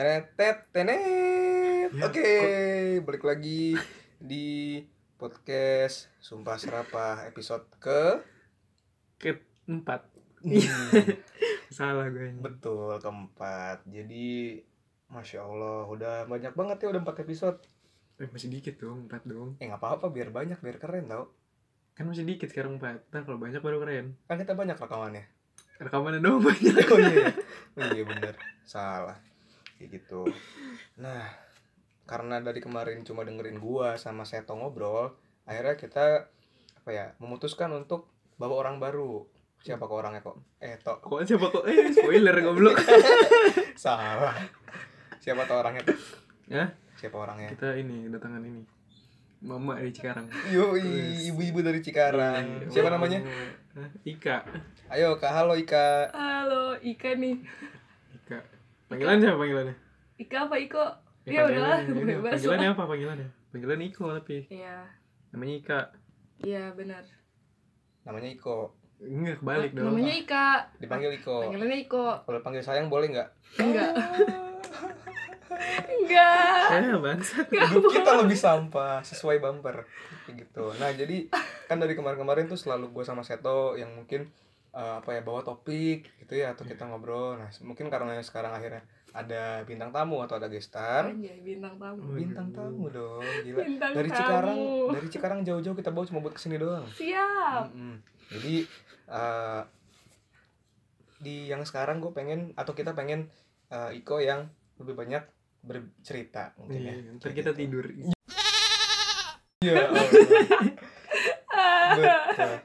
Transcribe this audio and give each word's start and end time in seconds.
Tenet, 0.00 0.32
tenet. 0.72 1.92
Ya, 1.92 2.08
Oke, 2.08 2.32
balik 3.04 3.20
lagi 3.20 3.76
di 4.16 4.80
podcast 5.20 6.08
Sumpah 6.16 6.56
Serapah 6.56 7.28
episode 7.28 7.68
ke 7.76 8.24
keempat 9.20 10.08
Hmm, 10.40 10.56
salah 11.76 12.08
gue 12.08 12.32
betul 12.40 12.96
keempat. 12.96 13.84
Jadi 13.84 14.56
masya 15.12 15.44
Allah 15.44 15.84
udah 15.84 16.24
banyak 16.24 16.56
banget 16.56 16.80
ya 16.80 16.96
udah 16.96 17.04
empat 17.04 17.20
episode. 17.20 17.60
eh, 18.16 18.28
masih 18.32 18.48
dikit 18.48 18.80
dong 18.80 19.04
empat 19.04 19.28
dong 19.28 19.60
Eh 19.60 19.68
nggak 19.68 19.84
apa-apa 19.84 20.08
biar 20.08 20.32
banyak 20.32 20.64
biar 20.64 20.80
keren 20.80 21.12
tau. 21.12 21.28
kan 21.92 22.08
masih 22.08 22.24
dikit 22.24 22.48
sekarang 22.48 22.80
empat 22.80 23.04
ntar 23.12 23.28
kalau 23.28 23.36
banyak 23.36 23.60
baru 23.60 23.76
keren 23.76 24.16
Kan 24.24 24.40
kita 24.40 24.56
banyak 24.56 24.80
rekamannya. 24.80 25.28
rekamannya 25.76 26.24
dong 26.24 26.40
banyak 26.40 26.72
Oh 26.88 26.96
iya, 26.96 27.36
oh, 27.76 27.84
iya 27.92 28.04
bener 28.08 28.32
salah 28.64 29.20
kayak 29.80 29.96
gitu. 29.96 30.28
Nah 31.00 31.24
karena 32.04 32.36
dari 32.38 32.60
kemarin 32.60 33.00
cuma 33.00 33.24
dengerin 33.24 33.56
gua 33.56 33.96
sama 33.96 34.22
Seto 34.22 34.52
ngobrol, 34.52 35.16
akhirnya 35.42 35.74
kita 35.74 36.28
apa 36.76 36.90
ya 36.90 37.16
memutuskan 37.16 37.72
untuk 37.72 38.12
bawa 38.36 38.60
orang 38.60 38.76
baru. 38.76 39.24
Siapa 39.58 39.80
kok 39.82 39.96
orangnya 39.96 40.20
kok? 40.20 40.36
Eh 40.56 40.76
tok 40.76 41.00
kok 41.00 41.24
siapa 41.24 41.48
kok 41.48 41.64
eh 41.64 41.88
spoiler 41.90 42.36
goblok 42.38 42.76
salah. 43.76 44.36
Siapa 45.16 45.44
tuh 45.44 45.56
orangnya? 45.56 45.84
Tok? 45.84 45.96
ya 46.46 46.64
Siapa 46.96 47.16
orangnya? 47.16 47.48
kita 47.48 47.72
ini 47.74 48.04
kedatangan 48.04 48.40
ini 48.42 48.64
mama 49.40 49.76
dari 49.76 49.88
Cikarang 49.88 50.28
Yoi, 50.48 51.24
ibu-ibu 51.28 51.60
dari 51.60 51.80
Cikarang. 51.80 52.68
Iya, 52.68 52.68
Siapa 52.68 52.88
mama. 52.90 53.08
namanya? 53.08 53.20
Ika 54.02 54.44
Ayo 54.90 55.16
Kak, 55.16 55.30
halo 55.30 55.54
Ika. 55.54 56.10
Halo, 56.10 56.74
Ika 56.76 57.14
nih. 57.14 57.38
Ika 58.90 58.98
panggilan 58.98 59.22
siapa 59.22 59.38
panggilannya 59.38 59.74
Ika 60.18 60.36
apa 60.42 60.56
Iko? 60.58 60.84
Eh, 61.22 61.30
Ya 61.30 61.40
udah, 61.44 61.78
panggilannya, 61.78 62.04
bebas 62.18 62.32
panggilannya 62.34 62.68
apa 62.68 62.82
panggilannya 62.84 63.28
panggilan 63.48 63.80
Iko 63.80 64.04
tapi 64.12 64.36
Iya, 64.50 64.76
namanya 65.30 65.54
Ika 65.56 65.80
iya 66.40 66.64
benar. 66.72 67.04
Namanya 68.02 68.30
Iko. 68.32 68.74
enggak 68.98 69.38
kebalik 69.38 69.70
dong 69.72 69.86
Namanya 69.86 70.14
Ika. 70.16 70.46
Dipanggil 70.76 71.10
Iko. 71.14 71.36
Panggilannya 71.40 71.78
Iko. 71.80 72.04
Kalau 72.20 72.40
panggil 72.42 72.60
sayang 72.60 72.88
boleh 72.88 73.06
nggak? 73.08 73.28
Enggak. 73.58 73.92
Enggak. 75.90 76.66
eh 76.72 76.96
bangsat 76.96 77.46
hidup 77.46 77.84
kita 77.86 78.10
lebih 78.16 78.34
sampah 78.34 78.98
sesuai 79.00 79.38
bumper 79.38 79.84
Kayak 80.24 80.34
gitu 80.40 80.64
nah 80.78 80.90
jadi 80.90 81.26
kan 81.66 81.78
dari 81.78 81.92
kemarin-kemarin 81.92 82.46
tuh 82.46 82.56
selalu 82.56 82.90
gue 82.90 83.04
sama 83.04 83.20
Seto 83.20 83.74
yang 83.74 83.92
mungkin 83.92 84.26
eh, 84.70 84.94
apa 84.96 85.10
ya 85.10 85.20
bawa 85.20 85.40
topik 85.40 86.08
gitu 86.18 86.34
ya 86.34 86.52
atau 86.52 86.62
kita 86.62 86.84
ngobrol 86.84 87.36
nah 87.36 87.50
mungkin 87.62 87.86
karena 87.86 88.18
sekarang 88.20 88.52
akhirnya 88.52 88.80
ada 89.10 89.66
bintang 89.66 89.90
tamu 89.90 90.22
atau 90.22 90.38
ada 90.38 90.46
gestar 90.46 91.10
Anjay, 91.10 91.42
bintang 91.42 91.74
tamu. 91.76 92.14
bintang 92.14 92.48
tamu 92.50 92.86
dong 92.88 93.26
gila 93.42 93.58
Bintang 93.60 93.90
dari 93.90 94.06
tamu. 94.06 94.18
Cikarang 94.20 94.58
dari 94.94 95.08
Cikarang 95.08 95.40
jauh-jauh 95.42 95.74
kita 95.74 95.90
bawa 95.90 96.06
cuma 96.06 96.20
buat 96.20 96.32
ke 96.32 96.40
sini 96.40 96.56
doang 96.56 96.86
Siap. 96.88 97.74
Mm-mm. 97.74 97.96
jadi 98.30 98.54
eh, 99.08 99.62
di 101.18 101.50
yang 101.50 101.66
sekarang 101.66 101.98
gue 101.98 102.10
pengen 102.10 102.54
atau 102.54 102.70
kita 102.70 102.94
pengen 102.94 103.26
eh, 103.68 103.90
Iko 103.92 104.18
yang 104.18 104.46
lebih 104.78 104.94
banyak 104.94 105.26
bercerita 105.60 106.54
mungkin 106.56 106.80
ya 106.80 106.94
Iya, 106.94 107.10
ntar 107.18 107.30
kita 107.32 107.50
gitu. 107.50 107.60
tidur 107.60 107.84
Iya. 109.60 109.76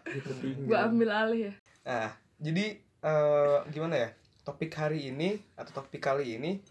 Kita 0.05 0.31
tinggal 0.37 0.63
Gua 0.63 0.77
ambil 0.87 1.09
alih 1.11 1.39
ya. 1.41 1.53
Nah, 1.85 2.09
jadi 2.41 2.65
eh, 2.81 3.57
gimana 3.69 3.95
ya? 3.95 4.09
Topik 4.45 4.73
hari 4.77 5.09
ini 5.09 5.41
atau 5.57 5.81
topik 5.81 6.01
kali 6.05 6.37
ini 6.37 6.61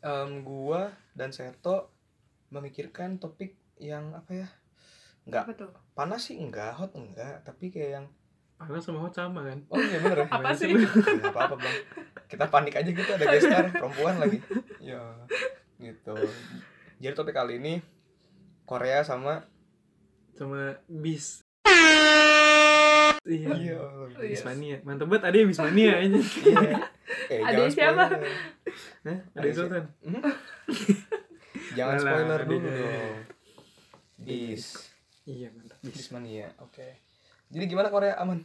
em, 0.00 0.40
gua 0.40 0.88
dan 1.12 1.32
Seto 1.32 1.92
memikirkan 2.48 3.20
topik 3.20 3.56
yang 3.76 4.16
apa 4.16 4.44
ya? 4.44 4.48
Enggak 5.24 5.56
panas 5.96 6.28
sih 6.28 6.36
enggak, 6.36 6.76
hot 6.76 6.92
enggak, 6.96 7.44
tapi 7.44 7.72
kayak 7.72 7.90
yang 8.00 8.06
Panas 8.54 8.86
sama 8.86 9.02
hot 9.02 9.14
sama 9.14 9.42
kan 9.42 9.58
Oh 9.66 9.76
iya 9.82 9.98
bener 9.98 10.18
ya? 10.24 10.26
Apa 10.30 10.54
sih? 10.54 10.70
lu? 10.72 10.86
Nggak 11.18 11.34
apa-apa 11.34 11.54
bang 11.58 11.76
Kita 12.30 12.44
panik 12.48 12.74
aja 12.78 12.86
gitu 12.86 13.10
ada 13.10 13.26
gestar 13.28 13.66
perempuan 13.74 14.16
lagi 14.22 14.38
Ya 14.78 15.02
gitu 15.82 16.14
Jadi 17.02 17.14
topik 17.18 17.34
kali 17.34 17.58
ini 17.58 17.82
Korea 18.64 19.04
sama 19.04 19.44
sama 20.34 20.80
bis 20.88 21.43
iya 23.24 23.48
Iya 23.50 23.76
Iya. 24.14 24.30
Bismania 24.30 24.76
mantep 24.82 25.06
banget 25.06 25.24
ada 25.24 25.36
ya 25.36 25.46
Bismania 25.46 25.92
aja 25.96 26.08
Iya 26.44 26.60
Eh, 27.24 27.40
Ada 27.40 27.56
jangan 27.58 27.70
siapa? 27.70 28.04
Hah? 29.02 29.18
ada 29.32 29.48
Sultan 29.50 29.84
Jangan 31.74 31.94
Alah, 31.96 32.04
spoiler 32.06 32.40
dulu 32.44 32.66
dong. 32.66 33.16
Bis. 34.18 34.64
iya 35.24 35.48
mantap 35.50 35.78
bis 35.80 35.94
Bismania. 35.96 36.48
Oke. 36.58 37.00
Jadi 37.48 37.64
gimana 37.66 37.88
Korea 37.88 38.14
aman? 38.16 38.40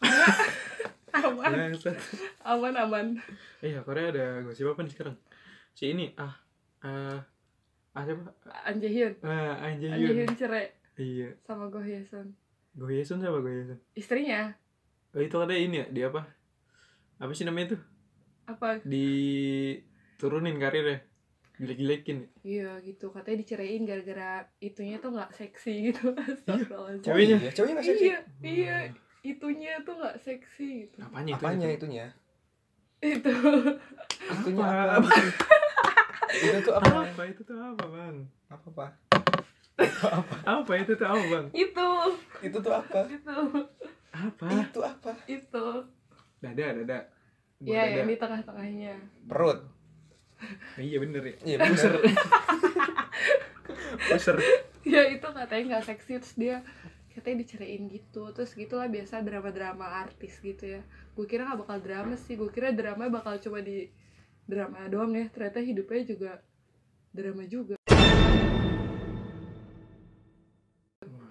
Aman, 1.14 1.70
aman, 2.42 2.74
aman. 2.76 3.06
iya 3.60 3.80
Korea 3.80 4.10
ada 4.10 4.26
gosip 4.42 4.66
apa 4.66 4.82
nih 4.82 4.92
sekarang 4.92 5.16
si 5.70 5.94
ini 5.94 6.10
ah 6.16 6.34
ah 6.80 7.22
ah 7.92 8.02
siapa 8.02 8.34
Anje 8.64 8.88
Hyun. 8.88 9.14
ah 9.22 9.62
Hyun 9.62 10.34
cerai 10.34 10.74
iya 10.96 11.30
sama 11.40 11.68
Go 11.68 11.78
Hye 11.78 12.02
Sun. 12.02 12.34
Go 12.74 12.86
Hyesun 12.86 13.18
siapa 13.18 13.38
Go 13.38 13.48
Hyesun 13.48 13.78
Istrinya 13.94 14.54
oh 15.10 15.22
itu 15.22 15.36
ada 15.36 15.54
ini 15.54 15.78
ya 15.78 15.86
di 15.86 16.00
apa 16.02 16.26
apa 17.16 17.30
sih 17.30 17.46
namanya 17.46 17.78
tuh 17.78 17.80
apa? 18.44 18.82
diturunin 18.84 20.58
karirnya 20.58 21.00
jelek-jelekin 21.54 22.26
Iya 22.42 22.82
gitu, 22.82 23.08
katanya 23.08 23.38
diceraiin 23.40 23.86
gara-gara 23.86 24.42
itunya 24.58 24.98
tuh 24.98 25.14
nggak 25.14 25.30
seksi 25.32 25.72
gitu. 25.88 26.10
Astagfirullahaladzim. 26.12 27.06
Ceweknya? 27.06 27.36
Oh, 27.38 27.40
iya. 27.40 27.50
Ceweknya 27.54 27.74
nggak 27.78 27.86
seksi. 27.86 28.04
Iya, 28.04 28.18
iya, 28.42 28.76
itunya 29.22 29.72
tuh 29.80 29.94
nggak 29.94 30.16
seksi 30.18 30.68
gitu. 30.84 30.98
apanya 30.98 31.30
itu 31.30 31.38
Apanya 31.38 31.66
itu? 31.70 31.76
itunya? 31.78 32.06
Itu. 32.98 33.32
Itunya 34.34 34.64
Apa? 34.66 34.98
apa? 34.98 35.10
itu 36.34 36.58
tuh 36.60 36.74
apa? 36.74 36.98
apa 37.06 37.22
itu 37.22 37.40
tuh 37.40 37.54
apa 37.54 37.84
bang 37.86 38.16
Apa 38.50 38.66
apa? 38.68 38.86
apa 40.42 40.72
itu 40.74 40.92
tuh 40.92 41.06
apa 41.06 41.22
bang 41.22 41.46
itu. 41.54 41.88
Itu 42.44 42.58
tuh 42.60 42.72
apa? 42.76 43.00
Itu. 43.08 43.36
apa 44.14 44.46
Itu 44.52 44.80
apa? 44.84 45.12
Itu. 45.26 45.66
dada 46.44 46.66
dada 46.76 46.98
Buat 47.64 47.72
Ya, 47.72 47.82
yang 47.88 48.08
di 48.10 48.16
tengah-tengahnya. 48.20 48.94
Perut. 49.24 49.64
iya 50.76 51.00
bener 51.00 51.22
ya 51.24 51.34
Iya 51.40 51.56
bener. 51.64 51.92
Puser 54.12 54.36
Ya 54.94 55.02
itu 55.08 55.24
katanya 55.24 55.64
nggak 55.78 55.84
seksi 55.88 56.12
terus 56.20 56.36
dia 56.36 56.60
katanya 57.14 57.46
diceraiin 57.46 57.86
gitu 57.88 58.34
terus 58.34 58.52
gitulah 58.58 58.90
biasa 58.90 59.22
drama-drama 59.22 59.86
artis 60.04 60.34
gitu 60.42 60.66
ya 60.66 60.82
gue 61.14 61.26
kira 61.30 61.46
nggak 61.46 61.62
bakal 61.62 61.78
drama 61.78 62.18
sih 62.18 62.34
gue 62.34 62.50
kira 62.50 62.74
drama 62.74 63.06
bakal 63.06 63.38
cuma 63.38 63.62
di 63.62 63.86
drama 64.50 64.90
doang 64.90 65.14
ya 65.14 65.30
ternyata 65.30 65.62
hidupnya 65.62 66.02
juga 66.04 66.32
drama 67.14 67.46
juga 67.46 67.78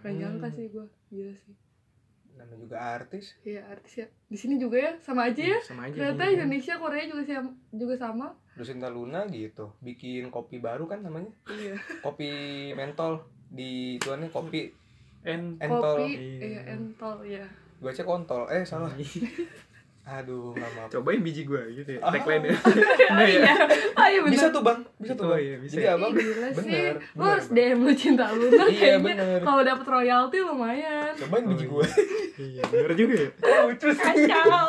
Gak 0.04 0.14
nyangka 0.14 0.48
sih 0.52 0.68
gue 0.68 0.86
gila 1.10 1.34
sih 1.34 1.56
Namanya 2.34 2.60
juga 2.60 2.78
artis. 2.82 3.38
Iya 3.42 3.62
artis 3.70 3.94
ya 3.96 4.08
di 4.26 4.36
sini 4.36 4.58
juga 4.58 4.76
ya 4.76 4.92
sama 5.00 5.30
aja 5.30 5.38
ya 5.40 5.60
sama 5.62 5.86
aja 5.86 5.96
ternyata 5.96 6.24
sih. 6.26 6.34
Indonesia 6.36 6.74
Korea 6.76 7.04
juga 7.06 7.24
sama 7.24 7.50
juga 7.72 7.96
sama 7.96 8.28
Lucinta 8.54 8.90
Luna 8.90 9.22
gitu. 9.30 9.66
Bikin 9.80 10.30
kopi 10.30 10.58
baru 10.58 10.86
kan 10.86 11.02
namanya? 11.02 11.30
iya 11.48 11.78
Kopi 12.02 12.30
mentol 12.74 13.22
di 13.48 13.96
tuannya 13.98 14.28
kopi 14.28 14.74
en 15.24 15.56
entol. 15.58 16.04
kopi 16.04 16.14
Iya. 16.18 16.42
iya 16.44 16.62
entol 16.74 17.18
ya 17.24 17.46
Gue 17.78 17.92
cek 17.92 18.04
kontol. 18.04 18.48
Eh 18.50 18.64
salah. 18.64 18.92
Aduh, 20.04 20.52
nggak 20.52 20.72
maaf. 20.74 20.90
cobain 20.90 21.20
biji 21.20 21.44
gua 21.44 21.64
gitu 21.66 21.96
ya 21.96 22.00
Ah. 22.00 22.12
tagline 22.12 22.44
ya 22.52 22.56
oh 23.10 23.24
iya 23.24 23.54
oh 23.90 24.04
iya 24.06 24.20
benar 24.20 24.34
Bisa 24.34 24.48
tuh 24.50 24.60
bang, 24.62 24.80
bisa 24.98 25.14
tuh 25.14 25.24
Oh, 25.24 25.30
bang. 25.30 25.40
iya, 25.42 25.56
bisa. 25.58 25.74
Jadi 25.74 25.88
abang 25.90 26.12
gila 26.12 26.28
sih. 26.44 26.58
bener, 26.60 26.94
bener, 27.10 27.24
harus. 27.26 27.46
DM 27.50 27.80
lu 27.80 27.94
cinta 27.94 28.26
lu 28.30 28.46
nah, 28.46 28.68
Iya 28.68 28.80
kayaknya 29.00 29.00
bener. 29.00 29.40
kalau 29.42 29.62
dapet 29.62 29.86
royalti 29.88 30.38
lumayan. 30.40 31.12
Cobain 31.16 31.44
biji 31.48 31.66
Oh, 31.66 31.70
gue. 31.74 31.88
iya 32.38 32.64
bener 32.66 32.92
juga 32.94 33.16
ya 33.16 33.30
Lucu 33.64 33.90
sih. 33.90 34.04
Kacau. 34.28 34.68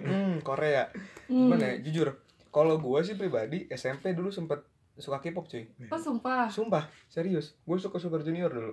Hmm, 0.00 0.40
Korea. 0.40 0.88
Hmm. 1.26 1.46
Gimana 1.46 1.64
ya? 1.66 1.76
Jujur, 1.80 2.08
kalau 2.48 2.76
gue 2.76 3.00
sih 3.02 3.14
pribadi 3.14 3.68
SMP 3.68 4.12
dulu 4.12 4.30
sempet 4.30 4.64
suka 4.94 5.18
K-pop 5.18 5.46
cuy. 5.46 5.64
Oh 5.86 5.96
sumpah. 5.96 6.48
Sumpah, 6.48 6.88
serius. 7.06 7.56
Gue 7.62 7.76
suka 7.76 7.96
Super 7.96 8.20
Junior 8.20 8.48
dulu. 8.48 8.72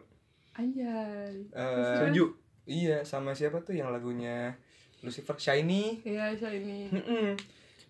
Anjay. 0.53 1.43
Eh, 1.45 1.85
setuju 1.93 2.33
iya, 2.65 2.99
sama 3.01 3.31
siapa 3.31 3.61
tuh 3.61 3.71
yang 3.73 3.91
lagunya 3.91 4.57
Lucifer 4.99 5.35
Shiny. 5.35 6.01
Iya, 6.01 6.33
so 6.33 6.47
ini. 6.47 6.89
Mm-mm. 6.89 7.37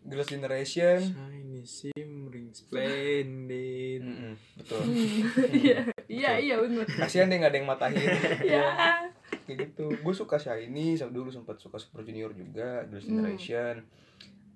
Girls' 0.03 0.29
Generation. 0.29 0.99
shiny 1.03 1.61
shimmering 1.61 2.49
splendid 2.51 3.99
Mm-mm, 3.99 4.33
Betul. 4.55 4.79
Hmm, 4.79 5.19
Iya, 5.57 5.79
iya, 6.07 6.31
iya 6.37 6.55
bener. 6.57 6.85
Kasihan 6.85 7.27
deh 7.27 7.35
nggak 7.35 7.51
ada 7.51 7.57
yang 7.57 7.67
matahin. 7.67 8.07
Ya. 8.45 8.67
Kayak 9.43 9.57
gitu. 9.65 9.91
Gue 9.97 10.13
suka 10.13 10.37
Shiny, 10.37 10.95
dulu 11.01 11.27
sempet 11.27 11.57
suka 11.57 11.75
Super 11.75 12.01
Junior 12.01 12.31
juga, 12.31 12.83
Girls' 12.83 13.03
Hmm. 13.05 13.19
Generation. 13.19 13.75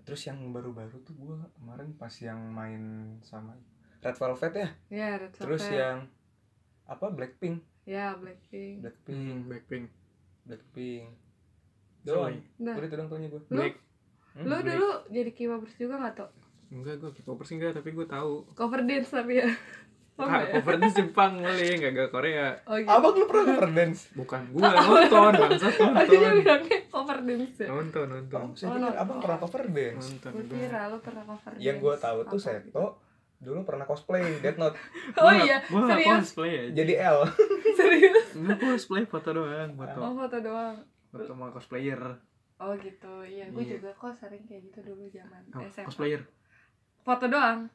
terus 0.01 0.25
yang 0.25 0.41
baru-baru 0.49 0.97
tuh 1.01 1.13
gue 1.13 1.37
kemarin 1.53 1.93
pas 1.93 2.09
yang 2.17 2.41
main 2.49 2.81
sama 3.21 3.53
Red 3.99 4.17
Velvet 4.17 4.53
ya 4.55 4.69
ya 4.89 5.09
Red 5.15 5.31
terus 5.31 5.61
Velvet. 5.61 5.77
yang 5.77 5.97
apa 6.83 7.05
Blackpink 7.07 7.61
ya 7.85 8.17
Blackpink 8.17 8.81
Blackpink 8.81 9.15
Hmm, 9.15 9.39
Blackpink. 9.45 9.85
Blackpink. 10.43 11.05
Doang 12.03 12.35
nah 12.57 12.73
udah 12.73 12.87
itu 12.87 12.95
taunya 13.07 13.27
gue 13.27 13.41
Lu? 13.47 13.61
Hmm, 14.31 14.43
lu 14.43 14.55
dulu 14.61 14.89
jadi 15.07 15.29
K-popers 15.29 15.75
juga 15.75 15.95
nggak 15.97 16.15
tuh 16.15 16.29
Enggak, 16.69 16.95
gue 16.97 17.11
K-popers 17.13 17.51
enggak, 17.51 17.71
tapi 17.73 17.91
gue 17.91 18.05
tahu. 18.05 18.47
cover 18.51 18.81
dance 18.81 19.11
tapi 19.11 19.37
ya 19.37 19.47
oh, 20.13 20.23
ya? 20.23 20.55
cover 20.55 20.75
dance 20.77 20.95
Jepang 20.95 21.33
kali, 21.37 21.67
enggak 21.73 21.91
gak 21.93 22.09
Korea. 22.09 22.47
oh 22.63 22.75
gitu 22.75 22.87
abang 22.87 23.13
lu 23.13 23.25
pernah 23.25 23.45
cover 23.49 23.69
dance 23.71 24.01
Bukan 24.13 24.41
gua 24.49 24.69
nonton, 24.71 25.31
bangsat 25.35 25.73
oh 25.81 25.91
dia 25.99 25.99
nonton. 26.15 26.35
bilangnya 26.37 26.79
cover 26.87 27.19
dance 27.21 27.55
ya 27.57 27.67
Nonton, 27.67 28.05
nonton. 28.07 28.39
oh, 28.41 28.53
saya 28.53 28.67
Oh, 28.67 28.75
pikir 28.77 28.95
abang 28.95 29.19
pernah 29.19 29.37
cover 29.37 29.63
dance 29.67 30.05
Nonton. 30.07 30.31
gue 30.31 30.43
gua. 30.43 30.55
kira 30.55 30.81
lu 30.87 30.97
pernah 30.99 31.23
cover 31.25 31.51
yang 31.53 31.75
dance 31.75 31.83
gue 31.83 31.95
tahu 31.99 32.17
tuh 32.23 32.39
Apa? 32.39 32.45
Seto 32.47 32.85
dulu 33.41 33.59
pernah 33.63 33.83
cosplay 33.83 34.23
Death 34.37 34.55
Note 34.55 34.77
oh 35.17 35.25
Gua- 35.25 35.41
iya 35.41 35.57
Gua 35.65 35.81
serius 35.89 36.07
cosplay 36.23 36.51
aja. 36.55 36.71
jadi 36.73 36.93
L 37.09 37.17
serius 37.79 38.27
Enggak 38.33 38.57
cosplay 38.59 39.03
foto 39.03 39.29
doang, 39.33 39.69
foto. 39.73 39.97
oh 39.99 40.13
foto 40.15 40.37
doang 40.39 40.77
sama 41.21 41.45
cosplayer. 41.49 42.01
oh 42.57 42.73
gitu 42.75 43.13
iya 43.21 43.45
gue 43.47 43.59
Iya. 43.59 43.71
juga 43.75 43.89
kok 43.93 44.13
sering 44.13 44.43
kayak 44.43 44.61
gitu 44.65 44.79
dulu 44.85 45.03
zaman 45.07 45.41
Oh, 45.51 45.65
SMA 45.65 45.83
cosplayer. 45.83 46.21
foto 46.99 47.25
doang 47.25 47.67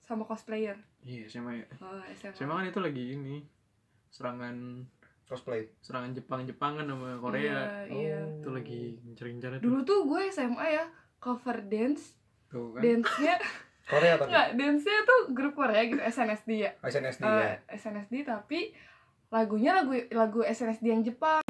sama 0.00 0.22
cosplayer 0.22 0.74
Iya, 1.00 1.26
SMA 1.26 1.52
ya. 1.56 1.66
oh 1.78 2.02
SMA 2.12 2.34
SMA 2.36 2.52
kan 2.52 2.66
itu 2.66 2.80
lagi 2.80 3.04
ini 3.12 3.36
serangan 4.08 4.82
cosplay 5.24 5.70
serangan 5.78 6.12
Jepang-Jepangan 6.12 6.84
sama 6.84 7.16
Korea. 7.18 7.42
iya, 7.42 7.58
iya. 7.88 8.18
Oh. 8.20 8.38
Itu 8.38 8.48
lagi 8.50 8.82
itu. 9.00 9.58
dulu 9.58 9.80
tuh 9.82 10.00
gue 10.04 10.22
SMA 10.28 10.66
ya 10.68 10.84
cover 11.16 11.62
dance 11.64 12.18
Tuh 12.48 12.74
kan. 12.74 12.80
dance-nya 12.80 13.34
Korea 13.92 14.14
tapi 14.14 14.28
enggak 14.28 14.48
dance-nya 14.54 14.98
tuh 15.02 15.20
grup 15.30 15.54
Korea 15.54 15.82
gitu 15.84 15.98
SNSD 16.00 16.50
ya 16.60 16.70
SNSD 16.82 17.22
Eh, 17.22 17.30
ya 17.30 17.54
SNSD 17.72 18.14
tapi 18.22 18.74
lagunya 19.28 19.72
lagu 19.76 19.94
lagu 20.10 20.40
SNSD 20.42 20.86
yang 20.88 21.02
Jepang 21.02 21.41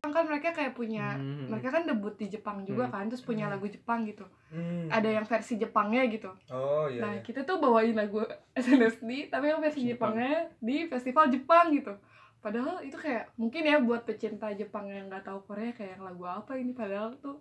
kan 0.00 0.24
mereka 0.24 0.48
kayak 0.50 0.72
punya 0.72 1.12
Hmm. 1.12 1.46
mereka 1.46 1.68
kan 1.70 1.82
debut 1.82 2.14
di 2.14 2.26
Jepang 2.26 2.62
juga 2.62 2.84
Hmm. 2.84 2.92
kan 2.92 3.04
terus 3.06 3.20
punya 3.20 3.46
lagu 3.46 3.66
Jepang 3.66 4.04
gitu 4.04 4.22
Hmm. 4.48 4.86
ada 4.88 5.08
yang 5.08 5.24
versi 5.24 5.56
Jepangnya 5.56 6.06
gitu 6.06 6.30
oh 6.48 6.86
iya, 6.86 7.00
nah 7.00 7.12
iya. 7.12 7.20
kita 7.20 7.42
tuh 7.42 7.56
bawain 7.56 7.92
lagu 7.92 8.20
SNSD 8.54 9.26
tapi 9.28 9.48
yang 9.48 9.58
versi 9.58 9.82
Jepang. 9.84 10.12
Jepangnya 10.12 10.54
di 10.56 10.76
festival 10.84 11.26
Jepang 11.28 11.72
gitu 11.72 11.94
padahal 12.38 12.80
itu 12.80 12.94
kayak 12.94 13.34
mungkin 13.34 13.62
ya 13.62 13.76
buat 13.78 14.02
pecinta 14.02 14.48
Jepang 14.50 14.86
yang 14.86 15.06
nggak 15.06 15.22
tahu 15.22 15.44
Korea 15.44 15.70
kayak 15.70 15.96
yang 15.96 16.04
lagu 16.04 16.24
apa 16.24 16.52
ini 16.54 16.72
padahal 16.72 17.12
tuh 17.16 17.36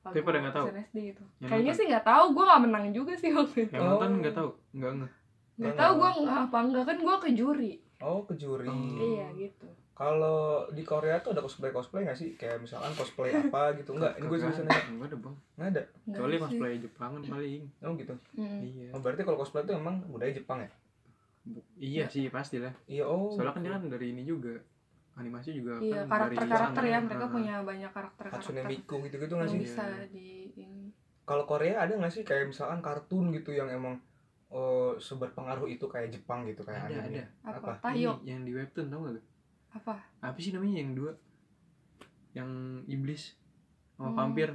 lagu 0.00 0.12
Tapi 0.12 0.20
pada 0.20 0.38
nggak 0.38 0.52
tahu? 0.52 0.66
SNSD 0.68 0.98
gitu 1.08 1.24
Yang 1.38 1.48
kayaknya 1.48 1.64
nonton? 1.66 1.78
sih 1.78 1.86
nggak 1.88 2.06
tahu 2.06 2.24
gue 2.30 2.44
nggak 2.44 2.62
menang 2.62 2.84
juga 2.90 3.12
sih 3.14 3.30
waktu 3.32 3.58
itu 3.62 3.72
Yang 3.72 3.84
nonton 3.86 4.10
nggak 4.18 4.34
tahu, 4.34 4.50
nggak 4.72 4.92
nggak. 4.94 5.10
nggak 5.54 5.74
tahu 5.76 5.92
gue 5.94 6.10
apa 6.26 6.58
enggak 6.60 6.84
kan 6.84 6.96
gue 6.98 7.16
ke 7.16 7.30
juri 7.32 7.72
oh 8.00 8.20
ke 8.22 8.34
juri 8.34 8.66
Oh. 8.66 9.00
iya 9.00 9.26
gitu 9.32 9.64
kalau 9.94 10.38
di 10.68 10.82
Korea 10.82 11.16
tuh 11.18 11.30
ada 11.30 11.40
cosplay 11.40 11.70
cosplay 11.70 12.02
nggak 12.02 12.14
sih 12.14 12.34
kayak 12.34 12.58
misalkan 12.58 12.90
cosplay 12.92 13.30
apa 13.30 13.70
gitu 13.78 13.94
enggak 13.94 14.12
ini 14.16 14.24
gue 14.24 14.36
Kagak 14.36 14.50
serius 14.50 14.58
ada. 14.60 14.66
nanya 14.68 14.90
Enggak 14.90 15.06
ada 15.06 15.16
bang. 15.16 15.34
nggak 15.54 15.68
ada 15.68 15.82
Nggak 15.82 16.02
Kecuali 16.10 16.32
sih. 16.32 16.42
cosplay 16.42 16.72
Jepangan 16.80 17.20
paling. 17.24 17.62
oh 17.80 17.92
gitu. 17.94 18.14
Iya. 18.36 18.88
oh, 18.90 19.00
berarti 19.00 19.22
kalau 19.22 19.38
cosplay 19.38 19.62
itu 19.62 19.72
emang 19.72 19.94
budaya 20.04 20.32
Jepang 20.32 20.58
ya 20.60 20.70
Bu- 21.44 21.66
Iya 21.76 22.04
sih 22.06 22.26
pasti 22.28 22.56
lah. 22.56 22.74
iya 22.86 23.04
oh 23.04 23.30
Soalnya 23.30 23.52
kan 23.52 23.62
dia 23.62 23.72
kan 23.72 23.82
dari 23.86 24.06
ini 24.10 24.22
juga. 24.22 24.54
Animasi 25.14 25.54
juga 25.54 25.78
iya 25.78 26.02
kan 26.02 26.26
dari 26.26 26.34
karakter-karakter 26.34 26.82
sana. 26.82 26.90
ya 26.90 26.98
mereka 26.98 27.26
punya 27.28 27.54
banyak 27.60 27.86
Hatsune 27.86 28.10
karakter-karakter 28.10 28.66
Miku 28.66 28.96
gitu 29.00 29.16
gitu 29.16 29.32
nggak 29.32 29.46
sih 29.46 29.54
Iya. 29.54 29.64
bisa 29.64 29.84
di 30.08 30.28
ini 30.56 30.86
kalau 31.22 31.44
Korea 31.44 31.78
ada 31.78 31.94
nggak 31.94 32.10
sih 32.10 32.20
kayak 32.20 32.50
misalkan 32.50 32.80
kartun 32.80 33.30
gitu 33.30 33.48
yang 33.50 33.70
emang 33.70 33.94
oh, 34.48 34.98
seberpengaruh 34.98 35.66
itu 35.66 35.84
kayak 35.84 36.10
Jepang 36.10 36.42
gitu 36.44 36.60
kayak 36.60 36.84
Ada, 36.84 36.98
anime. 37.00 37.14
ada. 37.14 37.24
apa, 37.46 37.58
Apa? 37.60 37.72
tayo 37.84 38.18
Ini 38.18 38.28
yang 38.28 38.42
di 38.42 38.52
webtoon 38.52 38.86
tau 38.88 39.00
gak? 39.04 39.22
Apa 39.74 39.98
Apa 40.20 40.38
sih 40.38 40.50
namanya 40.50 40.78
yang 40.78 40.94
dua? 40.94 41.12
Yang 42.32 42.50
iblis 42.86 43.22
sama 43.92 44.08
Hmm. 44.08 44.16
vampir. 44.16 44.50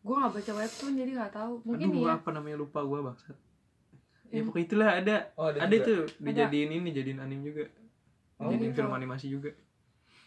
gue 0.00 0.12
nggak 0.12 0.32
baca 0.32 0.52
webtoon 0.54 0.92
jadi 0.94 1.10
nggak 1.14 1.32
tahu 1.32 1.54
mungkin 1.64 1.88
Aduh, 1.88 2.04
ya 2.04 2.12
apa 2.14 2.28
namanya 2.30 2.56
lupa 2.58 2.80
gua 2.82 3.00
bangsat. 3.04 3.32
Ya 4.28 4.36
Hmm. 4.36 4.46
pokoknya 4.46 4.66
itulah 4.66 4.90
ada. 4.92 5.16
oh 5.34 5.46
ada, 5.46 5.58
Ada, 5.60 5.70
juga. 5.70 5.80
itu 5.80 5.94
dijadiin 6.20 6.70
ini, 6.70 6.84
dijadiin 6.86 7.18
anime 7.18 7.42
juga. 7.42 7.64
Oh, 8.36 8.46
dijadiin 8.46 8.68
gitu. 8.68 8.78
film 8.78 8.92
animasi 8.92 9.26
juga. 9.28 9.50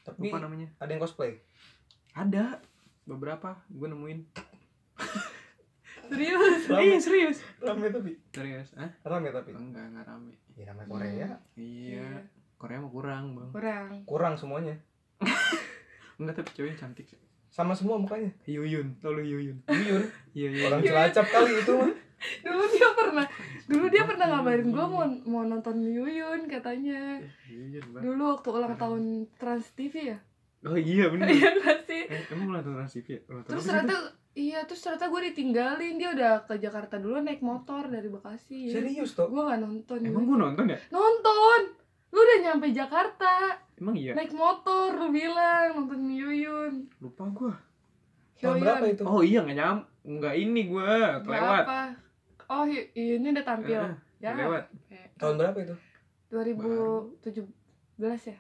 tapi 0.01 0.25
Lupa 0.25 0.39
namanya. 0.39 0.71
ada 0.77 0.88
yang 0.88 0.97
cosplay 0.97 1.44
Ada 2.11 2.63
beberapa 3.03 3.59
gue 3.67 3.88
nemuin. 3.88 4.19
serius 6.07 6.63
Rame. 6.65 6.81
Iya 6.81 6.97
serius. 6.97 7.38
rame 7.59 7.88
tapi 7.89 8.11
Serius. 8.29 8.69
Ah? 8.73 8.88
rame 9.03 9.27
tapi 9.29 9.51
Enggak, 9.51 9.85
enggak 9.85 10.05
rame. 10.05 10.33
ya 10.53 10.63
namanya 10.65 10.88
Korea 10.88 11.29
Iya. 11.53 12.07
Korea 12.57 12.77
mah 12.77 12.89
kurang, 12.89 13.25
Bang. 13.31 13.50
kurang 13.51 13.89
kurang 14.04 14.33
semuanya 14.33 14.75
Enggak 16.18 16.36
tapi 16.36 16.50
ceweknya 16.51 16.77
cantik 16.80 17.06
sih. 17.06 17.19
sama 17.48 17.71
semua 17.71 17.95
mukanya 17.95 18.30
Hyuyun, 18.44 18.98
tau 18.98 19.12
lu 19.12 19.21
Hyuyun? 19.21 19.57
Yuyun 19.63 20.04
Iya, 20.31 20.48
iya. 20.51 20.62
orang. 20.68 20.80
Cilacap 20.81 21.25
kali 21.27 21.51
itu 21.56 21.74
mah 21.74 21.92
dulu 22.44 22.63
dia 22.68 22.89
pernah 22.92 23.25
dulu 23.63 23.86
dia 23.88 24.04
pernah 24.04 24.25
ngabarin 24.27 24.68
gue 24.68 24.86
mau 24.88 25.06
mau 25.24 25.44
nonton 25.44 25.77
Yuyun 25.80 26.45
katanya 26.45 27.21
dulu 27.95 28.24
waktu 28.31 28.50
ulang 28.51 28.74
tahun 28.75 29.04
Trans 29.36 29.69
TV 29.71 30.12
ya 30.12 30.19
Oh 30.65 30.74
iya 30.74 31.06
bener. 31.13 31.30
iya 31.30 31.54
nggak 31.54 31.80
sih 31.83 32.04
Eh, 32.04 32.21
emang 32.31 32.50
ulang 32.51 32.63
tahun 32.63 32.75
Trans 32.80 32.94
TV 32.95 33.07
ya? 33.07 33.21
Terus 33.44 33.63
ternyata 33.63 33.95
iya 34.33 34.59
terus 34.63 34.81
ternyata 34.81 35.06
gue 35.07 35.21
ditinggalin 35.24 35.95
dia 35.95 36.09
udah 36.12 36.31
ke 36.44 36.57
Jakarta 36.57 36.98
dulu 36.98 37.18
naik 37.19 37.39
motor 37.39 37.86
dari 37.86 38.06
Bekasi 38.07 38.69
ya. 38.69 38.74
serius 38.75 39.13
toh 39.13 39.30
gue 39.30 39.38
nggak 39.39 39.62
nonton 39.62 39.98
Emang 40.01 40.25
gue 40.25 40.38
nonton 40.39 40.65
ya? 40.68 40.77
nonton 40.89 41.62
lu 42.17 42.25
udah 42.25 42.39
nyampe 42.41 42.67
Jakarta 42.71 43.53
Emang 43.77 43.93
iya? 43.93 44.17
naik 44.17 44.33
motor 44.33 44.89
lu 44.91 45.13
bilang 45.13 45.69
nonton 45.77 46.09
Yuyun 46.09 46.89
Lupa 46.97 47.29
gue. 47.29 47.53
tahun 48.35 48.57
berapa 48.57 48.85
itu 48.87 49.03
Oh 49.03 49.21
iya 49.21 49.39
nggak 49.39 49.53
nyam, 49.55 49.77
nggak 50.03 50.33
ini 50.35 50.61
gue 50.65 50.89
kelewat. 51.21 51.61
Berapa? 51.61 51.79
oh 52.47 52.63
Hy- 52.63 52.89
Yuyunnya 52.91 53.29
udah 53.31 53.45
tampil 53.45 53.77
Eh, 53.77 53.93
ya 54.17 54.31
Kelewat. 54.31 54.63
Oke. 54.65 54.99
tahun 55.15 55.35
berapa 55.37 55.57
itu 55.61 55.75
2017 56.27 57.37
ya 58.25 58.37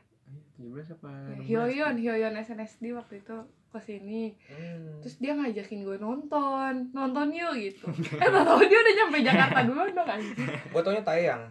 Iya, 0.57 0.83
17 0.83 0.95
apa? 0.97 1.09
16? 1.37 1.45
Hyoyeon 1.45 1.95
Hyoyeon 1.95 2.33
SNSD 2.35 2.91
waktu 2.91 3.21
itu 3.21 3.37
ke 3.67 3.79
sini 3.79 4.33
hmm. 4.47 4.99
terus 4.99 5.19
dia 5.19 5.31
ngajakin 5.31 5.83
gue 5.83 5.97
nonton 5.97 6.73
nonton 6.91 7.27
yuk 7.29 7.53
gitu 7.53 7.85
eh 8.23 8.27
tau 8.27 8.41
tau 8.41 8.57
dia 8.59 8.79
udah 8.79 8.93
nyampe 8.95 9.17
Jakarta 9.21 9.59
duluan 9.61 9.91
dong 9.91 10.07
anjing 10.07 10.33
gua 10.71 10.81
taunya 10.81 11.03
Taeyang 11.03 11.43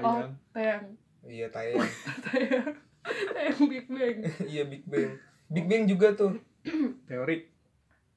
oh 0.00 0.20
Tayang. 0.52 0.84
Tayang 1.24 1.32
iya 1.32 1.46
Taeyang 1.48 1.88
tayang 2.22 2.66
tayang 3.30 3.58
Big 3.64 3.86
Bang 3.86 4.16
iya 4.52 4.62
Big 4.62 4.84
Bang 4.84 5.12
Big 5.46 5.64
Bang 5.64 5.84
juga 5.84 6.12
tuh 6.12 6.36
Teori. 7.04 7.44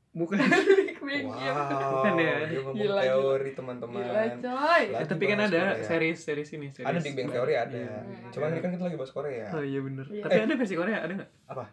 Bukan. 0.10 0.40
Big 0.80 0.98
Bang 0.98 1.24
iya 1.36 1.52
wow 1.52 1.92
Bukan 1.94 2.14
ya? 2.18 2.36
dia 2.46 2.60
ngomong 2.60 2.76
Gila, 2.78 3.02
teori 3.02 3.44
gila 3.46 3.58
teman-teman 3.58 4.02
coy 4.40 4.84
Lagi 4.88 4.96
Eh, 4.98 5.08
tapi 5.08 5.24
kan 5.26 5.40
ada 5.42 5.62
series 5.82 6.18
series 6.18 6.50
ini 6.52 6.68
series. 6.70 6.84
ada 6.86 7.00
Big 7.00 7.14
Bang 7.14 7.30
Theory 7.30 7.54
ada 7.56 7.72
Iya. 7.74 7.98
cuman 8.30 8.48
ini 8.50 8.60
kan 8.60 8.70
kita 8.72 8.84
lagi 8.84 8.98
bahas 8.98 9.12
Korea 9.12 9.48
Oh 9.50 9.62
iya 9.62 9.80
bener. 9.80 10.06
Iya. 10.06 10.24
Tapi 10.24 10.34
Eh. 10.34 10.44
ada 10.44 10.54
versi 10.56 10.76
Korea 10.76 10.98
ada 11.00 11.14
nggak? 11.14 11.32
Apa? 11.48 11.66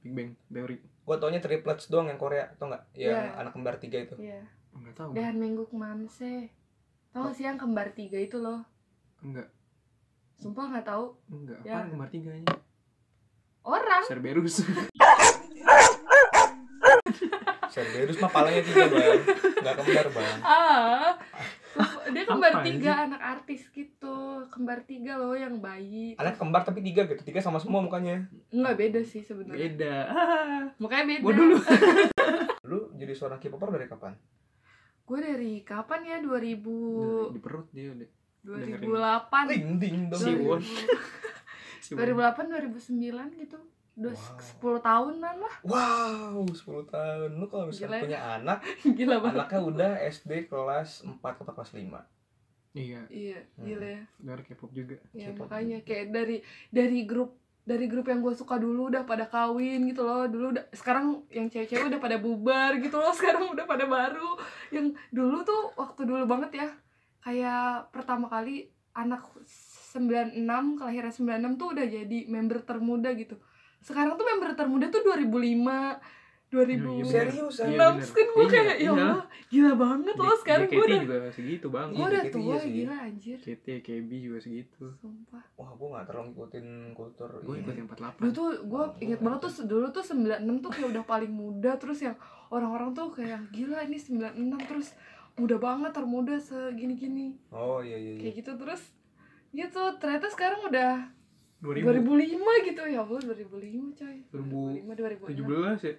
Big 0.00 0.12
Bang 0.12 0.28
Theory. 0.48 0.76
gua 1.02 1.16
taunya 1.16 1.38
triplets 1.38 1.86
doang 1.86 2.06
yang 2.06 2.16
Korea 2.16 2.46
atau 2.48 2.66
enggak 2.66 2.82
yang 2.92 3.14
Iya. 3.14 3.38
anak 3.38 3.52
kembar 3.52 3.74
tiga 3.76 3.98
itu 4.00 4.14
iya 4.18 4.42
Enggak 4.72 4.94
tahu. 4.96 5.10
dan 5.12 5.34
minggu 5.36 5.62
ke 5.62 5.74
mana 5.74 6.04
sih 6.06 6.50
tau 7.08 7.24
gak 7.24 7.32
sih 7.32 7.44
yang 7.44 7.56
kembar 7.56 7.90
tiga 7.90 8.18
itu 8.18 8.36
loh 8.36 8.66
Enggak. 9.20 9.46
Sumpah 10.36 10.68
nggak 10.68 10.86
tahu 10.86 11.16
Enggak. 11.26 11.60
Ya. 11.62 11.72
Apaan 11.74 11.90
kembar 11.90 12.08
tiganya? 12.08 12.52
orang 13.62 14.02
Cerberus. 14.04 14.62
Cerberus 17.66 18.16
mah 18.16 18.30
palanya 18.30 18.62
tiga 18.62 18.84
bang 18.88 19.20
nggak 19.60 19.74
kembar 19.76 20.06
bang 20.08 20.36
ah 20.40 21.12
dia 22.08 22.24
kembar 22.24 22.52
Apa 22.54 22.64
tiga 22.64 22.92
anak 23.04 23.20
artis 23.20 23.68
gitu 23.68 24.16
kembar 24.48 24.80
tiga 24.86 25.18
loh 25.18 25.34
yang 25.34 25.58
bayi 25.58 26.16
anak 26.16 26.38
kembar 26.38 26.62
tapi 26.62 26.80
tiga 26.80 27.04
gitu 27.04 27.20
tiga 27.20 27.42
sama 27.42 27.58
semua 27.58 27.82
mukanya 27.82 28.24
nggak 28.48 28.76
beda 28.76 29.00
sih 29.02 29.20
sebenarnya 29.20 29.60
Beda. 29.68 29.94
Ah. 30.08 30.62
mukanya 30.80 31.04
beda 31.12 31.22
Gua 31.22 31.32
dulu. 31.34 31.56
lu 32.70 32.78
jadi 32.94 33.12
seorang 33.12 33.38
K-popper 33.38 33.70
dari 33.70 33.86
kapan 33.86 34.14
gue 35.06 35.18
dari 35.20 35.52
kapan 35.62 36.00
ya 36.02 36.16
2000 36.18 37.30
Di 37.30 37.38
perut 37.38 37.68
dia 37.70 37.94
udah. 37.94 38.08
2008 38.46 39.50
ding 39.50 39.68
ding 39.76 39.98
dong 40.06 40.20
Si 40.20 40.30
Won. 40.32 40.60
2000 40.60 41.84
Si 41.84 41.90
Won. 41.92 41.98
2008 42.00 42.46
2009 42.46 43.42
gitu 43.42 43.58
udah 43.96 44.12
Wow. 44.12 44.76
10 44.76 44.84
tahunan 44.84 45.34
lah 45.38 45.54
wow 45.64 46.44
10 46.44 46.52
tahun 46.86 47.30
lu 47.32 47.46
kalau 47.46 47.64
misalnya 47.66 47.80
Gila 47.82 47.96
ya. 47.96 48.04
punya 48.04 48.20
anak 48.34 48.58
gila 48.98 49.16
banget 49.18 49.36
anaknya 49.40 49.60
udah 49.62 49.92
SD 50.06 50.30
kelas 50.46 50.90
4 51.02 51.16
atau 51.16 51.50
kelas 51.50 51.72
5 51.72 51.80
Iya. 52.74 53.00
iya 53.08 53.40
Hmm. 53.56 53.64
gila 53.64 53.88
ya 53.90 54.02
Dari 54.22 54.42
K-pop 54.44 54.68
juga. 54.70 55.00
ya 55.10 55.32
K-pop. 55.32 55.48
makanya 55.48 55.78
kayak 55.80 56.12
dari 56.12 56.36
dari 56.68 56.98
grup 57.02 57.40
dari 57.62 57.88
grup 57.88 58.06
yang 58.06 58.20
gue 58.20 58.30
suka 58.30 58.54
dulu 58.56 58.92
udah 58.92 59.02
pada 59.02 59.26
kawin 59.26 59.88
gitu 59.88 60.04
loh 60.04 60.28
dulu 60.28 60.52
udah 60.52 60.68
sekarang 60.70 61.24
yang 61.30 61.48
cewek-cewek 61.48 61.88
udah 61.88 61.98
pada 61.98 62.16
bubar 62.16 62.76
gitu 62.76 62.94
loh 62.94 63.10
sekarang 63.16 63.48
udah 63.48 63.64
pada 63.64 63.88
baru 63.88 64.36
yang 64.70 64.86
dulu 65.08 65.40
tuh 65.40 65.72
waktu 65.74 66.04
dulu 66.04 66.28
banget 66.28 66.52
ya 66.54 66.68
kayak 67.26 67.90
pertama 67.90 68.30
kali 68.30 68.70
anak 68.94 69.26
96 69.90 70.46
kelahiran 70.78 71.10
96 71.10 71.58
tuh 71.58 71.68
udah 71.74 71.86
jadi 71.90 72.18
member 72.30 72.62
termuda 72.62 73.10
gitu. 73.18 73.34
Sekarang 73.82 74.14
tuh 74.14 74.22
member 74.22 74.54
termuda 74.54 74.86
tuh 74.88 75.02
2005 75.02 75.98
2000 76.46 76.46
Iya, 76.46 76.78
bener. 76.78 77.04
Serius, 77.10 77.56
Iya, 77.58 77.86
kan 77.90 78.26
gue 78.30 78.44
Iya, 78.46 78.52
kayak 78.54 78.76
ya 78.78 78.78
iya. 78.78 78.90
Allah 78.94 79.22
gila 79.50 79.72
banget 79.74 80.14
loh 80.14 80.36
sekarang 80.38 80.68
gue 80.70 80.78
udah 80.78 81.00
juga 81.02 81.18
segitu 81.34 81.66
bang. 81.74 81.88
Gue 81.90 81.98
Iya, 81.98 82.06
udah 82.06 82.22
tua 82.30 82.54
iya 82.54 82.62
gila 82.70 82.96
anjir. 83.02 83.38
JKT 83.42 83.66
KB 83.82 84.10
juga 84.22 84.38
segitu. 84.38 84.84
Sumpah. 85.02 85.42
Wah 85.58 85.70
gue 85.74 85.88
gak 85.90 86.04
terlalu 86.06 86.26
ngikutin 86.30 86.66
kultur 86.94 87.30
gue 87.42 87.50
ini. 87.50 87.62
ikut 87.66 87.74
yang 87.74 87.88
48 87.90 88.22
dulu 88.22 88.30
tuh 88.30 88.48
gue 88.62 88.82
inget 89.02 89.20
banget 89.20 89.40
tuh 89.42 89.52
dulu 89.66 89.86
tuh 89.90 90.04
96 90.06 90.62
tuh 90.62 90.70
kayak 90.70 90.88
udah 90.94 91.04
paling 91.04 91.32
muda 91.34 91.72
terus 91.74 91.98
yang 91.98 92.16
orang-orang 92.54 92.90
tuh 92.94 93.06
kayak 93.10 93.40
gila 93.50 93.78
ini 93.82 93.98
96 93.98 94.70
terus 94.70 94.88
muda 95.36 95.56
banget 95.60 95.92
termuda 95.92 96.34
segini-gini. 96.40 97.36
Oh 97.52 97.84
iya 97.84 97.96
iya 98.00 98.12
iya. 98.16 98.20
Kayak 98.24 98.34
gitu 98.40 98.52
terus 98.56 98.82
gitu 99.52 99.82
ternyata 100.00 100.26
sekarang 100.32 100.60
udah 100.64 101.12
2000 101.60 102.04
2005 102.04 102.68
gitu. 102.72 102.82
Ya 102.88 103.00
Allah 103.04 103.20
2005 103.20 103.98
coy. 104.00 104.16
2017 104.32 104.84
2005 104.84 105.36
2006 105.36 105.88
ya? 105.88 105.94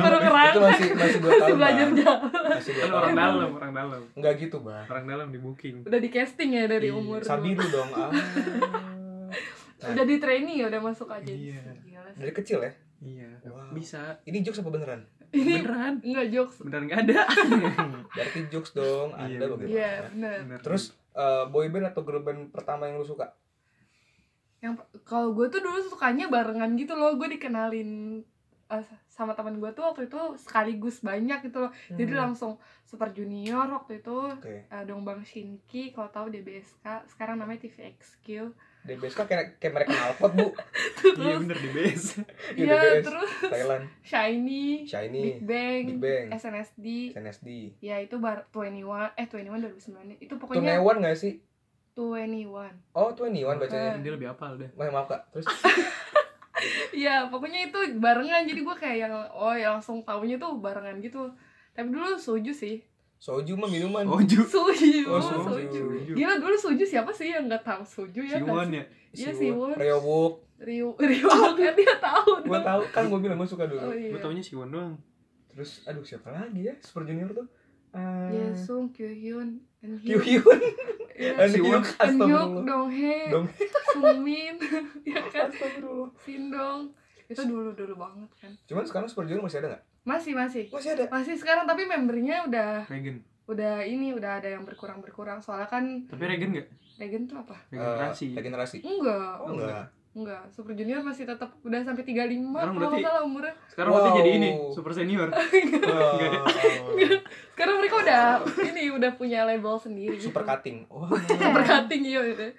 Baru 0.00 0.16
ngerangka 0.24 0.48
itu 0.48 0.60
masih 0.64 0.88
masih 0.96 1.18
dua 1.20 1.30
masih 1.36 1.40
tahun 1.44 1.56
belajar 1.60 1.86
masih 2.48 2.72
dua 2.72 2.84
kan 2.88 2.92
orang 2.96 3.12
dalam 3.16 3.50
orang 3.52 3.72
dalam. 3.76 4.00
Nggak 4.16 4.32
gitu 4.40 4.56
bang. 4.64 4.86
Orang 4.88 5.04
dalam 5.08 5.26
di 5.32 5.38
booking. 5.40 5.76
Udah 5.84 6.00
di 6.00 6.08
casting 6.08 6.50
ya 6.56 6.64
dari 6.64 6.88
Iya, 6.88 6.96
umur 6.96 7.20
sabiru 7.24 7.64
dong. 7.68 7.92
Ah. 7.92 8.08
Nah. 8.08 9.88
udah 9.92 10.04
di 10.08 10.16
training 10.16 10.56
ya 10.64 10.66
udah 10.72 10.80
masuk 10.80 11.08
aja. 11.12 11.28
Iya. 11.28 11.60
Dari 12.16 12.32
kecil 12.32 12.64
ya? 12.64 12.72
Iya. 13.04 13.28
Wow. 13.44 13.76
bisa. 13.76 14.20
Ini 14.24 14.40
jokes 14.40 14.64
apa 14.64 14.72
beneran 14.72 15.04
ini 15.38 15.54
beneran? 15.58 15.94
enggak 16.00 16.26
jokes. 16.28 16.56
Beneran 16.58 16.84
nggak 16.84 17.00
ada? 17.02 17.20
Berarti 18.14 18.40
jokes 18.48 18.70
dong 18.72 19.08
Iya, 19.10 19.20
anda 19.22 19.34
bener. 19.36 19.50
bagaimana 19.50 19.72
iya 19.72 19.90
bener. 20.06 20.38
Bener. 20.42 20.60
terus 20.60 20.84
eh, 21.12 21.44
boyband 21.46 21.86
atau 21.86 22.02
girl 22.02 22.20
band 22.20 22.50
pertama 22.50 22.84
yang 22.84 22.96
lu 22.96 23.04
suka? 23.04 23.32
Yang 24.58 24.72
kalau 25.02 25.30
gue 25.32 25.46
tuh 25.46 25.60
dulu 25.60 25.78
sukanya 25.82 26.26
barengan 26.26 26.72
gitu 26.74 26.92
loh. 26.92 27.12
Gue 27.14 27.28
dikenalin 27.30 28.22
eh, 28.66 28.82
sama 29.06 29.32
teman 29.32 29.56
gue 29.56 29.70
tuh 29.70 29.86
waktu 29.86 30.06
itu 30.06 30.18
sekaligus 30.36 30.98
banyak 31.00 31.38
gitu 31.44 31.58
loh. 31.60 31.70
Jadi 31.88 32.10
Hmm. 32.10 32.22
langsung 32.24 32.52
Super 32.82 33.10
Junior 33.10 33.68
waktu 33.68 34.00
itu 34.00 34.16
oke. 34.32 34.42
eh, 34.64 34.84
Dongbang 34.84 35.22
Shinki 35.22 35.90
kalau 35.90 36.08
tahu 36.08 36.26
DBSK 36.30 36.82
sekarang 37.06 37.36
namanya 37.36 37.62
TVXQ 37.62 38.26
DBS 38.86 39.14
kan 39.18 39.26
kayak 39.26 39.58
kayak 39.58 39.74
mereka 39.74 39.90
knalpot 39.92 40.32
bu. 40.32 40.48
Iya 41.16 41.34
bener 41.42 41.58
di 41.58 41.70
base. 41.74 42.22
Iya, 42.54 42.64
iya 42.64 42.76
DBS. 42.78 43.04
terus? 43.10 43.30
Thailand. 43.50 43.84
Shiny 44.06 44.86
Shiny. 44.86 45.22
Big 45.22 45.38
Bang, 45.42 45.82
Big 45.86 45.98
Bang. 45.98 46.26
SNSD 46.32 46.86
SNSD 47.18 47.48
ya 47.82 47.98
itu 47.98 48.16
bar 48.22 48.46
21 48.54 49.18
eh 49.18 49.26
21 49.26 49.82
2009 49.82 50.22
itu 50.22 50.34
pokoknya 50.38 50.78
Newan 50.78 51.02
gak 51.02 51.18
sih? 51.18 51.42
21 51.96 52.92
oh 52.92 53.10
21 53.16 53.56
bacanya. 53.56 53.96
Dia 54.04 54.12
lebih 54.12 54.28
apal 54.28 54.60
deh. 54.60 54.68
Wah, 54.76 54.92
maaf 54.92 55.08
kak. 55.08 55.32
Terus? 55.32 55.48
Iya, 56.92 57.24
pokoknya 57.32 57.72
itu 57.72 57.78
barengan. 57.96 58.44
Jadi 58.44 58.60
gue 58.60 58.76
kayak 58.76 58.96
yang 59.08 59.12
oh 59.32 59.56
ya 59.56 59.72
langsung 59.72 60.04
taunya 60.04 60.36
tuh 60.36 60.60
barengan 60.60 61.00
gitu. 61.00 61.32
Tapi 61.72 61.88
dulu 61.88 62.20
soju 62.20 62.52
sih. 62.52 62.84
Soju 63.16 63.52
mah 63.52 63.66
minuman 63.66 64.04
Oju 64.04 64.44
Soju. 64.44 65.08
Oh, 65.08 65.16
soju. 65.16 65.72
soju. 65.72 66.12
Gila 66.12 66.36
dulu 66.36 66.52
soju 66.54 66.82
siapa 66.82 67.10
sih 67.10 67.28
yang 67.28 67.46
nggak 67.46 67.62
tahu 67.62 67.82
soju 67.82 68.20
ya? 68.20 68.36
Siwon 68.36 68.68
ya 68.70 68.84
sih? 69.10 69.22
Iya 69.22 69.30
Siwon. 69.32 69.72
Ryobuk 69.72 70.34
Rio 70.58 70.96
Rio 70.96 71.28
kan 71.28 71.72
dia 71.72 71.96
tahu. 71.98 72.30
dong. 72.42 72.60
tahu 72.62 72.82
kan 72.90 73.02
gue 73.06 73.18
bilang 73.18 73.36
gue 73.36 73.44
suka 73.46 73.64
Oh 73.64 73.70
dulu 73.70 73.88
iya. 73.90 74.08
gue 74.10 74.20
taunya 74.20 74.40
Siwon 74.40 74.68
doang 74.68 74.94
terus 75.48 75.80
aduh 75.82 76.00
siapa 76.00 76.28
lagi 76.28 76.60
ya 76.62 76.74
Super 76.78 77.04
Junior 77.04 77.32
tuh 77.32 77.48
Ah, 77.90 78.28
Yesung, 78.28 78.92
Kyohyun, 78.92 79.56
and 79.80 79.96
Kyu 79.98 80.20
Hyuk. 80.20 80.44
Hyun 80.44 80.60
Iya. 81.16 81.32
and 81.38 81.48
Siwon. 81.50 81.64
Hyuk 81.72 81.80
And 81.80 81.80
Hyuk, 81.80 81.84
astagfirullah 81.96 82.64
Donghae, 82.68 83.20
Dong 83.26 83.46
Sungmin, 83.90 84.54
ya 85.08 85.20
kan? 85.26 85.48
astagfirullah 85.48 86.10
Sindong. 86.20 86.80
Itu 87.24 87.40
dulu 87.42 87.72
dulu 87.72 87.94
banget 87.96 88.30
kan. 88.36 88.52
cuman 88.66 88.84
sekarang 88.84 89.08
Super 89.08 89.24
Junior 89.24 89.40
masih 89.42 89.58
ada 89.58 89.68
nggak 89.72 89.84
Masih 90.06 90.32
masih. 90.32 90.64
masih 90.68 90.90
ada 90.92 91.04
Masih 91.10 91.34
sekarang 91.34 91.66
tapi 91.66 91.82
membernya 91.82 92.46
udah 92.46 92.86
Regen 92.86 93.20
udah 93.44 93.78
ini 93.80 94.10
udah 94.10 94.38
ada 94.38 94.48
yang 94.48 94.62
berkurang 94.62 94.98
berkurang 94.98 95.38
soalnya 95.38 95.66
kan 95.66 95.82
tapi 96.04 96.22
Regen 96.24 96.50
nggak 96.50 96.66
Regen 96.96 97.26
tuh 97.26 97.38
apa? 97.38 97.54
regenerasi 97.68 98.26
Eh, 98.28 98.36
regenerasi 98.36 98.76
Enggak, 98.80 99.34
oh 99.38 99.52
enggak 99.52 99.86
enggak. 100.12 100.42
Super 100.48 100.72
Junior 100.72 100.98
masih 101.00 101.22
tetap 101.24 101.52
udah 101.60 101.78
sampai 101.80 102.02
35 102.02 102.16
Sekarang 102.16 102.42
kalau 102.48 102.72
berarti- 102.72 102.96
nggak 102.96 103.04
salah 103.04 103.22
umurnya. 103.22 103.54
sekarang 103.68 103.90
berarti 103.92 104.08
Wow. 104.08 104.16
jadi 104.16 104.30
ini 104.32 104.50
super 104.72 104.92
senior 104.92 105.28
Enggak 105.30 106.12
ya? 106.24 106.42
Sekarang 107.48 107.74
mereka 107.76 107.96
udah 107.98 108.22
ini 108.64 108.82
udah 108.90 109.10
punya 109.12 109.40
label 109.42 109.74
sendiri. 109.76 110.16
super 110.16 110.40
gitu. 110.40 110.50
cutting 110.50 110.78
wah 110.88 111.10
Super 111.36 111.62
cutting 111.62 112.02
iya 112.02 112.20
udah. 112.24 112.50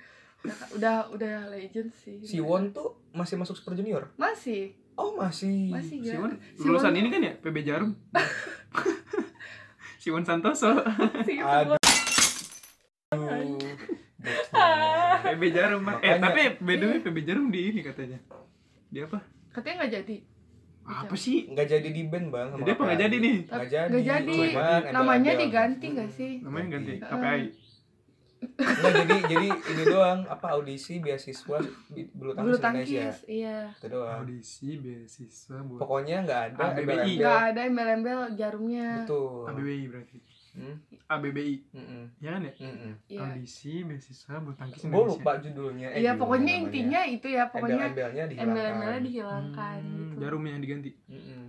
Udah 0.71 0.95
udah 1.09 1.35
legend 1.49 1.89
sih. 1.93 2.21
Siwon 2.21 2.69
tuh 2.69 2.95
masih 3.11 3.35
masuk 3.35 3.55
Super 3.55 3.73
Junior 3.73 4.07
Masih, 4.15 4.71
oh 4.97 5.13
masih 5.15 5.69
masih 5.69 5.97
ya. 6.01 6.13
Siwon 6.13 6.31
Siwon 6.53 6.67
lulusan 6.67 6.93
ini 6.93 7.07
kan 7.07 7.21
ya 7.21 7.33
PB 7.35 7.57
Jarum 7.61 7.91
Siwon 10.01 10.23
Santoso. 10.23 10.71
Siwon. 11.21 11.77
PB 15.23 15.43
Jarum 15.49 15.81
Bang. 15.81 15.99
eh 15.99 16.17
tapi 16.17 16.41
way 16.59 16.99
PB 16.99 17.17
Jarum 17.21 17.47
di 17.47 17.61
ini 17.67 17.81
katanya 17.81 18.19
di 18.87 18.99
apa 18.99 19.19
Katanya 19.49 19.75
nggak 19.79 19.93
jadi. 19.95 20.17
apa 20.87 21.15
sih 21.15 21.43
nggak 21.45 21.67
jadi 21.67 21.89
di 21.89 22.03
band 22.05 22.31
bang 22.31 22.47
jadi 22.57 22.71
apa 22.71 22.83
nggak 22.85 22.99
jadi 23.01 23.15
nih 23.17 23.35
nggak 23.43 23.67
jadi 23.67 23.89
Nggak 23.91 24.03
jadi. 24.07 24.37
Namanya 24.89 25.31
diganti 25.35 25.85
nggak 25.89 26.09
sih? 26.09 26.31
namanya 26.39 26.67
ganti 26.73 26.93
Ganti. 26.95 27.11
KPI 27.11 27.43
Nggak 28.55 28.91
jadi 28.99 29.15
jadi 29.27 29.47
ini 29.49 29.83
doang 29.83 30.19
apa 30.25 30.47
audisi 30.51 30.97
beasiswa 30.97 31.57
bulu 32.11 32.31
Bulu 32.33 32.57
tangkis 32.57 32.57
Indonesia 32.87 33.01
tangkis, 33.03 33.17
iya. 33.27 33.57
itu 33.71 33.87
doang 33.87 34.13
audisi 34.19 34.69
beasiswa 34.75 35.57
buat 35.61 35.79
pokoknya 35.79 36.15
nggak 36.23 36.41
ada 36.47 36.63
ABBI. 36.71 37.13
Nggak 37.15 37.39
ada 37.47 37.61
embel-embel 37.63 38.19
jarumnya. 38.33 38.87
betul 38.99 39.45
ABBI 39.45 39.85
berarti 39.87 40.17
Hmm? 40.57 40.73
ABBI 41.07 41.69
Mm-mm. 41.69 42.03
ya 42.17 42.33
kan 42.33 42.41
ya 42.41 42.53
Mm-mm. 42.57 42.93
Iya. 43.07 43.19
audisi 43.23 43.73
beasiswa 43.79 44.33
bulu 44.37 44.55
tangkis 44.55 44.81
gue 44.81 44.89
Indonesia 44.89 45.13
lupa 45.13 45.31
judulnya 45.37 45.87
eh, 45.87 45.93
Iya, 45.93 46.11
judulnya 46.11 46.13
pokoknya 46.17 46.41
namanya. 46.47 46.65
intinya 46.65 47.01
itu 47.07 47.27
ya, 47.29 47.43
pokoknya 47.45 47.75
embel-embelnya 47.85 48.23
dihilangkan 48.25 48.49
embel-embelnya 48.49 48.99
dihilangkan 48.99 49.77
Hmm, 49.79 49.93
gitu. 49.93 50.15
jarumnya 50.17 50.51
yang 50.51 50.63
diganti 50.63 50.89
Mm-mm. 51.05 51.43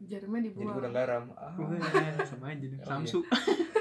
Jarumnya 0.00 0.38
jadi 0.38 0.46
dibuang. 0.46 0.70
gudang 0.72 0.94
garam 0.94 1.24
ah. 1.34 1.50
Wah, 1.52 2.22
sama 2.24 2.44
aja 2.48 2.66
Oh, 2.70 2.86
Samsu 2.86 3.18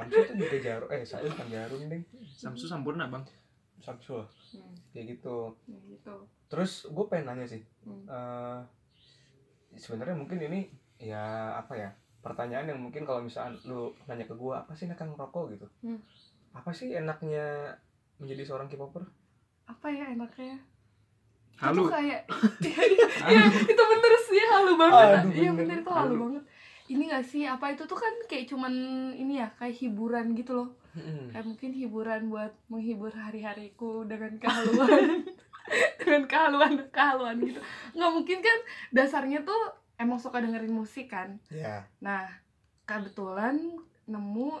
Samsu 0.00 0.20
tuh 0.24 0.36
juga 0.36 0.56
jarum 0.58 0.88
eh 0.88 1.02
Samsu 1.02 1.26
bukan 1.28 1.48
jarum 1.48 1.80
deh 1.84 2.02
Samsu 2.30 2.64
Sampurna 2.64 3.04
bang 3.06 3.24
Samsu 3.78 4.12
lah 4.16 4.28
Hmm, 4.48 4.72
kayak 4.90 5.06
gitu 5.12 5.36
ya 5.66 5.76
gitu. 5.86 6.14
terus 6.46 6.86
gue 6.86 7.04
pengen 7.06 7.28
nanya 7.28 7.46
sih 7.46 7.60
Hmm. 7.82 8.04
eh 8.06 8.58
sebenarnya 9.74 10.14
mungkin 10.14 10.38
ini 10.40 10.60
ya 10.98 11.20
apa 11.54 11.74
ya 11.74 11.90
pertanyaan 12.18 12.66
yang 12.66 12.80
mungkin 12.80 13.02
kalau 13.02 13.20
misalnya 13.20 13.54
lu 13.62 13.94
nanya 14.04 14.24
ke 14.24 14.34
gue 14.34 14.50
apa 14.50 14.72
sih 14.72 14.84
enaknya 14.84 15.06
ngerokok 15.08 15.44
gitu 15.52 15.66
Hmm. 15.80 16.00
apa 16.50 16.70
sih 16.70 16.90
enaknya 16.90 17.76
menjadi 18.16 18.42
seorang 18.44 18.66
K-popper 18.66 19.04
Apa 19.64 19.86
ya 19.86 20.08
enaknya? 20.08 20.56
Halu 21.54 21.84
Itu 21.84 21.92
kayak 21.92 22.20
Iya, 23.28 23.42
itu 23.44 23.82
bener 23.84 24.12
sih 24.22 24.40
halu 24.40 24.72
banget. 24.74 25.08
Aduh, 25.20 25.30
Iya 25.30 25.50
bener. 25.52 25.58
bener 25.60 25.76
itu 25.78 25.90
halu 25.90 26.06
Halu. 26.08 26.22
banget. 26.24 26.42
Ini 26.88 27.02
gak 27.12 27.26
sih 27.28 27.44
apa 27.44 27.76
itu 27.76 27.84
tuh 27.84 28.00
kan 28.00 28.14
kayak 28.24 28.48
cuman 28.48 28.72
ini 29.12 29.44
ya 29.44 29.52
kayak 29.60 29.76
hiburan 29.76 30.32
gitu 30.32 30.52
loh. 30.56 30.70
Kayak 31.30 31.46
mungkin 31.46 31.70
hiburan 31.76 32.22
buat 32.32 32.52
menghibur 32.72 33.12
hari-hariku 33.12 34.08
dengan 34.08 34.40
kehaluan. 34.40 35.22
dengan 36.00 36.22
kehaluan 36.24 36.72
kehaluan 36.88 37.36
gitu. 37.44 37.60
Nggak 37.92 38.12
mungkin 38.16 38.38
kan 38.40 38.58
dasarnya 38.90 39.44
tuh 39.44 39.76
emang 40.00 40.16
suka 40.16 40.40
dengerin 40.40 40.72
musik 40.72 41.12
kan. 41.12 41.36
ya 41.52 41.84
Nah, 42.00 42.24
kebetulan 42.88 43.76
nemu 44.08 44.56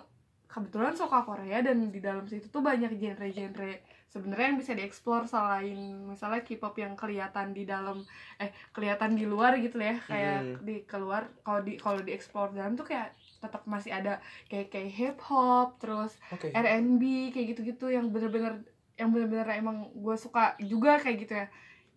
kebetulan 0.58 0.92
suka 0.92 1.22
Korea 1.22 1.62
dan 1.62 1.88
di 1.88 1.98
dalam 1.98 2.26
situ 2.26 2.46
tuh 2.46 2.58
banyak 2.60 2.90
genre-genre 2.92 3.78
sebenarnya 4.08 4.46
yang 4.46 4.58
bisa 4.58 4.72
dieksplor 4.72 5.22
selain 5.24 5.76
misalnya 6.02 6.40
K-pop 6.40 6.74
yang 6.74 6.92
kelihatan 6.92 7.52
di 7.52 7.62
dalam 7.62 8.02
eh 8.36 8.50
kelihatan 8.70 9.14
di 9.14 9.22
luar 9.22 9.54
gitu 9.56 9.78
ya 9.78 10.00
kayak 10.02 10.40
Hmm. 10.40 10.64
di 10.64 10.76
keluar 10.82 11.28
kalau 11.40 11.60
di 11.60 11.76
kalau 11.76 12.00
dieksplor 12.00 12.50
dalam 12.50 12.72
tuh 12.72 12.84
kayak 12.84 13.12
tetap 13.38 13.62
masih 13.64 13.92
ada 13.92 14.18
kayak 14.46 14.68
kayak 14.68 14.90
hip 14.90 15.18
hop 15.22 15.76
terus 15.76 16.16
oke 16.28 16.48
R&B 16.48 17.02
kayak 17.30 17.46
gitu-gitu 17.52 17.86
yang 17.88 18.08
bener-bener 18.08 18.64
yang 18.96 19.12
bener-bener 19.12 19.46
emang 19.54 19.92
gue 19.92 20.16
suka 20.16 20.56
juga 20.58 20.96
kayak 20.96 21.18
gitu 21.22 21.34
ya 21.34 21.46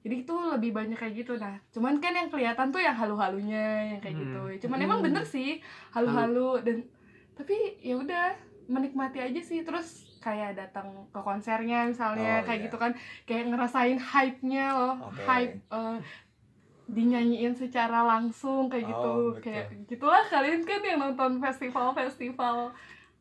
jadi 0.01 0.15
itu 0.19 0.35
lebih 0.51 0.71
banyak 0.71 0.97
kayak 0.97 1.15
gitu 1.15 1.33
nah 1.35 1.57
cuman 1.71 1.97
kan 1.97 2.11
yang 2.11 2.27
kelihatan 2.27 2.69
tuh 2.69 2.77
yang 2.77 2.93
halu-halunya 2.93 3.95
yang 3.95 3.99
kayak 3.99 4.15
Hmm. 4.15 4.23
gitu 4.27 4.67
cuman 4.67 4.79
emang 4.83 4.99
Hmm. 4.99 5.07
bener 5.07 5.23
sih 5.23 5.63
halu-halu 5.89 6.59
dan 6.61 6.77
tapi 7.31 7.55
ya 7.79 7.95
udah 7.95 8.35
menikmati 8.71 9.19
aja 9.19 9.41
sih 9.41 9.61
terus 9.61 9.87
kayak 10.17 10.55
datang 10.55 10.87
ke 11.07 11.19
konsernya 11.19 11.83
misalnya 11.83 12.39
Oh, 12.39 12.45
kayak 12.45 12.57
iya. 12.57 12.65
gitu 12.65 12.77
kan 12.77 12.91
kayak 13.23 13.45
ngerasain 13.47 13.97
hype-nya 13.97 14.65
loh 14.71 14.95
Oke. 15.03 15.21
hype 15.21 15.59
eh, 15.67 15.97
dinyanyiin 16.87 17.53
secara 17.53 18.03
langsung 18.03 18.67
kayak 18.67 18.85
gitu 18.85 19.11
Oh, 19.11 19.31
betul. 19.31 19.43
kayak 19.43 19.65
gitulah 19.85 20.23
kalian 20.25 20.61
kan 20.61 20.79
yang 20.81 20.99
nonton 20.99 21.39
festival-festival 21.39 22.71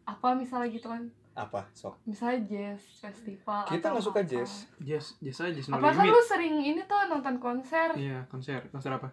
apa 0.03 0.29
misalnya 0.33 0.69
gitu 0.69 0.87
kan 0.87 1.07
apa 1.33 1.63
sok 1.73 1.95
misalnya 2.05 2.43
jazz 2.45 2.83
festival 2.99 3.63
Kita 3.65 3.87
nggak 3.89 4.03
suka 4.03 4.21
apa. 4.21 4.29
jazz. 4.29 4.67
Jazz, 4.77 5.15
jazz 5.19 5.39
aja 5.41 5.61
no 5.71 5.79
apa 5.79 5.89
kan 5.95 6.05
lu 6.05 6.21
sering 6.21 6.55
ini 6.59 6.83
tuh 6.83 6.99
nonton 7.07 7.39
konser 7.39 7.95
Iya, 7.95 8.27
konser. 8.27 8.67
Konser 8.69 8.91
apa? 8.91 9.09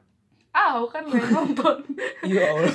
Ah 0.58 0.82
kan 0.90 1.06
gue 1.06 1.22
nonton 1.38 1.78
iya 2.26 2.50
allah 2.50 2.74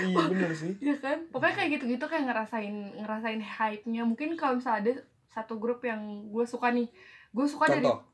iya 0.00 0.16
bener 0.24 0.50
sih 0.56 0.72
Iya 0.80 0.96
kan 0.96 1.18
pokoknya 1.28 1.54
kayak 1.60 1.70
gitu-gitu 1.76 2.04
kayak 2.08 2.24
ngerasain 2.32 2.96
ngerasain 3.04 3.42
hype-nya 3.44 4.08
mungkin 4.08 4.40
kalau 4.40 4.56
misalnya 4.56 4.80
ada 4.80 4.92
satu 5.28 5.60
grup 5.60 5.84
yang 5.84 6.32
gue 6.32 6.44
suka 6.48 6.72
nih 6.72 6.88
gue 7.36 7.46
suka 7.46 7.68
dari 7.68 7.84
contoh 7.84 8.08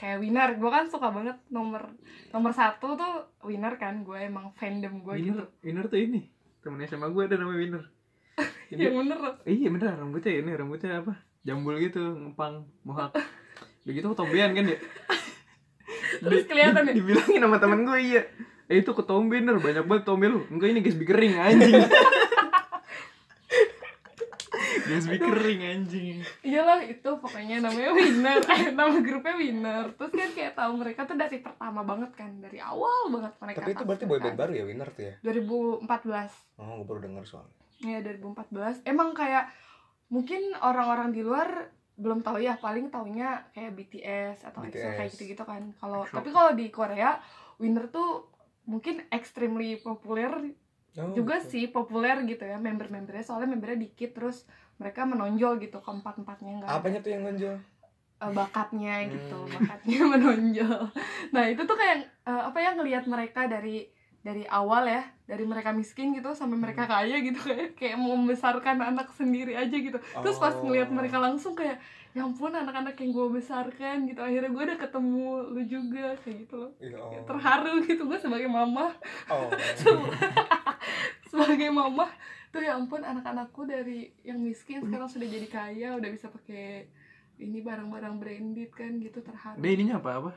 kayak 0.00 0.16
winner 0.16 0.56
gue 0.56 0.70
kan 0.72 0.88
suka 0.88 1.12
banget 1.12 1.36
nomor 1.52 1.92
nomor 2.32 2.56
satu 2.56 2.96
tuh 2.96 3.28
winner 3.44 3.76
kan 3.76 4.00
gue 4.00 4.16
emang 4.16 4.48
fandom 4.56 5.04
gue 5.04 5.14
gitu 5.20 5.36
Winner, 5.36 5.46
Winner 5.60 5.84
tuh 5.92 6.00
ini. 6.00 6.20
Temennya 6.64 6.88
sama 6.88 7.12
gue 7.12 7.22
ada 7.28 7.36
namanya 7.36 7.60
Winner. 7.60 7.84
yang 8.72 8.96
bener. 8.96 9.18
Iya 9.44 9.68
bener 9.68 9.92
rambutnya 10.00 10.32
ini 10.40 10.50
rambutnya 10.56 11.04
apa? 11.04 11.12
Jambul 11.44 11.76
gitu, 11.84 12.00
ngepang, 12.00 12.64
mohak. 12.84 13.12
Begitu 13.84 14.08
ketombean 14.08 14.56
kan 14.56 14.64
ya? 14.72 14.78
Terus 16.20 16.44
kelihatan 16.44 16.82
ya? 16.88 16.92
Dibilangin 16.92 17.40
sama 17.40 17.56
temen 17.56 17.80
gue 17.82 17.98
iya. 17.98 18.22
Eh 18.70 18.84
itu 18.84 18.94
ketombe 18.94 19.40
bener, 19.40 19.58
banyak 19.58 19.82
banget 19.82 20.04
tombe 20.06 20.28
lu. 20.28 20.46
Enggak 20.46 20.70
ini 20.70 20.80
Gatsby 20.80 21.04
kering 21.04 21.34
anjing. 21.34 21.80
Gatsby 24.90 25.16
kering 25.18 25.60
anjing. 25.62 26.16
iyalah 26.42 26.82
itu 26.82 27.06
pokoknya 27.06 27.62
namanya 27.62 27.94
winner 27.94 28.38
eh, 28.58 28.74
nama 28.74 28.98
grupnya 28.98 29.34
winner 29.38 29.84
terus 29.94 30.10
kan 30.10 30.30
kayak 30.34 30.52
tahu 30.58 30.72
mereka 30.82 31.06
tuh 31.06 31.14
dari 31.14 31.38
pertama 31.38 31.86
banget 31.86 32.10
kan 32.18 32.30
dari 32.42 32.58
awal 32.58 33.06
banget 33.06 33.32
mereka 33.38 33.58
tapi 33.62 33.70
itu 33.70 33.84
berarti 33.86 34.04
kan. 34.04 34.10
boyband 34.10 34.36
baru 34.36 34.52
ya 34.52 34.64
winner 34.66 34.88
tuh 34.90 35.02
ya 35.06 35.14
2014 35.22 35.86
oh 36.58 36.70
gue 36.82 36.86
baru 36.86 37.00
denger 37.06 37.24
soalnya 37.26 37.54
Iya 37.80 37.98
2014 38.04 38.84
emang 38.84 39.16
kayak 39.16 39.48
mungkin 40.12 40.52
orang-orang 40.60 41.16
di 41.16 41.24
luar 41.24 41.70
belum 42.00 42.24
tahu 42.24 42.40
ya 42.40 42.56
paling 42.56 42.88
taunya 42.88 43.44
kayak 43.52 43.76
BTS 43.76 44.48
atau 44.48 44.64
EXO 44.64 44.72
kayak 44.96 45.12
BTS. 45.12 45.12
gitu-gitu 45.14 45.44
kan 45.44 45.62
kalau 45.76 46.02
EXO. 46.08 46.16
tapi 46.16 46.28
kalau 46.32 46.50
di 46.56 46.66
Korea 46.72 47.20
Winner 47.60 47.86
tuh 47.92 48.26
mungkin 48.64 49.04
extremely 49.12 49.76
populer 49.78 50.32
oh, 50.96 51.12
juga 51.12 51.44
gitu. 51.44 51.50
sih 51.52 51.64
populer 51.68 52.16
gitu 52.24 52.42
ya 52.48 52.56
member-membernya 52.56 53.20
soalnya 53.20 53.52
membernya 53.52 53.84
dikit 53.84 54.16
terus 54.16 54.48
mereka 54.80 55.04
menonjol 55.04 55.60
gitu 55.60 55.76
keempat-empatnya 55.84 56.50
enggak 56.56 56.70
apanya 56.72 56.98
tuh 57.04 57.10
yang 57.12 57.22
ngonjol 57.28 57.56
bakatnya 58.20 58.94
gitu 59.08 59.38
Hmm. 59.40 59.52
bakatnya 59.56 60.00
menonjol 60.12 60.82
nah 61.32 61.44
itu 61.48 61.62
tuh 61.64 61.76
kayak 61.76 62.04
eh, 62.28 62.42
apa 62.48 62.58
ya 62.60 62.70
ngelihat 62.76 63.04
mereka 63.08 63.48
dari 63.48 63.88
dari 64.20 64.44
awal 64.46 64.84
ya 64.84 65.00
dari 65.24 65.42
mereka 65.42 65.72
miskin 65.72 66.12
gitu 66.12 66.32
sampai 66.32 66.54
mereka 66.54 66.84
Hmm. 66.84 66.92
kaya 66.92 67.16
gitu 67.20 67.40
kayak 67.40 67.72
kayak 67.72 67.96
membesarkan 67.96 68.76
anak 68.78 69.08
sendiri 69.10 69.56
aja 69.56 69.72
gitu 69.72 69.96
terus 69.96 70.36
pas 70.36 70.52
Oh. 70.52 70.60
ngelihat 70.62 70.92
mereka 70.92 71.16
langsung 71.16 71.56
kayak 71.56 71.80
ya 72.10 72.20
ampun 72.20 72.50
anak-anak 72.50 72.98
yang 72.98 73.10
gue 73.10 73.26
besarkan 73.32 74.04
gitu 74.04 74.18
akhirnya 74.18 74.50
gue 74.50 74.62
udah 74.66 74.78
ketemu 74.78 75.24
lu 75.48 75.62
juga 75.64 76.06
kayak 76.20 76.36
gitu 76.42 76.54
loh 76.58 76.70
oh. 76.74 77.22
terharu 77.24 77.80
gitu 77.82 78.02
gue 78.04 78.18
sebagai 78.18 78.44
mama 78.46 78.92
oh. 79.30 79.48
sebagai 81.30 81.70
mama 81.70 82.10
tuh 82.50 82.60
ya 82.60 82.74
ampun 82.74 83.00
anak-anakku 83.00 83.62
dari 83.62 84.10
yang 84.20 84.36
miskin 84.36 84.82
sekarang 84.82 85.06
sudah 85.06 85.24
jadi 85.24 85.46
kaya 85.46 85.88
udah 85.94 86.10
bisa 86.10 86.26
pakai 86.28 86.90
ini 87.38 87.62
barang-barang 87.62 88.18
branded 88.18 88.68
kan 88.70 88.98
gitu 88.98 89.22
terharu 89.22 89.56
Dia 89.56 89.72
ininya 89.72 89.96
apa 89.96 90.10
apa? 90.18 90.32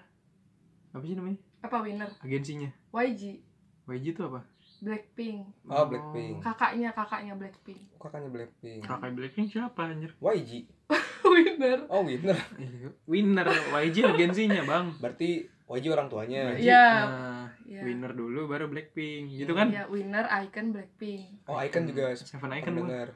Apa 0.94 1.04
sih 1.04 1.18
namanya? 1.18 1.42
apa 1.60 1.78
winner 1.80 2.12
Agensinya. 2.22 2.70
YG 2.92 3.42
YG 3.84 4.16
itu 4.16 4.22
apa? 4.24 4.42
Blackpink. 4.84 5.48
Oh, 5.72 5.88
Blackpink. 5.88 6.44
kakaknya 6.44 6.92
kakaknya 6.92 7.34
Blackpink. 7.40 7.82
Kakaknya 8.00 8.30
Blackpink. 8.32 8.80
Kakak 8.84 9.12
Blackpink 9.16 9.48
siapa 9.48 9.82
anjir? 9.88 10.12
YG 10.20 10.68
winner. 11.34 11.80
Oh 11.88 12.04
winner. 12.04 12.36
Iya, 12.60 12.90
Winner. 13.08 13.48
YG 13.80 14.04
agensinya, 14.04 14.62
Bang. 14.68 14.92
berarti 15.00 15.48
YG 15.72 15.86
orang 15.88 16.08
tuanya. 16.12 16.56
Iya. 16.60 16.86
nah, 17.08 17.48
Iya. 17.64 17.80
Winner 17.80 18.12
dulu 18.12 18.52
baru 18.52 18.68
Blackpink, 18.68 19.32
gitu 19.32 19.56
kan? 19.56 19.72
ya 19.72 19.88
winner 19.88 20.28
icon 20.44 20.76
Blackpink. 20.76 21.48
Oh 21.48 21.56
Icon 21.56 21.88
juga 21.88 22.12
Seven 22.12 22.44
pernah 22.44 22.60
Icon 22.60 22.76
dengar 22.76 23.08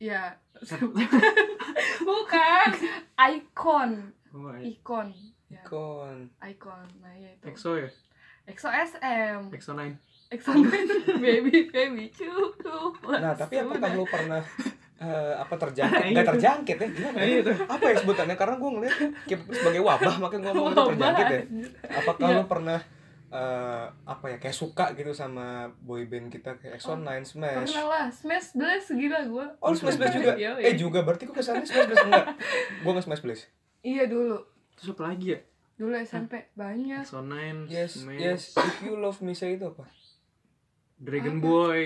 ya 0.00 0.32
bukan. 2.00 2.68
Icon. 3.20 3.90
Oh, 4.32 4.54
icon. 4.56 5.08
Ya. 5.52 5.60
Icon. 5.60 6.16
Icon. 6.40 6.86
Nah 7.04 7.12
ya 7.18 7.28
itu. 7.36 7.44
EXO 7.44 7.70
ya? 7.76 7.88
EXO 8.48 8.68
SM 8.72 9.38
EXO 9.52 9.72
9 9.76 9.92
EXO 10.30 10.50
baby 11.24 11.66
baby 11.66 12.04
cukup 12.08 12.94
nah 13.12 13.32
tapi 13.32 13.58
apakah 13.58 13.82
Sudah. 13.84 13.96
lu 13.96 14.04
pernah 14.06 14.40
eh, 14.96 15.32
apa 15.34 15.54
terjangkit 15.56 16.02
Iya. 16.04 16.12
nggak 16.12 16.28
terjangkit 16.30 16.76
ya 16.76 16.88
gimana 16.88 17.16
Nah, 17.16 17.24
ya? 17.24 17.36
itu. 17.40 17.52
apa 17.66 17.84
ya 17.84 17.94
sebutannya 17.96 18.36
karena 18.36 18.54
gue 18.56 18.70
ngeliat 18.70 18.96
K-pop 19.24 19.48
sebagai 19.50 19.82
wabah 19.82 20.14
makanya 20.18 20.42
ngomong 20.48 20.66
itu 20.66 20.76
Wabah, 20.76 20.88
terjangkit 20.88 21.26
ya 21.28 21.40
apakah 21.96 22.26
Iya. 22.26 22.36
lu 22.36 22.44
pernah 22.46 22.78
eh, 23.30 23.84
apa 24.04 24.26
ya 24.26 24.36
kayak 24.36 24.56
suka 24.56 24.84
gitu 24.92 25.10
sama 25.12 25.46
boyband 25.80 26.28
kita 26.28 26.54
kayak 26.56 26.76
EXO-9 26.76 27.10
Smash 27.24 27.66
Pernah 27.68 27.86
lah, 27.88 28.06
Smash 28.08 28.48
Blast 28.52 28.88
gila 28.92 29.20
gue 29.24 29.46
Oh, 29.58 29.70
Smash 29.70 29.96
Blast 29.96 30.14
juga? 30.14 30.34
Iya, 30.34 30.58
Eh 30.58 30.62
iya. 30.64 30.74
juga, 30.74 31.00
berarti 31.00 31.24
gue 31.24 31.32
kesannya 31.32 31.62
Smash 31.62 31.86
Blast 31.86 32.04
enggak? 32.04 32.26
Gue 32.80 32.90
nggak 32.90 33.06
Smash 33.06 33.22
Blast 33.22 33.42
Iya 33.80 34.04
dulu, 34.06 34.34
Terus 34.74 34.88
apa 34.92 35.02
lagi 35.08 35.26
ya? 35.28 35.40
dulu 35.74 35.96
SMP 35.96 36.44
banyak 36.52 37.00
EXO 37.00 37.24
9 37.24 37.66
Yes, 37.66 37.90
Smash, 37.96 38.20
yes, 38.20 38.42
if 38.52 38.76
you 38.82 38.94
love 38.94 39.16
me 39.20 39.32
say 39.32 39.54
itu 39.54 39.64
apa? 39.64 39.86
Dragon 41.00 41.36
Apa? 41.36 41.42
Boy 41.42 41.82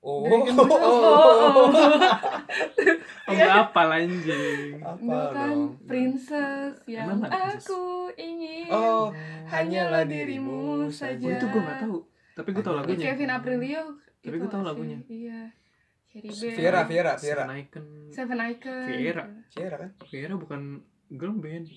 Oh, 0.00 0.22
Dragon 0.22 0.54
oh, 0.56 0.64
Ball. 0.64 0.80
oh, 0.80 1.68
Oh 3.28 3.34
apa 3.36 3.82
anjing 3.92 4.78
apa 4.80 4.96
Dulu 4.96 5.26
kan 5.28 5.50
dong? 5.50 5.62
princess 5.84 6.72
yang 6.86 7.04
Emang 7.04 7.18
nggak 7.20 7.32
princess? 7.34 7.66
aku 7.66 7.82
ingin 8.14 8.70
Oh, 8.70 9.12
hanyalah 9.44 10.04
dirimu 10.04 10.88
saja. 10.88 11.20
Oh 11.20 11.30
itu 11.30 11.46
gue 11.46 11.60
nggak 11.60 11.80
tahu 11.82 11.98
Tapi 12.32 12.48
gue 12.50 12.62
tahu 12.62 12.74
lagunya 12.78 13.04
Kevin 13.04 13.30
Aprilio 13.30 13.82
Tapi 14.18 14.36
gue 14.36 14.48
tahu 14.48 14.62
lagunya. 14.62 14.98
Iya 15.04 15.40
Viera, 16.08 16.82
Viera, 16.82 17.14
Viera 17.14 17.44
Seven 17.44 17.50
Icon 17.58 17.84
Seven 18.08 18.38
Icon 18.40 18.86
Viera. 18.88 19.24
Ciara 19.48 19.76
kan? 19.76 19.90
Viera 20.08 20.34
bukan 20.34 20.60
girl 21.10 21.36
band 21.36 21.68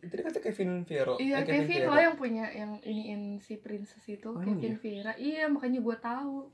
Itu 0.00 0.12
dia 0.12 0.24
kata 0.24 0.40
Kevin 0.40 0.70
Fiero 0.82 1.14
Iya 1.14 1.36
eh, 1.36 1.44
Kevin 1.44 1.66
Fiero. 1.66 1.88
loh 1.88 2.00
yang 2.00 2.14
punya 2.14 2.44
yang 2.48 2.72
iniin 2.80 3.22
si 3.36 3.56
princess 3.56 4.04
itu 4.04 4.26
Oh, 4.26 4.38
Kevin 4.38 4.58
iya? 4.70 4.76
Viera 4.76 5.12
Iya 5.14 5.44
makanya 5.46 5.78
gue 5.78 5.96
tahu 5.98 6.48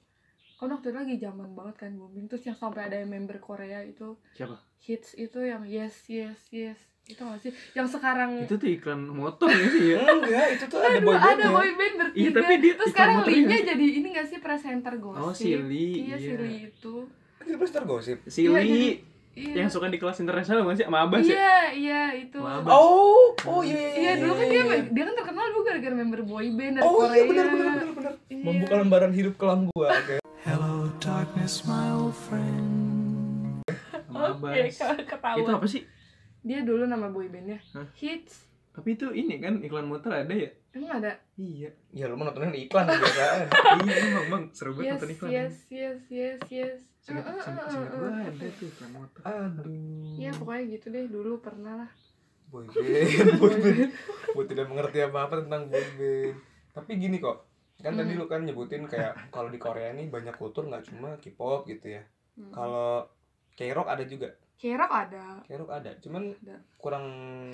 Kan 0.57 0.69
waktu 0.69 0.89
itu 0.89 0.97
lagi 0.97 1.15
zaman 1.17 1.53
banget 1.53 1.77
kan 1.79 1.93
booming 1.93 2.27
Terus 2.27 2.43
yang 2.45 2.55
sampai 2.55 2.83
ada 2.85 2.97
yang 2.97 3.09
member 3.09 3.39
Korea 3.39 3.81
itu 3.81 4.17
Siapa? 4.33 4.57
Hits 4.79 5.15
itu 5.15 5.39
yang 5.39 5.63
yes 5.63 6.07
yes 6.07 6.41
yes 6.49 6.79
Itu 7.05 7.23
gak 7.23 7.39
sih? 7.39 7.53
Yang 7.73 7.95
sekarang 7.95 8.31
Itu 8.41 8.57
tuh 8.57 8.67
iklan 8.69 9.05
motor 9.05 9.47
ya 9.47 9.67
sih 9.69 9.85
ya 9.89 10.01
Enggak, 10.17 10.47
itu 10.53 10.65
tuh 10.67 10.79
ada 10.79 10.89
Aduh, 10.93 11.07
boybandnya 11.07 11.37
ada 11.39 11.47
boyband 11.53 11.95
bertiga. 11.99 12.19
Iya, 12.19 12.31
tapi 12.33 12.53
dia 12.59 12.73
Terus 12.75 12.91
sekarang 12.91 13.17
Lee-nya 13.23 13.53
sih? 13.55 13.65
jadi 13.65 13.87
ini 13.95 14.09
gak 14.11 14.27
sih 14.27 14.39
presenter 14.39 14.95
gosip? 14.97 15.21
Oh 15.21 15.31
si 15.31 15.51
Lee 15.55 15.93
Iya, 16.03 16.17
si 16.17 16.33
Lee 16.35 16.59
itu. 16.67 16.95
Itu 17.39 17.55
Blaster 17.55 17.85
Gosip 17.85 18.19
Si 18.27 18.43
Iya, 18.43 18.51
Lee 18.57 18.67
jadi- 18.67 18.99
Iya. 19.37 19.53
Yang 19.55 19.68
suka 19.70 19.87
di 19.87 20.01
kelas 20.01 20.16
internasional 20.16 20.64
bukan 20.64 20.77
sih? 20.77 20.87
Sama 20.87 21.05
ya? 21.05 21.20
Iya, 21.20 21.59
iya 21.70 22.03
itu. 22.16 22.40
Sama 22.40 22.57
Abbas. 22.59 22.72
Oh, 22.72 23.37
oh 23.46 23.61
iya 23.61 23.77
iya 23.77 23.92
Iya, 23.92 24.12
dulu 24.18 24.33
kan 24.33 24.46
dia 24.46 24.62
iya. 24.62 24.77
dia 24.88 25.05
kan 25.05 25.14
terkenal 25.14 25.44
dulu 25.46 25.61
gara-gara 25.62 25.94
member 25.94 26.20
boyband 26.22 26.72
dari 26.75 26.83
Oh 26.83 26.92
Korea. 26.99 27.12
iya 27.12 27.22
benar 27.27 27.46
benar 27.46 27.66
benar 27.68 27.88
benar. 27.92 28.12
Iya. 28.27 28.42
Membuka 28.42 28.75
lembaran 28.77 29.12
hidup 29.12 29.35
kelam 29.37 29.61
gua. 29.70 29.88
Oke. 29.92 30.16
Hello, 30.40 30.75
darkness, 30.96 31.55
my 31.62 31.92
old 31.92 32.16
friend. 32.16 33.61
Oke, 34.09 34.51
ke- 34.72 35.05
ketahuan. 35.05 35.37
Itu 35.38 35.51
apa 35.53 35.66
sih? 35.68 35.83
Dia 36.40 36.62
dulu 36.62 36.87
nama 36.87 37.07
boybandnya 37.07 37.61
Hah? 37.72 37.85
Hits. 37.92 38.46
Tapi 38.77 38.89
itu 38.93 39.09
ini 39.11 39.41
kan 39.41 39.57
iklan 39.59 39.89
motor 39.89 40.12
ada 40.12 40.29
ya? 40.29 40.53
Emang 40.71 41.01
ada? 41.01 41.17
Iya 41.35 41.73
Ya 41.91 42.05
lu 42.05 42.15
mau 42.15 42.29
nontonin 42.29 42.53
iklan 42.53 42.85
biasaan. 42.93 43.49
Iya 43.81 43.95
emang 44.05 44.27
bang 44.29 44.45
seru 44.53 44.71
banget 44.73 44.85
Yes, 44.85 44.93
nonton 44.95 45.11
iklan 45.11 45.31
yes, 45.33 45.55
yes, 45.67 46.01
yes, 46.07 46.39
yes. 46.53 46.79
Singkat 47.01 47.25
Uh, 47.25 47.33
uh, 47.33 47.41
uh, 47.41 47.69
singkat 47.73 47.89
uh, 47.89 47.97
gue 47.97 48.11
ada 48.21 48.47
tuh 48.53 48.67
iklan 48.69 48.91
motor 48.93 49.21
Aduh. 49.25 50.15
Ya 50.17 50.31
pokoknya 50.31 50.62
gitu 50.71 50.87
deh 50.91 51.05
dulu 51.07 51.33
pernah 51.39 51.75
lah. 51.79 51.91
boyband, 52.47 52.79
boyband. 53.41 53.91
Gua 54.31 54.45
tidak 54.45 54.67
mengerti 54.69 54.99
apa-apa 55.03 55.35
tentang 55.41 55.67
boyband. 55.67 56.35
Tapi 56.71 56.91
gini 56.95 57.17
kok, 57.17 57.43
kan 57.77 57.93
tadi 57.93 58.12
Hmm. 58.12 58.21
lu 58.21 58.27
kan 58.27 58.41
nyebutin 58.41 58.85
kayak 58.85 59.31
kalau 59.31 59.49
di 59.49 59.57
Korea 59.57 59.91
nih 59.91 60.07
banyak 60.07 60.37
kultur 60.37 60.62
nggak 60.62 60.87
cuma 60.87 61.17
K-pop 61.17 61.65
gitu 61.65 61.91
ya. 61.91 62.03
Hmm. 62.37 62.53
Kalau 62.53 63.09
K-rock 63.53 63.89
ada 63.89 64.05
juga, 64.05 64.31
K-rock 64.57 64.88
ada. 64.90 65.27
K-rock 65.42 65.69
ada, 65.71 65.90
cuman 65.99 66.33
Ada. 66.35 66.57
kurang 66.77 67.05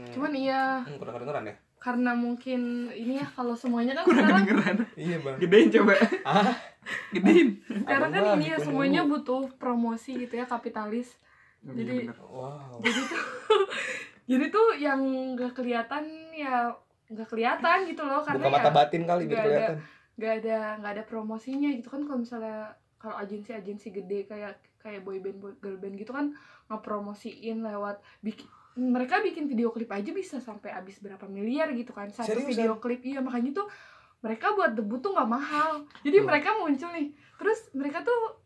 Cuman 0.08 0.32
iya 0.32 0.78
hmm, 0.80 0.96
kurang 0.96 1.14
kedengeran 1.16 1.44
ya. 1.44 1.56
karena 1.76 2.14
mungkin 2.14 2.62
ini 2.88 3.18
ya 3.18 3.26
kalau 3.28 3.52
semuanya 3.52 3.90
kan 3.92 4.04
kurang 4.04 4.22
sekarang 4.22 4.44
kedengeran 4.44 4.76
Iya 4.94 5.16
bang. 5.18 5.36
gedein 5.36 5.68
coba 5.72 5.92
Ah, 6.22 6.54
gedein 7.10 7.48
sekarang 7.66 8.10
kan 8.12 8.22
ini 8.32 8.46
ya 8.46 8.54
gitu 8.54 8.64
semuanya 8.64 9.00
mulu. 9.00 9.18
butuh 9.18 9.42
promosi 9.56 10.14
gitu 10.16 10.30
ya 10.32 10.46
kapitalis 10.46 11.18
Iya, 11.60 11.74
Jadi- 11.76 12.06
bener. 12.06 12.18
wow 12.22 12.78
jadi 12.78 13.00
tuh 13.02 13.22
jadi 14.30 14.44
tuh 14.48 14.66
yang 14.76 15.00
nggak 15.32 15.52
kelihatan 15.52 16.04
ya 16.30 16.70
nggak 17.08 17.28
kelihatan 17.28 17.78
gitu 17.84 18.02
loh 18.04 18.18
karena 18.20 18.44
buka 18.44 18.54
mata 18.56 18.62
ya 18.64 18.74
batin 18.76 19.02
kali 19.02 19.22
biar 19.24 19.34
ada- 19.36 19.42
kelihatan 19.44 19.76
nggak 20.12 20.32
ada 20.38 20.56
nggak 20.78 20.92
ada 20.92 21.04
promosinya 21.04 21.68
gitu 21.68 21.88
kan 21.88 22.00
kalau 22.00 22.18
misalnya 22.20 22.70
kalau 22.96 23.18
agensi-agensi 23.18 23.90
gede 23.92 24.20
kayak 24.24 24.54
kayak 24.78 25.02
boyband 25.02 25.34
boy, 25.36 25.50
girl 25.58 25.74
band 25.76 25.94
gitu 25.94 26.10
kan 26.10 26.30
ngepromosiin 26.72 27.60
lewat 27.60 28.00
bikin 28.24 28.48
mereka 28.72 29.20
bikin 29.20 29.44
video 29.44 29.68
klip 29.68 29.92
aja 29.92 30.08
bisa 30.10 30.40
sampai 30.40 30.72
habis 30.72 30.96
berapa 30.96 31.28
miliar 31.28 31.68
gitu 31.76 31.92
kan. 31.92 32.08
Satu 32.08 32.32
Seriusan? 32.40 32.48
video 32.56 32.72
klip 32.80 33.04
iya 33.04 33.20
makanya 33.20 33.60
tuh 33.60 33.68
mereka 34.24 34.56
buat 34.56 34.72
debut 34.72 35.02
tuh 35.04 35.12
nggak 35.12 35.28
mahal. 35.28 35.84
Jadi 36.00 36.24
Hmm. 36.24 36.26
mereka 36.32 36.56
muncul 36.56 36.88
nih. 36.88 37.12
Terus 37.36 37.68
mereka 37.76 38.00
tuh 38.00 38.40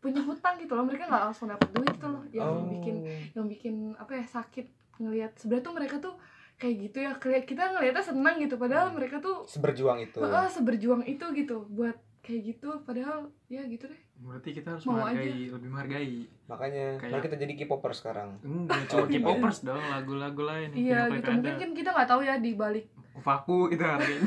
punya 0.00 0.20
hutang 0.20 0.56
gitu 0.60 0.72
loh 0.76 0.84
mereka 0.84 1.08
nggak 1.08 1.32
langsung 1.32 1.48
dapet 1.48 1.68
duit 1.72 1.96
gitu 1.96 2.08
loh. 2.12 2.22
Yang 2.28 2.50
oh. 2.52 2.68
bikin 2.68 2.96
yang 3.32 3.46
bikin 3.48 3.74
apa 3.96 4.12
ya 4.20 4.24
sakit 4.28 4.66
ngelihat. 5.00 5.32
Sebenarnya 5.40 5.64
tuh 5.64 5.74
mereka 5.76 5.96
tuh 5.96 6.14
kayak 6.60 6.74
gitu 6.76 6.96
ya 7.00 7.16
kita 7.16 7.62
ngelihatnya 7.72 8.04
senang 8.04 8.36
gitu. 8.36 8.60
Padahal 8.60 8.92
mereka 8.92 9.16
tuh 9.24 9.48
seberjuang 9.48 10.04
itu 10.04 10.20
Heeh, 10.20 10.46
seberjuang 10.52 11.08
itu 11.08 11.24
gitu 11.32 11.64
buat 11.72 11.96
kayak 12.20 12.40
gitu. 12.52 12.84
Padahal 12.84 13.32
ya 13.48 13.64
gitu 13.64 13.88
deh 13.88 14.00
berarti 14.20 14.50
kita 14.52 14.68
harus 14.70 14.84
Mau 14.84 15.00
menghargai 15.00 15.48
lebih 15.48 15.68
menghargai. 15.68 16.16
Makanya 16.46 16.86
Kayak- 16.96 17.10
mari 17.10 17.22
kita 17.24 17.36
jadi 17.38 17.52
K-popper 17.56 17.92
sekarang. 17.92 18.30
Enggak 18.40 18.80
cuma. 18.86 19.06
K-popers 19.12 19.58
dong 19.62 19.80
lagu-lagu 19.82 20.42
lain 20.42 20.68
iya 20.72 21.08
gitu. 21.08 21.30
Mungkin 21.30 21.54
kan 21.56 21.70
kita 21.72 21.88
nggak 21.90 22.06
tahu 22.06 22.20
ya 22.20 22.36
di 22.36 22.52
balik. 22.54 22.84
Kufaku 23.10 23.68
itu 23.68 23.80
harganya 23.80 24.22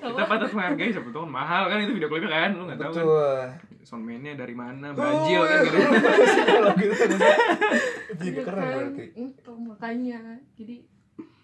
kita 0.00 0.24
patut 0.32 0.50
menghargai 0.50 0.90
siapa 0.90 1.08
tahu 1.08 1.22
kan 1.22 1.30
mahal 1.30 1.62
kan 1.68 1.78
itu 1.78 1.92
video 1.92 2.08
klipnya 2.08 2.30
kan 2.32 2.50
lu 2.52 2.62
nggak 2.66 2.80
tahu 2.80 2.92
kan. 2.96 3.48
Soundman-nya 3.80 4.32
dari 4.34 4.52
mana 4.52 4.92
Oh, 4.92 4.94
Brazil 4.94 5.40
kan 5.42 5.58
gitu. 5.62 5.78
Gitu 6.80 6.94
kan 6.96 7.10
jadi 8.16 8.28
Iya 8.30 8.42
keren 8.42 8.60
kan? 8.60 8.72
berarti. 8.74 9.04
Itu 9.14 9.52
makanya. 9.56 10.20
Jadi 10.52 10.76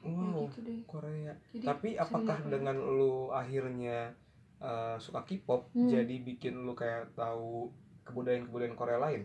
ya 0.00 0.12
wow 0.12 0.46
gitu 0.46 0.58
deh. 0.62 0.78
Korea. 0.84 1.32
Jadi 1.50 1.64
tapi 1.64 1.88
apakah 1.94 2.36
dengan 2.46 2.76
lu 2.78 3.28
akhirnya 3.28 4.14
eh, 4.58 4.96
suka 4.96 5.20
K-pop 5.22 5.68
Hmm. 5.70 5.86
jadi 5.86 6.16
bikin 6.18 6.56
lu 6.58 6.72
kayak 6.72 7.12
tahu 7.12 7.68
kebudayaan-kebudayaan 8.02 8.72
Korea 8.72 8.98
lain? 8.98 9.22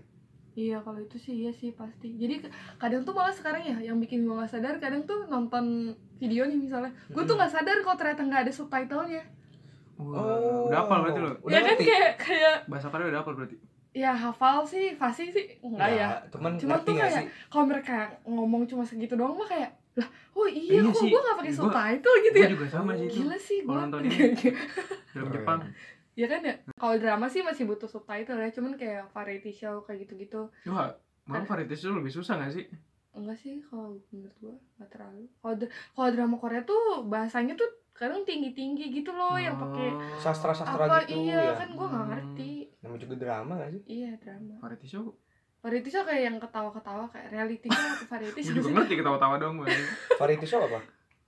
Iya 0.52 0.80
kalau 0.80 1.00
itu 1.00 1.16
sih 1.16 1.34
iya 1.38 1.52
sih 1.52 1.72
pasti. 1.72 2.12
Jadi 2.14 2.44
kadang 2.76 3.02
tuh 3.02 3.12
malah 3.12 3.32
sekarang 3.32 3.62
ya 3.62 3.78
yang 3.82 3.98
bikin 3.98 4.22
gue 4.22 4.34
nggak 4.34 4.52
sadar 4.52 4.76
kadang 4.78 5.06
tuh 5.06 5.24
nonton 5.26 5.92
video 6.18 6.44
nih 6.44 6.60
misalnya. 6.60 6.92
Gue 7.08 7.24
tuh 7.24 7.34
Mm-mm. 7.34 7.40
nggak 7.40 7.54
sadar 7.54 7.78
kalau 7.80 7.96
ternyata 7.96 8.22
nggak 8.22 8.42
ada 8.42 8.52
subtitlenya. 8.52 9.24
Wah, 9.96 10.68
udah 10.68 10.80
hafal 10.82 11.00
berarti 11.02 11.20
lo 11.20 11.30
udah 11.40 11.48
ya 11.48 11.60
kan 11.62 11.68
ngerti? 11.72 11.86
kayak 11.86 12.12
kayak 12.18 12.56
bahasa 12.66 12.88
Korea 12.90 13.08
udah 13.08 13.22
hafal 13.22 13.34
berarti? 13.34 13.56
Ya 13.92 14.12
hafal 14.12 14.58
sih 14.66 14.86
fasih 14.94 15.28
sih. 15.30 15.46
Enggak 15.62 15.90
ya. 15.90 16.08
Nggak, 16.10 16.22
cuman 16.32 16.52
Cuma 16.58 16.70
ngerti 16.74 16.84
tuh 16.84 16.96
kayak- 16.98 17.16
sih? 17.16 17.26
kalau 17.48 17.66
mereka 17.66 17.98
ngomong 18.26 18.62
cuma 18.66 18.84
segitu 18.84 19.14
doang 19.14 19.36
mah 19.36 19.48
kayak 19.48 19.72
lah 19.94 20.08
oh 20.32 20.48
iya, 20.48 20.80
Iya 20.80 20.88
kok 20.88 21.04
gue 21.04 21.22
gak 21.22 21.38
pakai 21.38 21.54
subtitle 21.54 22.16
gitu 22.22 22.34
gue 22.34 22.42
ya? 22.42 22.50
juga 22.50 22.68
sama 22.68 22.92
sih 22.94 23.06
itu 23.06 23.16
gila 23.18 23.38
sih 23.38 23.58
kalau 23.60 23.68
gue 23.68 23.84
nonton 23.84 24.02
ini 24.02 24.18
film. 25.10 25.30
Jepang. 25.30 25.60
Ya 26.14 26.28
kan 26.28 26.40
ya? 26.42 26.56
Kalau 26.74 26.96
drama 26.98 27.26
sih 27.26 27.42
masih 27.42 27.64
butuh 27.66 27.88
subtitle 27.88 28.36
ya 28.38 28.50
cuman 28.50 28.76
kayak 28.76 29.08
variety 29.10 29.52
show 29.52 29.80
kayak 29.82 30.04
gitu-gitu. 30.04 30.48
Wah 30.66 30.92
malah 31.24 31.44
variety 31.46 31.74
show 31.74 31.92
lebih 31.92 32.10
susah 32.10 32.36
gak 32.38 32.52
sih? 32.52 32.66
Enggak 33.12 33.36
sih 33.38 33.60
kalau 33.62 34.00
menurut 34.10 34.36
gue 34.38 34.56
nggak 34.74 34.90
terlalu. 34.90 35.28
Kalau 35.38 35.56
kalau 35.92 36.10
drama 36.10 36.36
Korea 36.38 36.62
tuh 36.62 36.82
bahasanya 37.06 37.54
tuh 37.54 37.68
kadang 37.92 38.24
tinggi-tinggi 38.24 38.88
gitu 38.94 39.12
loh 39.12 39.36
yang 39.36 39.56
pakai 39.58 39.88
Oh. 39.90 40.00
sastra-sastra 40.18 40.80
apa 40.82 41.04
gitu 41.04 41.20
iya 41.22 41.44
ya? 41.46 41.54
kan 41.54 41.70
gue 41.70 41.84
nggak 41.86 42.00
Hmm. 42.02 42.12
ngerti 42.14 42.52
namanya 42.80 43.02
juga 43.02 43.16
drama 43.18 43.54
gak 43.58 43.72
sih? 43.74 43.82
Iya 43.86 44.12
drama. 44.18 44.54
Variety 44.60 44.88
show 44.88 45.04
variety 45.62 45.90
show 45.90 46.02
kayak 46.02 46.24
yang 46.26 46.38
ketawa-ketawa 46.38 47.06
kayak 47.08 47.30
reality 47.30 47.68
show 47.68 47.86
atau 47.88 48.08
variety 48.10 48.40
gue 48.40 48.46
show 48.46 48.56
juga 48.56 48.66
sih? 48.66 48.74
ngerti 48.74 48.94
ketawa-tawa 48.98 49.36
dong 49.38 49.56
gue 49.58 49.70
variety 50.18 50.46
show 50.46 50.62
apa? 50.62 50.80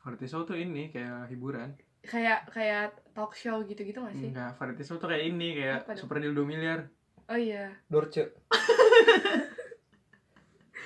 Variety 0.02 0.26
show 0.26 0.42
tuh 0.42 0.58
ini 0.58 0.90
kayak 0.90 1.30
hiburan. 1.30 1.70
Kayak 2.04 2.52
kayak 2.52 2.92
talk 3.14 3.32
show 3.32 3.62
gitu-gitu 3.62 3.96
gak 3.98 4.12
sih? 4.14 4.28
Enggak 4.28 4.58
variety 4.58 4.84
show 4.84 4.98
tuh 4.98 5.08
kayak 5.08 5.24
ini 5.24 5.56
kayak 5.56 5.78
Apa? 5.86 5.96
Super 5.96 6.20
Dildo 6.20 6.44
Miliar 6.44 6.90
oh 7.24 7.40
iya. 7.40 7.72
Dorce. 7.88 8.28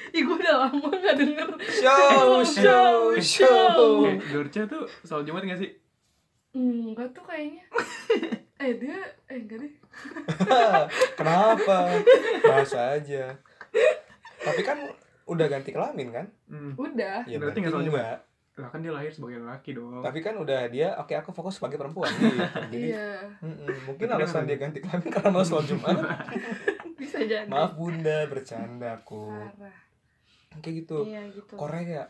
Ih 0.07 0.23
gue 0.23 0.38
udah 0.38 0.55
lama 0.63 0.88
gak 0.93 1.15
denger. 1.15 1.49
Show 1.83 2.39
show 2.43 3.12
Show, 3.17 3.19
show. 3.19 3.88
Dorce 4.31 4.62
tuh 4.65 4.83
soal 5.01 5.23
Jumat 5.23 5.43
gak 5.43 5.57
sih? 5.57 5.71
Enggak 6.53 7.12
tuh 7.12 7.23
kayaknya 7.23 7.63
eh 8.58 8.72
dia 8.74 8.98
eh 9.28 9.38
enggak 9.38 9.58
deh. 9.60 9.74
Kenapa? 11.20 11.78
Bahasa 12.41 12.98
aja. 12.98 13.38
Tapi 14.38 14.62
kan 14.62 14.78
udah 15.26 15.46
ganti 15.46 15.70
kelamin 15.70 16.10
kan? 16.10 16.26
Hmm. 16.48 16.74
udah. 16.74 17.22
Ya 17.24 17.38
Berarti 17.38 17.58
nggak 17.60 17.74
tahu 17.74 17.86
juga. 17.86 18.22
lah 18.58 18.74
kan 18.74 18.82
dia 18.82 18.89
lahir 18.89 19.13
sebagai 19.13 19.38
laki 19.38 19.78
dong. 19.78 20.02
Tapi 20.02 20.17
kan 20.17 20.34
udah 20.34 20.65
dia 20.65 20.98
oke 20.98 21.13
aku 21.13 21.30
fokus 21.30 21.62
sebagai 21.62 21.78
perempuan 21.78 22.10
gitu. 22.10 22.41
jadi 22.65 22.82
iya. 22.89 23.22
mm-mm, 23.38 23.86
mungkin 23.86 24.10
Tapi 24.10 24.17
alasan 24.17 24.34
kan- 24.34 24.48
dia 24.50 24.58
ganti 24.58 24.80
kelamin 24.82 25.10
karena 25.13 25.30
mau 25.30 25.46
sholat 25.46 25.65
jumat. 25.67 25.93
Bisa 26.98 27.22
jadi. 27.22 27.46
Maaf 27.46 27.78
bunda 27.78 28.26
bercanda 28.26 28.98
aku. 28.98 29.30
Parah. 29.30 29.78
Kayak 30.58 30.74
gitu. 30.82 31.06
Iya 31.06 31.22
gitu. 31.30 31.54
Korea. 31.54 32.10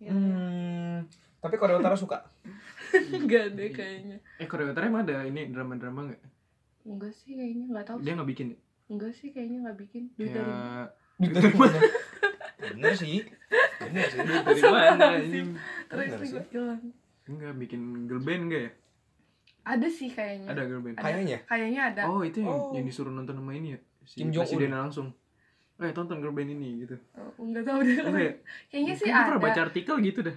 Iya. 0.00 0.10
hmm 0.10 0.96
tapi 1.42 1.58
Korea 1.58 1.74
Utara 1.74 1.92
suka 1.92 2.22
enggak 3.22 3.44
deh 3.56 3.70
kayaknya. 3.72 4.16
Eh 4.38 4.46
Korea 4.46 4.72
Utara 4.72 4.88
emang 4.88 5.02
ada 5.08 5.24
ini 5.24 5.48
drama-drama 5.48 6.12
gak 6.12 6.22
enggak 6.82 7.12
sih 7.14 7.32
kayaknya 7.38 7.64
enggak 7.70 7.86
tahu. 7.88 7.98
Dia 8.02 8.12
nggak 8.18 8.30
bikin 8.30 8.46
ya? 8.54 8.58
enggak 8.92 9.12
sih 9.16 9.28
kayaknya 9.32 9.58
enggak 9.64 9.76
bikin. 9.80 10.02
Duit 10.18 10.30
dari 10.34 10.52
kayak 10.52 10.88
Duit 11.16 11.32
dari 11.32 11.50
mana? 11.56 11.78
Bener 12.62 12.92
sih. 12.92 13.18
Bener 13.80 14.04
sih. 14.10 14.18
Duit 14.20 14.42
dari 14.44 14.62
mana 14.68 15.04
anjing? 15.16 15.48
Terus 15.88 16.30
gue 16.32 16.44
hilang. 16.52 16.82
Enggak 17.24 17.52
bikin 17.56 17.80
girl 18.10 18.22
band 18.22 18.42
enggak 18.50 18.62
ya? 18.62 18.72
Ada 19.62 19.88
sih 19.88 20.10
kayaknya. 20.10 20.48
Ada 20.50 20.62
girl 20.66 20.82
band. 20.82 20.96
Ada. 20.98 21.04
kayaknya. 21.06 21.38
Kayaknya 21.46 21.82
ada. 21.94 22.02
Oh 22.10 22.20
itu 22.26 22.38
yang, 22.42 22.50
Oh. 22.50 22.74
yang 22.74 22.84
disuruh 22.84 23.14
nonton 23.14 23.38
sama 23.38 23.54
ini 23.54 23.78
ya? 23.78 23.80
Si 24.02 24.18
Kim 24.18 24.34
Jong 24.34 24.50
Un. 24.50 24.72
langsung. 24.74 25.08
Eh 25.82 25.90
tonton 25.90 26.18
girl 26.20 26.34
band 26.34 26.50
ini 26.50 26.84
gitu. 26.84 26.94
Oh, 27.16 27.46
enggak 27.46 27.64
tahu 27.66 27.80
deh 27.82 27.96
enggak 27.98 28.22
ya 28.22 28.34
kayaknya 28.70 28.94
sih 28.94 29.08
ada 29.10 29.34
pernah 29.34 29.42
baca 29.42 29.60
artikel 29.66 29.94
gitu 30.02 30.20
dah 30.22 30.36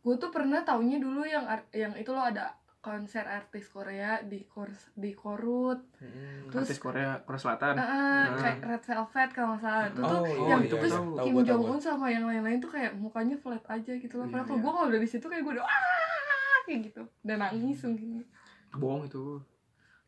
gue 0.00 0.14
tuh 0.16 0.30
pernah 0.30 0.60
taunya 0.60 0.96
dulu 0.96 1.22
yang 1.22 1.44
yang 1.70 1.92
itu 1.94 2.08
loh 2.08 2.24
ada 2.24 2.52
konser 2.78 3.20
artis 3.22 3.68
Korea 3.68 4.22
di 4.22 4.40
kor 4.42 4.64
di 4.94 5.12
Korut 5.12 5.84
Hmm. 5.96 6.48
Terus- 6.48 6.64
artis 6.66 6.80
Korea 6.80 7.20
Korea 7.20 7.36
Selatan 7.38 7.74
Ah, 7.74 7.84
Nah. 8.26 8.40
kayak 8.40 8.58
Red 8.62 8.82
Velvet 8.82 9.30
kalau 9.30 9.48
nggak 9.50 9.60
salah 9.60 9.84
itu 9.86 10.00
tuh 10.00 10.08
oh, 10.10 10.22
Oh, 10.24 10.48
yang 10.48 10.60
itu 10.62 10.74
terus 10.74 10.92
tahu. 10.94 11.04
Kim 11.18 11.34
tahu 11.34 11.44
Jong. 11.44 11.62
Un 11.66 11.78
sama 11.78 12.06
yang 12.08 12.24
lain-lain 12.24 12.56
tuh 12.56 12.70
kayak 12.70 12.92
mukanya 12.94 13.36
flat 13.36 13.60
aja 13.66 13.92
gitu 13.94 14.14
loh. 14.14 14.24
Padahal 14.24 14.40
Iya, 14.40 14.46
kalau 14.46 14.56
iya. 14.56 14.64
gue 14.64 14.72
kalau 14.72 14.88
udah 14.88 15.00
di 15.00 15.08
situ 15.08 15.26
kayak 15.26 15.42
gue 15.42 15.52
udah 15.54 15.66
ah 15.66 16.58
kayak 16.62 16.80
gitu. 16.86 17.02
Dan 17.20 17.36
nangis 17.38 17.78
mungkin. 17.82 18.24
bohong 18.72 19.02
itu 19.04 19.24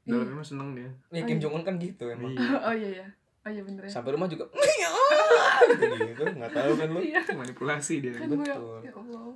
Iya. 0.03 0.13
dalamnya 0.19 0.43
seneng 0.43 0.69
dia 0.73 0.91
ya 1.11 1.23
Kim 1.23 1.39
Jong 1.39 1.53
Un 1.53 1.63
kan 1.63 1.75
gitu 1.77 2.05
emang 2.07 2.33
Iya. 2.33 2.57
oh 2.67 2.75
iya 2.75 2.91
ya. 2.97 3.07
Oh 3.43 3.51
iya 3.51 3.61
bener 3.61 3.83
ya. 3.83 3.91
sampai 3.93 4.11
rumah 4.13 4.27
juga 4.27 4.49
gitu 5.69 5.95
gitu 6.09 6.25
nggak 6.33 6.53
tahu 6.53 6.73
kan 6.75 6.89
lu 6.89 7.01
Iya. 7.01 7.21
manipulasi 7.29 7.95
dia 8.01 8.13
Kan 8.15 8.31
gue 8.31 8.39
Betul. 8.41 8.81
ya 8.81 8.93
Allah. 8.95 9.35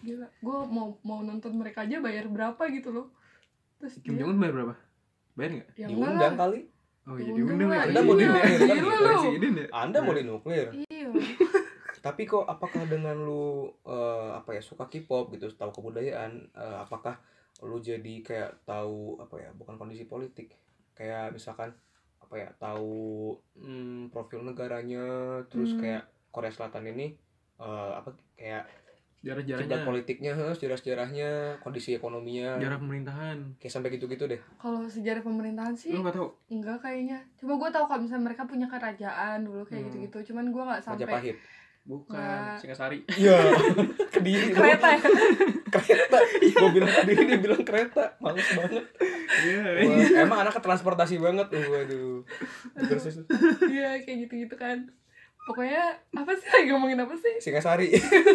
Gila. 0.00 0.26
Gue 0.40 0.58
mau 0.68 0.96
mau 1.04 1.20
nonton 1.20 1.52
mereka 1.56 1.84
aja 1.84 2.00
bayar 2.00 2.28
berapa 2.28 2.62
gitu 2.72 2.92
loh. 2.92 3.06
Terus 3.80 4.00
Kim 4.00 4.16
Jong 4.20 4.36
Un 4.36 4.40
bayar 4.40 4.54
berapa 4.56 4.74
bayar 5.40 5.50
nggak 5.56 5.68
ya 5.72 5.86
enggak 5.88 5.90
diundang 5.96 6.36
kali 6.36 6.60
oh 7.08 7.16
iya 7.16 7.32
Diundang 7.32 7.58
diundang 7.58 7.70
lah, 7.70 7.78
ya 7.80 7.88
Anda 7.88 8.00
mau 8.04 8.14
iya, 8.14 8.26
dinuklir 8.28 9.52
ya 9.56 9.66
anda 9.72 9.98
mau 10.02 10.14
dinuklir 10.14 10.66
Iya. 10.90 11.08
tapi 12.06 12.22
kok 12.24 12.44
apakah 12.48 12.82
dengan 12.88 13.16
lu 13.16 13.68
eh, 13.84 14.30
apa 14.36 14.56
ya 14.56 14.62
suka 14.64 14.88
K-pop 14.88 15.32
gitu 15.36 15.52
tahu 15.52 15.70
kebudayaan 15.72 16.32
eh, 16.52 16.78
apakah 16.80 17.16
lu 17.60 17.76
jadi 17.76 18.24
kayak 18.24 18.64
tahu 18.64 19.20
apa 19.20 19.36
ya 19.36 19.50
bukan 19.52 19.76
kondisi 19.76 20.08
politik 20.08 20.56
kayak 20.96 21.32
misalkan 21.32 21.76
apa 22.20 22.34
ya 22.36 22.48
tahu 22.56 23.36
hmm, 23.60 24.08
profil 24.08 24.44
negaranya 24.44 25.40
terus 25.52 25.76
Hmm. 25.76 25.80
kayak 25.80 26.04
Korea 26.32 26.52
Selatan 26.52 26.88
ini 26.88 27.16
eh, 27.60 27.92
apa 27.96 28.16
kayak 28.36 28.64
kiblat 29.20 29.44
jarah-jarahnya 29.44 29.84
politiknya 29.84 30.32
heh, 30.32 30.52
sejarah-sejarahnya 30.56 31.30
kondisi 31.60 31.92
ekonominya. 31.92 32.56
Jarah 32.56 32.80
pemerintahan. 32.80 33.36
Kayak 33.56 33.72
sampai 33.72 33.92
gitu-gitu 33.92 34.24
deh. 34.24 34.40
Kalau 34.56 34.88
sejarah 34.88 35.20
pemerintahan 35.20 35.76
sih 35.76 35.92
lu 35.92 36.00
nggak 36.00 36.16
tahu? 36.16 36.28
enggak 36.48 36.80
kayaknya. 36.80 37.20
Cuma 37.36 37.54
gue 37.54 37.68
tahu 37.68 37.84
kalau 37.84 38.00
misalnya 38.00 38.24
mereka 38.26 38.42
punya 38.44 38.64
kerajaan 38.64 39.44
dulu 39.44 39.62
kayak 39.62 39.76
Hmm. 39.78 39.88
gitu-gitu. 39.92 40.32
Cuman 40.32 40.48
gue 40.48 40.62
nggak 40.62 40.80
sampai 40.80 41.04
Majapahit. 41.04 41.36
Bukan 41.80 42.12
Nggak. 42.12 42.56
Singasari. 42.60 42.98
Iya. 43.10 43.36
Kediri. 44.14 44.46
Kereta 44.52 44.86
ya. 44.88 45.00
kereta. 45.74 46.16
Gue 46.40 46.70
bilang 46.72 46.90
kediri 46.90 47.22
dia 47.24 47.38
bilang 47.38 47.62
kereta. 47.62 48.04
Males 48.20 48.48
banget. 48.52 48.84
Iya. 49.40 49.62
Wah, 49.84 50.24
emang 50.24 50.38
anak 50.44 50.56
transportasi 50.58 51.16
banget 51.16 51.46
tuh 51.48 51.60
waduh. 51.60 52.20
Terus 52.84 53.20
Iya 53.64 54.00
kayak 54.00 54.16
gitu-gitu 54.28 54.56
kan. 54.56 54.88
Pokoknya 55.48 55.84
apa 56.12 56.32
sih? 56.36 56.48
Lagi 56.54 56.68
ngomongin 56.70 57.00
apa 57.00 57.14
sih? 57.16 57.34
Singasari 57.40 57.88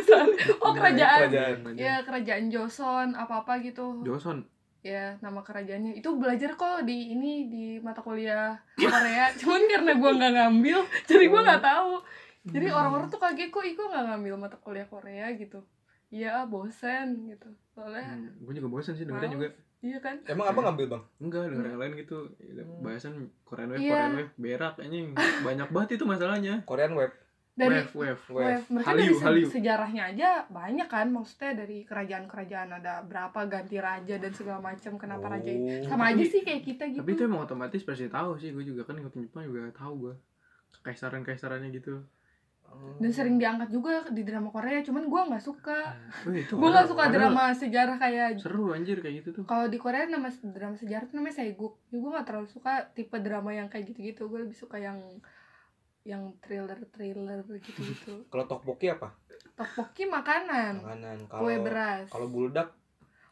oh 0.63 0.71
kerajaan. 0.73 1.29
kerajaan 1.29 1.57
Ya 1.77 2.01
kerajaan 2.01 2.49
Joseon 2.49 3.13
apa-apa 3.13 3.61
gitu. 3.61 4.01
Joseon? 4.01 4.45
Ya 4.85 5.17
nama 5.21 5.41
kerajaannya. 5.41 5.97
Itu 5.97 6.17
belajar 6.17 6.53
kok 6.53 6.85
di 6.85 7.13
ini 7.13 7.49
di 7.49 7.65
mata 7.81 8.05
kuliah 8.05 8.57
Korea. 8.77 9.33
Cuman 9.41 9.61
karena 9.65 9.91
gua 9.97 10.11
nggak 10.13 10.33
ngambil 10.37 10.79
jadi 11.09 11.25
gua 11.29 11.41
nggak 11.41 11.63
tahu. 11.63 11.93
Jadi 12.45 12.69
orang-orang 12.69 13.09
tuh 13.09 13.17
kaget 13.17 13.49
kok 13.49 13.65
Iko 13.65 13.89
nggak 13.89 14.05
ngambil 14.13 14.33
mata 14.37 14.57
kuliah 14.61 14.85
Korea? 14.85 15.33
gitu. 15.33 15.65
Iya 16.13 16.45
bosen 16.45 17.25
gitu. 17.33 17.49
Soalnya 17.73 18.29
gue 18.37 18.53
juga 18.53 18.69
bosan 18.69 18.93
sih 18.93 19.09
dengerin 19.09 19.33
juga 19.33 19.49
iya 19.85 19.97
kan 19.99 20.17
Emang 20.25 20.47
abang 20.47 20.65
ngambil 20.65 20.85
bang? 20.89 21.03
enggak 21.19 21.41
denger 21.45 21.65
yang 21.67 21.77
lain 21.77 21.93
gitu 21.95 22.17
bahasan 22.81 23.13
Korean 23.43 23.69
wave 23.69 23.79
Iya. 23.79 23.91
Korean 23.91 24.13
wave 24.15 24.31
berak 24.35 24.75
anjing 24.77 25.07
banyak 25.47 25.67
banget 25.69 25.89
itu 25.93 26.05
masalahnya 26.05 26.53
Korean 26.63 26.93
web. 26.93 27.13
dari 27.53 27.71
wave 27.71 27.93
wave 27.95 28.23
Wave. 28.27 28.43
Wave. 28.51 28.65
Mereka 28.67 28.83
Hallyu, 28.85 28.99
dari 28.99 29.13
se- 29.13 29.23
Hallyu. 29.23 29.47
sejarahnya 29.47 30.03
aja 30.07 30.29
banyak 30.49 30.87
kan 30.87 31.07
maksudnya 31.07 31.55
dari 31.55 31.77
kerajaan-kerajaan 31.83 32.69
ada 32.73 32.99
berapa 33.01 33.39
ganti 33.45 33.79
raja 33.79 34.15
dan 34.17 34.31
segala 34.31 34.59
macam 34.59 34.91
kenapa 34.95 35.29
raja 35.29 35.47
Oh. 35.47 35.87
sama 35.87 36.09
aja 36.09 36.19
Tapi- 36.19 36.27
sih 36.27 36.41
kayak 36.41 36.63
kita 36.63 36.83
gitu 36.89 36.99
tapi 36.99 37.11
itu 37.11 37.23
emang 37.23 37.41
otomatis 37.41 37.79
pasti 37.79 38.09
tahu 38.09 38.35
sih 38.35 38.51
gue 38.51 38.65
juga 38.65 38.83
kan 38.83 38.97
ngikutin 38.97 39.21
Jepang 39.23 39.45
juga 39.45 39.71
tahu 39.71 39.93
gue 40.01 40.13
kekaisaran 40.73 41.21
kaisarannya 41.21 41.71
gitu 41.71 42.03
dan 42.95 43.11
sering 43.11 43.35
diangkat 43.35 43.69
juga 43.75 44.07
di 44.07 44.23
drama 44.23 44.47
Korea 44.55 44.79
cuman 44.79 45.03
gua 45.11 45.27
nggak 45.27 45.43
suka. 45.43 45.99
Itu 46.31 46.55
gue 46.55 46.69
nggak 46.69 46.87
suka 46.87 47.01
ada 47.11 47.15
drama 47.19 47.51
sejarah 47.51 47.97
kayak 47.99 48.39
seru 48.39 48.71
anjir 48.71 49.03
kayak 49.03 49.15
gitu 49.23 49.29
tuh. 49.41 49.43
Kalau 49.43 49.67
di 49.67 49.75
Korea 49.75 50.07
nama 50.07 50.31
drama 50.31 50.79
sejarah 50.79 51.05
tuh 51.11 51.19
namanya 51.19 51.35
Saeguk 51.43 51.75
ya 51.91 51.97
gue 51.99 52.11
nggak 52.15 52.27
terlalu 52.27 52.47
suka 52.47 52.87
tipe 52.95 53.17
drama 53.19 53.51
yang 53.51 53.67
kayak 53.67 53.91
gitu-gitu. 53.91 54.31
Gue 54.31 54.47
lebih 54.47 54.55
suka 54.55 54.79
yang 54.79 54.99
yang 56.07 56.37
thriller 56.39 56.79
thriller 56.95 57.43
gitu-gitu. 57.59 58.23
Kalau 58.31 58.45
tteokbokki 58.47 58.87
apa? 58.95 59.11
tteokbokki 59.59 60.03
makanan. 60.07 60.73
Makanan. 60.79 61.17
Kalau 61.27 61.41
kue 61.43 61.55
beras. 61.59 62.07
kalau 62.11 62.27
buldak 62.31 62.69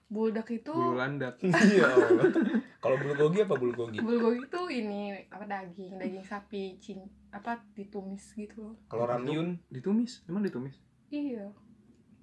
buldak 0.05 0.47
itu 0.49 0.69
bulu 0.69 0.95
landak 0.95 1.39
iya. 1.43 1.89
Kalau 2.77 2.99
bulgogi 2.99 3.39
apa 3.41 3.55
bulgogi? 3.55 3.97
bulgogi 3.97 4.43
itu 4.43 4.61
ini 4.69 5.01
apa 5.27 5.45
daging 5.45 5.95
daging 5.95 6.21
sapi 6.21 6.75
cin 6.77 6.99
apa 7.29 7.57
ditumis 7.73 8.35
gitu 8.35 8.61
loh 8.61 8.75
Kalau 8.85 9.05
ramyun 9.05 9.57
ditumis 9.67 10.21
emang 10.25 10.43
ditumis 10.43 10.77
iya 11.07 11.47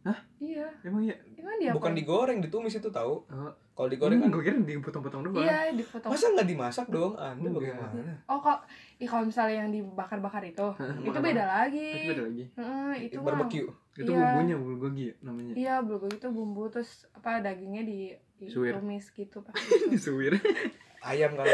Hah? 0.01 0.17
iya 0.41 0.65
emang 0.81 1.05
iya 1.05 1.13
emang 1.37 1.61
dia 1.61 1.77
bukan 1.77 1.93
apa? 1.93 1.99
digoreng, 1.99 2.39
ditumis 2.41 2.73
itu 2.73 2.89
tahu. 2.89 3.21
oh, 3.21 3.53
Kalau 3.77 3.85
digoreng 3.85 4.17
kan 4.19 4.33
gue 4.33 4.41
kira 4.41 4.57
dipotong-potong 4.57 5.29
doang 5.29 5.45
iya 5.45 5.69
dipotong 5.71 6.09
masa 6.09 6.33
nggak 6.33 6.49
dimasak 6.49 6.87
dong? 6.89 7.13
Anda 7.21 7.49
bagaimana? 7.53 8.17
oh 8.25 8.41
kok 8.41 8.65
ih 8.97 9.05
kalau 9.05 9.29
misalnya 9.29 9.61
yang 9.61 9.69
dibakar-bakar 9.69 10.41
itu 10.41 10.65
itu 11.05 11.19
beda 11.19 11.45
lagi 11.45 11.85
itu 12.01 12.11
beda 12.13 12.23
lagi 12.25 12.45
Heeh, 12.57 12.93
itu 13.09 13.19
mah 13.21 13.27
Barbecue. 13.29 13.69
Itu 14.01 14.11
Iya. 14.11 14.19
bumbunya 14.19 14.57
bulgogi 14.57 15.05
ya 15.05 15.15
namanya 15.21 15.53
iya 15.55 15.75
bulgogi 15.79 16.17
itu 16.17 16.29
bumbu 16.29 16.67
terus 16.67 16.91
apa 17.13 17.39
dagingnya 17.39 17.83
di 17.83 17.99
Suwir. 18.43 18.73
ditumis 18.73 19.05
gitu 19.11 19.39
itu. 19.39 19.51
disuwir 19.93 20.41
Ayam 21.01 21.33
kali. 21.33 21.49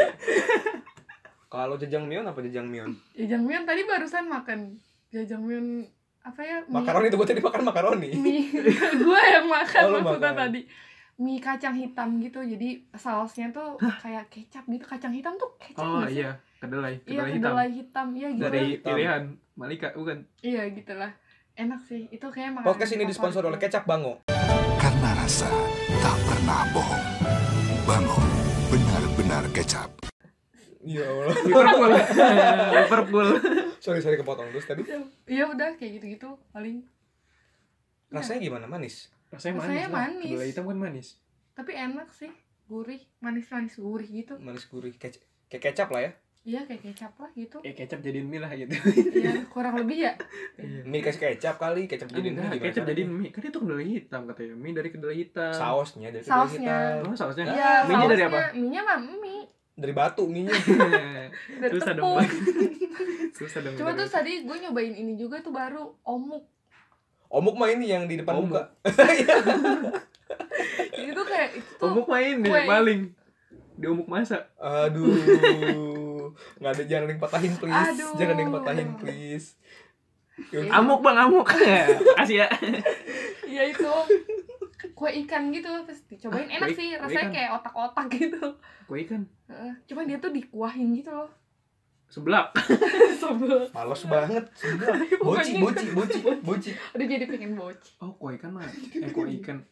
Kalau 1.47 1.75
jajangmyeon 1.75 2.23
apa 2.23 2.39
jajangmyeon? 2.41 2.91
jajangmyeon 3.13 3.63
tadi 3.63 3.81
barusan 3.83 4.25
makan 4.25 4.75
jajangmyeon 5.09 5.87
apa 6.21 6.41
ya 6.41 6.59
mie, 6.61 6.75
Makaroni 6.75 7.07
itu 7.07 7.15
gue 7.15 7.23
tadi 7.25 7.39
makan 7.39 7.63
makaroni. 7.63 8.09
mie 8.13 8.51
gue 9.03 9.21
yang 9.25 9.47
makan 9.47 9.81
Oh, 9.85 9.91
maksudnya 9.97 10.27
makan. 10.29 10.43
tadi 10.45 10.61
mie 11.17 11.39
kacang 11.39 11.73
hitam 11.73 12.19
gitu 12.19 12.39
jadi 12.41 12.69
sausnya 12.93 13.49
tuh 13.49 13.73
kayak 13.97 14.27
kecap 14.27 14.63
gitu 14.65 14.83
kacang 14.85 15.09
hitam 15.09 15.33
tuh 15.33 15.55
kecap 15.57 15.81
oh 15.81 16.03
sih? 16.03 16.19
iya 16.19 16.35
kedelai 16.57 16.99
iya 17.01 17.23
kedelai 17.23 17.31
hitam 17.31 17.41
kedelai 17.41 17.69
hitam 17.71 18.07
iya 18.13 18.27
gitu 18.29 18.43
dari 18.43 18.59
Hitam. 18.69 18.85
pilihan 18.85 19.23
Malika 19.53 19.87
bukan 19.93 20.17
iya 20.41 20.63
gitulah 20.67 21.09
enak 21.57 21.81
sih 21.83 22.05
itu 22.07 22.27
kayak 22.27 22.53
makanan 22.53 22.67
Podcast 22.67 22.91
ini 22.93 23.03
disponsori 23.03 23.45
oleh 23.45 23.57
kecap 23.57 23.83
bango. 23.83 24.21
Karena 24.77 25.09
rasa 25.15 25.49
tak 25.97 26.17
pernah 26.23 26.61
bohong. 26.69 27.05
Bangun, 27.83 28.29
benar-benar 28.69 29.43
kecap. 29.51 29.89
Ya 30.79 31.03
Allah. 31.03 31.35
Liverpool 31.43 31.91
Liverpool 32.77 33.27
sorry 33.77 33.99
sorry 33.99 34.15
kepotong 34.15 34.47
terus 34.49 34.63
tadi. 34.63 34.87
iya 35.25 35.43
udah 35.45 35.75
kayak 35.75 35.99
gitu 35.99 36.05
gitu 36.09 36.29
paling 36.49 36.85
Rasanya 38.07 38.39
gimana? 38.41 38.65
Manis. 38.65 39.11
rasanya 39.27 39.59
manis, 39.59 39.67
Rasanya 39.67 39.89
manis. 39.91 40.23
kedelai 40.23 40.47
hitam 40.47 40.63
kan 40.63 40.79
manis 40.79 41.07
tapi 41.51 41.75
enak 41.75 42.07
sih 42.09 42.31
gurih 42.63 43.03
manis 43.19 43.51
manis 43.51 43.75
gurih 43.75 44.07
gitu 44.07 44.39
Manis 44.39 44.63
gurih. 44.63 44.95
Kec 44.95 45.19
kayak 45.47 45.63
kecap 45.67 45.91
lah 45.91 46.01
ya. 46.01 46.11
Iya 46.47 46.63
kayak 46.63 46.79
kecap 46.79 47.11
lah 47.19 47.27
gitu. 47.35 47.59
Kayak 47.59 47.75
kecap 47.75 47.99
jadiin 47.99 48.23
mie 48.23 48.39
lah 48.39 48.47
gitu. 48.49 48.71
Iya 49.11 49.43
kurang 49.51 49.75
lebih 49.75 50.07
ya. 50.07 50.13
Iya 50.63 50.81
Mie 50.81 51.03
kasih 51.03 51.19
kecap 51.27 51.59
kali, 51.59 51.85
kecap 51.85 52.07
jadi 52.07 52.31
mie 52.31 52.55
kecap 52.57 52.87
jadiin 52.87 53.11
mie. 53.11 53.29
Kan 53.29 53.43
itu 53.43 53.59
kedelai 53.59 53.87
hitam 53.91 54.23
katanya 54.25 54.55
mie 54.55 54.71
dari 54.71 54.89
kedelai 54.89 55.17
hitam. 55.19 55.51
Sausnya 55.51 56.07
dari 56.07 56.23
kedelai 56.23 56.39
Sausnya. 56.47 56.77
hitam. 56.95 57.11
oh 57.11 57.15
sausnya? 57.15 57.45
Iya 57.45 57.71
mie 57.83 58.07
dari 58.07 58.23
apa? 58.23 58.39
Mie 58.55 58.69
nya 58.71 58.81
mah 58.81 58.97
mie. 58.97 59.43
Dari 59.75 59.93
batu 59.93 60.23
mie 60.25 60.47
dari 61.61 61.71
susah 61.75 61.93
dong 61.93 62.15
Bang. 62.15 62.31
susah 63.37 63.59
dong 63.61 63.75
cuma 63.77 63.93
tuh 63.93 64.07
tadi 64.07 64.41
gue 64.41 64.57
nyobain 64.57 64.89
ini 64.89 65.13
juga 65.13 65.37
tuh 65.37 65.51
baru 65.51 65.83
omuk. 66.01 66.47
Omuk 67.27 67.53
mah 67.53 67.69
ini 67.69 67.91
yang 67.91 68.07
di 68.07 68.15
depan 68.15 68.39
Omuk. 68.39 68.55
muka. 68.55 68.63
itu 70.97 71.11
tuh 71.11 71.25
kayak 71.27 71.49
itu 71.53 71.83
omuk 71.83 72.07
main 72.07 72.39
deh 72.39 72.49
kue. 72.49 72.63
paling. 72.63 73.01
Di 73.75 73.85
omuk 73.85 74.07
masak. 74.07 74.47
Aduh. 74.57 75.11
Nggak 76.57 76.71
ada 76.71 76.83
jangan 76.85 77.07
yang 77.07 77.19
patahin 77.19 77.53
please. 77.53 77.87
Aduh. 77.91 78.13
Jangan 78.15 78.35
yang 78.35 78.51
patahin 78.51 78.89
please. 78.95 79.47
Iya. 80.37 80.69
amuk 80.71 81.01
bang 81.01 81.17
amuk 81.19 81.49
kasih 82.21 82.37
ya 82.37 82.47
iya 83.43 83.65
itu 83.65 83.89
kue 84.93 85.09
ikan 85.25 85.49
gitu 85.49 85.65
terus 85.81 86.05
dicobain 86.05 86.45
Ah, 86.45 86.61
enak 86.61 86.69
kue- 86.69 86.77
sih 86.77 86.87
rasanya 86.93 87.33
kayak 87.33 87.51
otak-otak 87.55 88.05
gitu 88.11 88.45
kue 88.85 89.01
ikan 89.01 89.25
Heeh. 89.47 89.73
cuma 89.85 90.05
dia 90.05 90.21
tuh 90.21 90.29
dikuahin 90.29 90.93
gitu 90.93 91.09
loh 91.09 91.25
seblak 92.05 92.53
sebel 93.19 93.65
Males 93.67 94.03
banget. 94.05 94.45
Sebelah. 94.53 94.95
Boci, 95.19 95.51
boci, 95.57 95.85
boci, 95.91 96.19
boci. 96.39 96.69
udah 96.93 97.05
jadi 97.09 97.25
pengen 97.25 97.51
boci 97.51 97.97
oh 97.97 98.13
kue 98.13 98.37
ikan 98.37 98.53
mah 98.53 98.69
eh 98.93 99.09
kue 99.09 99.25
ikan 99.41 99.65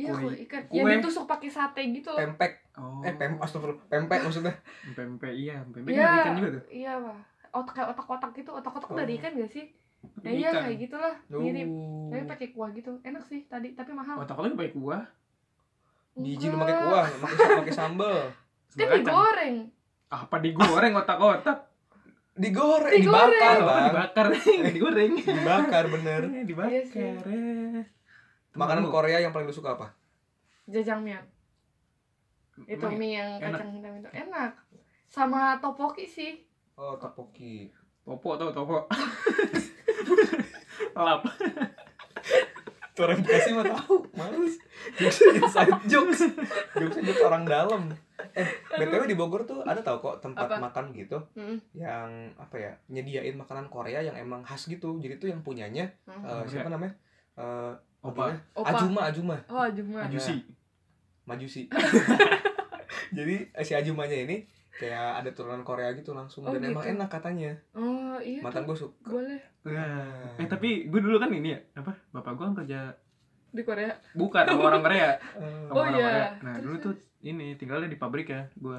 iya 0.00 0.10
Kue- 0.10 0.40
ikan 0.40 0.62
kue. 0.64 0.74
yang 0.74 0.88
ditusuk 0.96 1.24
pakai 1.26 1.48
sate 1.48 1.82
gitu 1.86 2.08
loh 2.08 2.18
Pempek. 2.18 2.52
oh 2.74 3.00
Eh, 3.00 3.12
pem, 3.12 3.36
astagfirullah. 3.36 3.84
Pempek 3.86 4.20
maksudnya. 4.22 4.54
pempek 4.90 5.32
iya 5.32 5.60
pempek 5.62 5.90
Iya, 5.90 6.00
kan 6.02 6.16
ikan 6.18 6.32
juga 6.34 6.48
tuh 6.50 6.64
iya 6.70 6.92
pak 6.96 7.16
otak 7.52 7.72
kayak 7.74 7.88
otak-otak 7.90 8.30
gitu 8.32 8.50
otak-otak 8.52 8.88
Oh. 8.88 8.96
dari 8.96 9.12
ikan 9.14 9.32
gak 9.34 9.50
sih 9.50 9.66
ya 10.22 10.30
iya 10.30 10.48
kayak 10.54 10.78
gitulah 10.80 11.14
mirip 11.28 11.68
Duh. 11.68 12.08
tapi 12.08 12.22
pakai 12.26 12.46
kuah 12.50 12.70
gitu 12.70 12.96
enak 13.02 13.20
sih 13.22 13.44
tadi 13.44 13.74
tapi 13.74 13.90
mahal 13.90 14.16
otak 14.16 14.34
lagi 14.34 14.56
pakai 14.56 14.72
kuah 14.72 15.04
Enggak. 16.12 16.52
pakai 16.54 16.76
kuah, 16.80 17.06
pakai 17.06 17.36
pakai 17.60 17.74
sambel. 17.74 18.16
kan 18.78 18.88
digoreng 18.94 19.56
apa 20.08 20.36
digoreng 20.38 20.92
otak-otak 20.96 21.58
Digoreng, 22.32 22.94
Digoreng. 22.94 23.36
dibakar, 23.36 23.58
Bang. 23.60 23.84
dibakar 23.86 24.26
digoreng 24.72 25.12
Dibakar 25.12 25.84
bener. 25.90 26.22
Eh, 26.30 26.44
dibakar 26.46 26.72
Iya 26.72 26.82
sih. 26.82 27.12
Makanan 28.52 28.82
lu, 28.82 28.90
Korea 28.90 29.18
yang 29.18 29.30
paling 29.30 29.44
lu 29.44 29.52
suka 29.52 29.72
apa? 29.72 29.86
jajangmyeon 30.64 31.26
itu 32.62 32.78
emang 32.78 32.94
mie 32.94 33.10
yang 33.12 33.30
enak? 33.38 33.56
kacang 33.56 33.68
hitam 33.72 33.92
itu 33.96 34.08
enak 34.12 34.52
sama 35.06 35.56
topoki 35.58 36.04
sih 36.04 36.44
Oh, 36.74 36.94
tteokbokki. 36.94 37.68
topo 38.00 38.34
tau 38.34 38.48
topo 38.50 38.86
lap 40.96 41.20
Tuh 42.90 43.04
orang 43.04 43.20
Bekasi 43.20 43.50
mah 43.50 43.64
tahu, 43.64 44.02
males. 44.12 44.54
Jokes 44.94 45.18
inside 45.32 45.70
jokes. 45.86 46.20
Jokes 46.74 46.96
jokes 46.98 47.22
orang 47.22 47.42
dalam. 47.44 47.86
Eh, 48.34 48.44
BTW 48.68 49.06
di 49.06 49.14
Bogor 49.14 49.42
tuh 49.42 49.62
ada 49.62 49.78
tau 49.80 49.98
kok 49.98 50.20
tempat 50.20 50.46
Apa? 50.50 50.60
makan 50.60 50.84
gitu 50.92 51.16
Mm. 51.32 51.56
yang 51.72 52.06
apa 52.36 52.54
ya, 52.54 52.70
nyediain 52.86 53.32
makanan 53.32 53.66
Korea 53.66 53.98
yang 54.00 54.14
emang 54.14 54.42
khas 54.42 54.66
gitu. 54.66 54.98
Jadi 54.98 55.16
tuh 55.16 55.26
yang 55.26 55.40
punyanya 55.40 55.88
Hmm. 56.04 56.20
eh, 56.20 56.42
siapa 56.46 56.68
namanya? 56.68 56.92
Eh, 57.34 57.72
opa? 58.00 58.32
Opa. 58.52 58.68
Ajuma, 58.70 59.00
Ajuma. 59.04 59.36
oh 59.46 59.66
juma 59.68 60.00
juicy 60.06 60.40
Majusi. 61.22 61.62
Jadi 63.10 63.34
si 63.60 63.72
Ajumanya 63.72 64.16
ini 64.18 64.42
kayak 64.72 65.20
ada 65.20 65.30
turunan 65.30 65.60
Korea 65.60 65.92
gitu 65.92 66.10
langsung 66.10 66.42
Oh, 66.42 66.50
dan 66.50 66.62
emang 66.64 66.80
gitu. 66.80 66.94
enak 66.94 67.08
katanya. 67.08 67.52
oh 67.72 68.16
iya 68.18 68.40
Mantan 68.40 68.64
gue 68.64 68.74
suka. 68.74 69.06
boleh 69.06 69.38
Nah, 69.62 70.34
eh 70.34 70.46
tapi 70.46 70.88
gue 70.88 71.00
dulu 71.00 71.16
kan 71.16 71.28
ini 71.28 71.52
ya 71.52 71.60
apa 71.76 71.92
bapak 72.10 72.32
gue 72.32 72.44
kan 72.44 72.54
kerja 72.56 72.80
di 73.46 73.60
Korea 73.60 73.92
bukan 74.12 74.42
sama 74.42 74.62
orang 74.64 74.80
Korea 74.80 75.10
sama 75.36 75.68
Oh, 75.68 75.80
orang 75.80 75.92
iya. 75.92 76.00
Korea 76.00 76.28
nah 76.40 76.54
Terus, 76.54 76.64
dulu 76.64 76.76
tuh 76.80 76.94
ini 77.20 77.46
tinggalnya 77.54 77.86
di 77.86 77.98
pabrik 77.98 78.26
ya 78.26 78.42
gue 78.52 78.78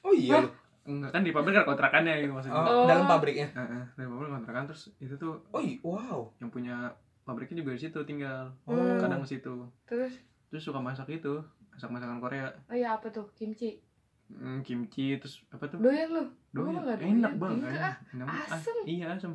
Oh 0.00 0.14
iya. 0.16 0.40
lu. 0.40 0.50
enggak 0.88 1.10
kan 1.12 1.20
di 1.20 1.30
pabrik 1.30 1.52
kan 1.52 1.64
kontrakannya 1.64 2.14
gitu 2.18 2.32
maksudnya 2.32 2.56
Oh, 2.56 2.64
Oh. 2.64 2.86
dalam 2.86 3.04
pabriknya. 3.04 3.52
Heeh, 3.52 3.82
dari 3.92 4.08
pabrik 4.08 4.30
kontrakan 4.32 4.64
terus 4.64 4.82
itu 4.96 5.14
tuh 5.14 5.44
Oh 5.50 5.60
wow. 5.84 6.32
yang 6.38 6.48
punya 6.48 6.88
pabriknya 7.28 7.60
juga 7.60 7.76
di 7.76 7.80
situ 7.84 8.00
tinggal. 8.02 8.48
Hmm. 8.64 8.96
kadang 8.96 9.20
di 9.20 9.28
situ. 9.28 9.68
Terus? 9.84 10.16
Terus 10.48 10.62
suka 10.64 10.80
masak 10.80 11.12
itu 11.12 11.36
masak 11.68 11.92
masakan 11.92 12.18
Korea. 12.18 12.48
Oh 12.66 12.74
iya 12.74 12.96
apa 12.96 13.12
tuh? 13.12 13.28
Kimchi. 13.36 13.76
Hmm, 14.28 14.64
kimchi 14.64 15.20
terus 15.20 15.44
apa 15.52 15.68
tuh? 15.68 15.76
Doyan 15.76 16.08
lu. 16.08 16.24
Doyan. 16.50 16.72
Gua 16.72 16.82
nggak 16.88 16.98
enak 16.98 17.32
doyan. 17.36 17.36
bang 17.36 17.52
Enggak, 17.52 17.94
banget. 18.16 18.48
Ah, 18.48 18.56
asem. 18.56 18.76
iya 18.88 19.06
asem. 19.12 19.32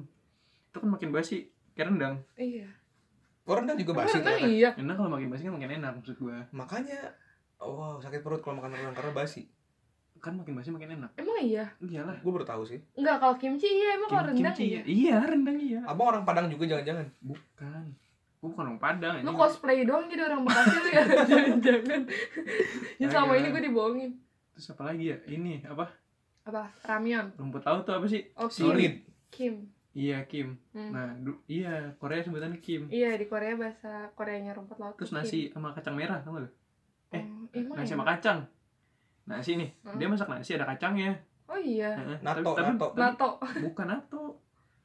Itu 0.74 0.78
kan 0.82 0.90
makin 0.90 1.10
basi 1.14 1.54
kayak 1.74 1.94
rendang. 1.94 2.16
Iya. 2.34 2.66
Oh, 3.44 3.54
rendang 3.54 3.78
juga 3.78 3.94
basi 4.02 4.18
Rendang 4.18 4.38
ternyata. 4.42 4.50
iya. 4.50 4.70
Enak 4.74 4.96
kalau 4.98 5.12
makin 5.14 5.30
basi 5.30 5.42
kan 5.46 5.54
makin 5.54 5.72
enak 5.78 5.92
maksud 6.00 6.16
gue 6.18 6.38
Makanya 6.50 7.00
oh 7.60 8.02
sakit 8.02 8.22
perut 8.22 8.42
kalau 8.42 8.58
makan 8.58 8.74
rendang 8.74 8.96
karena 8.96 9.14
basi 9.14 9.46
kan 10.24 10.34
makin 10.34 10.56
basi 10.56 10.72
makin 10.72 10.96
enak. 10.96 11.12
Emang 11.14 11.36
iya? 11.38 11.68
Iyalah. 11.78 12.16
Gue 12.18 12.32
baru 12.32 12.48
tahu 12.48 12.64
sih. 12.64 12.80
Enggak 12.96 13.20
kalau 13.20 13.36
kimchi 13.36 13.68
iya 13.68 13.90
emang 13.94 14.08
kalau 14.08 14.24
Kim- 14.24 14.40
rendang 14.40 14.56
kimchi 14.56 14.64
iya. 14.66 14.80
Ya. 14.80 14.84
iya 14.88 15.16
rendang 15.22 15.58
iya. 15.60 15.80
Abang 15.84 16.08
orang 16.10 16.24
Padang 16.24 16.48
juga 16.48 16.64
jangan-jangan? 16.66 17.08
Bukan. 17.20 17.86
Gua 18.40 18.48
bukan 18.50 18.64
orang 18.66 18.80
Padang 18.80 19.14
lu 19.20 19.32
cosplay 19.34 19.84
doang 19.84 20.08
jadi 20.08 20.24
orang 20.26 20.42
Bekasi 20.42 20.72
lu 20.74 20.90
ya? 20.90 21.04
Jangan-jangan. 21.30 22.02
Ya 22.98 23.08
sama 23.10 23.26
Agak. 23.30 23.38
ini 23.38 23.48
gue 23.50 23.62
dibohongin. 23.68 24.12
Terus 24.54 24.68
apa 24.72 24.84
lagi 24.86 25.04
ya? 25.12 25.18
Ini 25.26 25.54
apa? 25.66 25.86
Apa? 26.44 26.64
Ramyeon. 26.82 27.28
Rumput 27.36 27.62
laut 27.62 27.84
tuh 27.84 27.94
apa 27.94 28.08
sih? 28.08 28.24
Oh 28.36 28.48
Kim 28.48 28.64
Solid. 28.66 28.94
Kim. 29.28 29.54
Iya 29.92 30.24
Kim. 30.26 30.56
Hmm. 30.72 30.90
nah 30.90 31.12
iya 31.46 31.92
Korea 31.96 32.20
sebutannya 32.20 32.58
Kim. 32.58 32.88
Iya 32.88 33.14
di 33.14 33.28
Korea 33.28 33.54
bahasa 33.54 34.08
Koreanya 34.14 34.52
rumput 34.52 34.80
laut 34.80 34.96
terus 34.96 35.12
nasi 35.12 35.48
sama 35.50 35.70
kacang 35.70 35.94
merah 35.94 36.18
tau 36.20 36.34
gak 36.34 36.48
Kim. 37.12 37.28
eh, 37.54 37.64
Oh, 37.66 37.76
nasi 37.76 37.92
ya? 37.92 37.94
sama 37.94 38.08
kacang 38.08 38.40
nasi 39.24 39.56
nih. 39.56 39.70
Hmm. 39.84 39.98
dia 40.00 40.08
masak 40.12 40.28
nasi 40.28 40.56
ada 40.56 40.68
kacangnya. 40.68 41.16
Oh 41.48 41.60
iya. 41.60 41.96
Heeh. 41.96 42.18
Nato, 42.24 42.52
tapi, 42.56 42.76
nato. 42.76 42.88
tapi 42.92 43.00
nato. 43.00 43.30
Bukan 43.64 43.86
nato. 43.88 44.24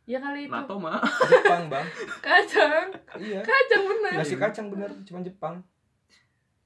Ya 0.09 0.19
kali 0.23 0.49
itu. 0.49 0.53
Nato 0.53 0.75
mah 0.81 1.01
Jepang 1.05 1.69
bang. 1.69 1.87
Kacang. 2.27 2.89
Iya. 3.21 3.41
Kacang 3.45 3.83
bener. 3.85 4.13
Nasi 4.17 4.35
kacang 4.41 4.67
bener 4.73 4.91
cuma 5.05 5.21
Jepang. 5.21 5.61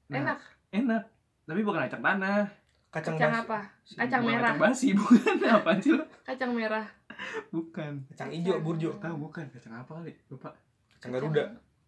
Nah, 0.07 0.17
enak. 0.23 0.39
enak. 0.71 1.03
Tapi 1.43 1.61
bukan 1.65 1.83
kacang 1.83 1.99
tanah. 1.99 2.47
Kacang, 2.93 3.17
kacang 3.17 3.33
basi 3.33 3.41
apa? 3.41 3.59
Kacang 3.97 4.21
Bukan 4.21 4.31
merah. 4.37 4.53
kacang 4.53 4.63
basi 4.63 4.87
bukan. 4.99 5.35
Apa 5.49 5.71
sih 5.81 5.91
kacang 6.23 6.51
merah. 6.53 6.85
Bukan. 7.49 7.91
Kacang 8.13 8.29
hijau 8.31 8.61
burjo. 8.61 8.89
Tahu 9.01 9.15
bukan. 9.17 9.45
Kacang 9.49 9.73
apa 9.75 9.91
kali? 9.97 10.13
Lupa. 10.29 10.53
Kacang 10.95 11.11
Garuda. 11.11 11.43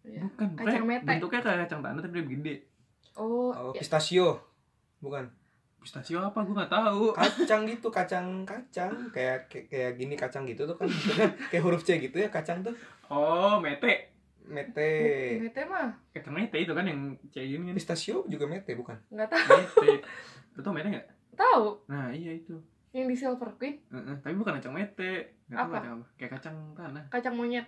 Iya. 0.06 0.22
bukan 0.22 0.48
Kacang 0.54 0.84
mete. 0.86 1.06
bentuknya 1.08 1.40
kayak 1.40 1.58
kacang 1.66 1.80
tanah 1.82 2.00
tapi 2.04 2.14
lebih 2.20 2.42
gede. 2.42 2.54
Oh, 3.16 3.48
oh, 3.54 3.72
ya. 3.72 3.80
pistachio. 3.80 4.36
Bukan 5.00 5.24
pistachio 5.80 6.18
apa? 6.18 6.42
Gue 6.42 6.54
nggak 6.56 6.72
tahu. 6.72 7.14
Kacang 7.14 7.62
gitu 7.68 7.88
kacang 7.88 8.42
kacang. 8.42 8.92
Kayak 9.14 9.46
kayak, 9.46 9.66
kayak 9.70 9.92
gini 9.96 10.14
kacang 10.18 10.42
gitu 10.44 10.66
tuh 10.66 10.76
kan. 10.76 10.88
Kayak 11.50 11.62
huruf 11.62 11.86
C 11.86 12.02
gitu 12.02 12.16
ya 12.18 12.28
kacang 12.28 12.66
tuh. 12.66 12.74
Oh 13.10 13.62
mete. 13.62 14.12
Mete. 14.46 14.92
Mete 15.42 15.62
mah. 15.66 15.90
Kacang 16.10 16.34
mete 16.34 16.58
itu 16.58 16.72
kan 16.74 16.86
yang 16.86 17.14
kayak 17.30 17.46
gini 17.54 17.62
kan? 17.70 17.76
Pistachio 17.78 18.26
juga 18.26 18.46
mete 18.50 18.74
bukan? 18.74 18.98
Nggak 19.10 19.28
tahu. 19.30 19.48
Mete. 19.62 20.02
Lu 20.56 20.60
tau 20.62 20.72
mete 20.74 20.88
nggak? 20.90 21.06
Tahu. 21.38 21.66
Nah 21.90 22.10
iya 22.10 22.34
itu. 22.34 22.56
Yang 22.96 23.06
di 23.12 23.16
Silver 23.20 23.50
Queen. 23.60 23.76
Heeh, 23.92 24.16
tapi 24.24 24.34
bukan 24.34 24.56
kacang 24.56 24.72
mete. 24.72 25.38
Nggak 25.52 25.58
tahu 25.58 25.68
Apa? 25.68 25.74
kacang 25.78 25.92
apa. 26.00 26.06
Kayak 26.16 26.30
kacang 26.40 26.56
tanah. 26.72 27.04
Kacang 27.12 27.34
monyet. 27.36 27.66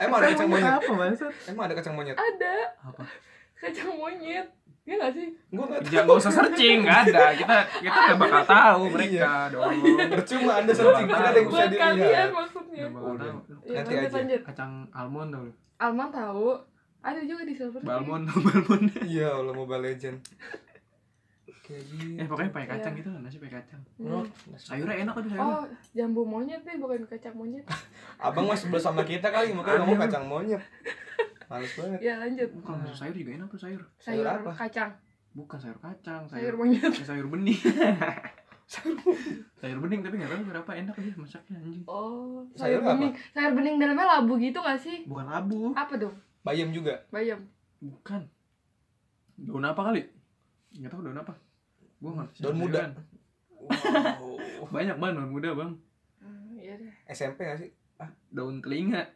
Emang 0.00 0.18
ada 0.22 0.28
kacang 0.32 0.48
monyet? 0.48 0.72
apa 0.72 0.92
maksud? 0.94 1.32
Emang 1.50 1.64
ada 1.68 1.74
kacang 1.76 1.94
monyet? 1.98 2.16
Ada. 2.16 2.56
Apa? 2.80 3.04
Kacang 3.58 3.90
monyet 3.98 4.46
ya 4.82 4.94
nggak 4.96 5.12
sih? 5.12 5.28
Gua 5.48 5.64
nggak 5.64 5.80
tahu. 5.80 5.88
jangan 5.88 6.04
nggak 6.04 6.18
usah 6.18 6.32
searching 6.32 6.76
nggak 6.82 6.98
ada. 7.06 7.22
Kita 7.32 7.56
kita 7.78 7.98
nggak 8.02 8.18
bakal 8.18 8.42
tahu 8.44 8.82
mereka 8.90 9.30
dong. 9.48 9.72
Percuma 10.12 10.52
anda 10.56 10.72
searching 10.72 11.06
tidak 11.06 11.22
ada 11.22 11.32
yang 11.32 11.46
bisa 11.46 11.54
buat 11.54 11.70
kalian 11.72 11.94
dilihat 11.96 12.30
maksudnya 12.30 12.76
ya, 12.76 12.88
Nanti 13.78 13.92
aja. 13.94 14.08
lanjut. 14.12 14.40
Kacang 14.44 14.72
almond 14.90 15.30
tau 15.30 15.42
lu. 15.42 15.52
Alman 15.78 16.08
tahu. 16.10 16.48
Ada 17.00 17.20
juga 17.20 17.42
di 17.42 17.50
Silver 17.52 17.82
balmond 17.82 18.24
balmond 18.28 18.86
iya 19.08 19.28
Allah 19.32 19.50
Mobile 19.52 19.82
Legend. 19.84 20.18
Kayak 21.62 21.82
gitu. 21.88 22.14
Eh 22.14 22.26
pokoknya 22.26 22.50
pakai 22.50 22.68
kacang 22.68 22.92
Iya. 22.92 22.98
gitu 22.98 23.08
lah 23.08 23.20
nasi 23.20 23.36
pakai 23.38 23.54
kacang. 23.56 23.82
Oh, 24.00 24.22
Hmm. 24.22 24.54
sayurnya 24.56 24.96
enak 25.00 25.14
tapi 25.14 25.28
sayurnya. 25.28 25.46
Oh 25.48 25.64
jambu 25.92 26.22
monyet 26.24 26.62
nih 26.62 26.76
bukan 26.76 27.02
kacang 27.06 27.34
monyet. 27.34 27.62
Abang 28.18 28.46
masih 28.46 28.66
sebelah 28.66 28.82
sama 28.84 29.02
kita 29.02 29.28
kali 29.28 29.50
makanya 29.50 29.78
ngomong 29.80 29.98
kacang 30.00 30.24
monyet 30.24 30.58
males 31.52 31.72
banget. 31.76 31.98
Ya 32.00 32.14
lanjut. 32.16 32.48
Kalau 32.58 32.78
masuk 32.80 32.96
sayur 32.96 33.14
juga 33.14 33.30
enak 33.36 33.46
tuh 33.46 33.60
sayur. 33.60 33.82
Sayur 33.96 34.24
Sayur 34.24 34.40
apa? 34.40 34.50
kacang. 34.56 34.90
Bukan 35.32 35.58
sayur 35.58 35.78
kacang 35.78 36.22
sayur 36.24 36.40
sayur 36.48 36.54
monyet. 36.56 36.92
Eh, 36.92 37.04
sayur 37.04 37.26
bening. 37.28 37.60
Sayur 39.60 39.78
bening. 39.78 40.00
tapi 40.00 40.16
nggak 40.16 40.32
tahu 40.32 40.48
berapa 40.48 40.70
enak 40.72 40.94
dia 40.96 41.12
masaknya 41.12 41.60
anjing. 41.60 41.84
Oh 41.84 42.40
Sayur 42.56 42.56
sayur, 42.56 42.80
apa? 42.80 42.90
bening. 42.96 43.12
Sayur 43.30 43.52
bening 43.52 43.74
dalamnya 43.76 44.06
labu 44.08 44.34
gitu 44.40 44.58
nggak 44.58 44.80
sih? 44.80 45.04
Bukan 45.04 45.26
labu. 45.28 45.76
Apa 45.76 45.94
dong? 46.00 46.16
Bayam 46.40 46.72
juga. 46.72 47.04
Bayam. 47.12 47.44
Bukan. 47.78 48.24
Daun 49.36 49.60
apa 49.62 49.80
kali? 49.82 50.08
Nggak 50.72 50.88
tahu 50.88 51.04
daun 51.04 51.20
apa. 51.20 51.34
Gua 52.00 52.10
nggak 52.16 52.28
Daun 52.40 52.56
muda. 52.56 52.80
wow. 53.60 54.66
banyak 54.74 54.96
banget 54.96 55.14
daun 55.20 55.30
muda 55.30 55.50
bang. 55.52 55.70
Hmm, 56.18 56.56
iya 56.56 56.74
deh. 56.80 56.92
SMP 57.06 57.44
gak 57.44 57.60
sih 57.60 57.70
daun 58.28 58.58
telinga. 58.58 59.02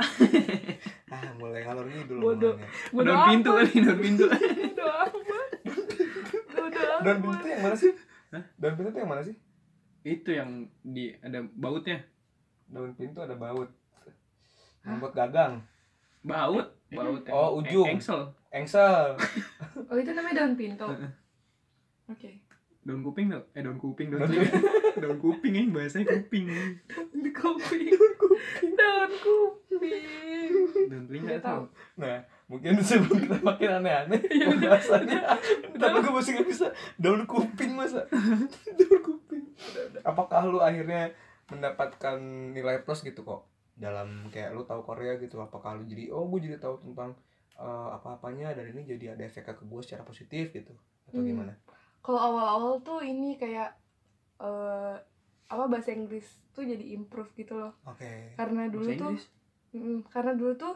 Ah 1.07 1.23
mulai 1.39 1.63
ngalor 1.63 1.87
ngidul 1.87 2.19
Bodoh. 2.19 2.55
daun 2.93 3.21
pintu 3.31 3.51
kali 3.53 3.79
daun 3.79 3.99
pintu. 4.01 4.25
Amat. 4.83 5.49
Daun 7.07 7.19
pintu 7.23 7.47
yang 7.47 7.63
mana 7.63 7.77
sih? 7.77 7.93
Hah? 8.29 8.43
daun 8.59 8.75
pintu 8.75 8.91
yang 8.93 9.07
mana 9.07 9.23
sih? 9.23 9.37
Itu 10.03 10.31
yang 10.31 10.51
di 10.83 11.15
ada 11.17 11.39
bautnya. 11.55 12.03
Daun 12.67 12.91
pintu 12.93 13.23
ada 13.23 13.35
baut. 13.35 13.71
Yang 14.83 14.97
buat 14.99 15.15
gagang. 15.15 15.63
Baut? 16.21 16.67
Baut 16.89 17.23
yang- 17.23 17.31
Oh, 17.33 17.59
ujung. 17.59 17.87
eng- 17.87 17.99
engsel. 17.99 18.21
Engsel. 18.51 19.15
Oh 19.87 19.95
itu 19.95 20.11
namanya 20.11 20.43
daun 20.43 20.55
pintu. 20.55 20.87
Oke. 22.07 22.43
Daun 22.87 23.03
kuping 23.03 23.27
tuh. 23.29 23.43
Eh 23.51 23.61
daun 23.61 23.77
kuping 23.77 24.09
daun 24.09 24.23
Daun 24.23 24.31
telinga 24.31 24.63
daun 25.03 25.19
kuping 25.19 25.53
yang 25.53 25.71
bahasanya 25.71 26.07
kuping. 26.15 26.47
Daun 26.87 27.31
kuping. 27.35 27.91
Daun 28.73 29.11
kuping. 29.19 30.55
daun 30.87 31.05
telinga 31.05 31.27
Nggak 31.29 31.43
tahu. 31.43 31.63
tuh 31.63 31.69
nah 31.97 32.17
mungkin 32.47 32.79
sebelum 32.79 33.19
kita 33.19 33.37
makin 33.43 33.71
aneh-aneh 33.81 34.21
Ya 34.23 34.47
pembahasannya. 34.47 35.21
Tapi 35.75 35.97
gue 35.99 36.13
masih 36.15 36.31
gak 36.37 36.47
bisa. 36.47 36.67
Daun 36.95 37.27
kuping 37.27 37.75
masa? 37.75 38.07
Daun 38.79 39.01
kuping. 39.03 39.45
Apakah 40.01 40.47
lu 40.47 40.63
akhirnya 40.63 41.11
mendapatkan 41.47 42.19
nilai 42.53 42.83
plus 42.83 43.03
gitu 43.03 43.21
kok? 43.21 43.43
Dalam 43.75 44.31
kayak 44.31 44.55
lu 44.55 44.63
tahu 44.63 44.81
Korea 44.83 45.19
gitu 45.19 45.37
apakah 45.37 45.75
lu 45.75 45.85
jadi 45.85 46.09
oh 46.09 46.25
gue 46.27 46.41
jadi 46.41 46.57
tahu 46.57 46.81
tentang 46.81 47.13
eh, 47.55 47.89
apa-apanya 47.93 48.55
dan 48.55 48.71
ini 48.71 48.87
jadi 48.87 49.13
ada 49.13 49.23
efeknya 49.23 49.53
ke 49.53 49.65
gue 49.65 49.81
secara 49.81 50.01
positif 50.01 50.49
gitu 50.51 50.73
atau 51.07 51.19
Hmm. 51.19 51.29
gimana 51.29 51.53
Kalau 52.07 52.21
awal-awal 52.23 52.79
tuh 52.81 53.03
ini 53.03 53.35
kayak 53.35 53.75
eh 54.39 54.95
apa 55.47 55.65
bahasa 55.67 55.91
Inggris 55.91 56.23
tuh 56.51 56.63
jadi 56.63 56.95
improve 56.95 57.35
gitu 57.35 57.55
loh. 57.57 57.75
oke 57.83 58.39
Karena 58.39 58.71
dulu 58.71 58.87
bahasa 58.87 59.03
tuh 59.03 59.15
Mm, 59.75 60.07
karena 60.07 60.33
dulu 60.33 60.55
tuh 60.57 60.75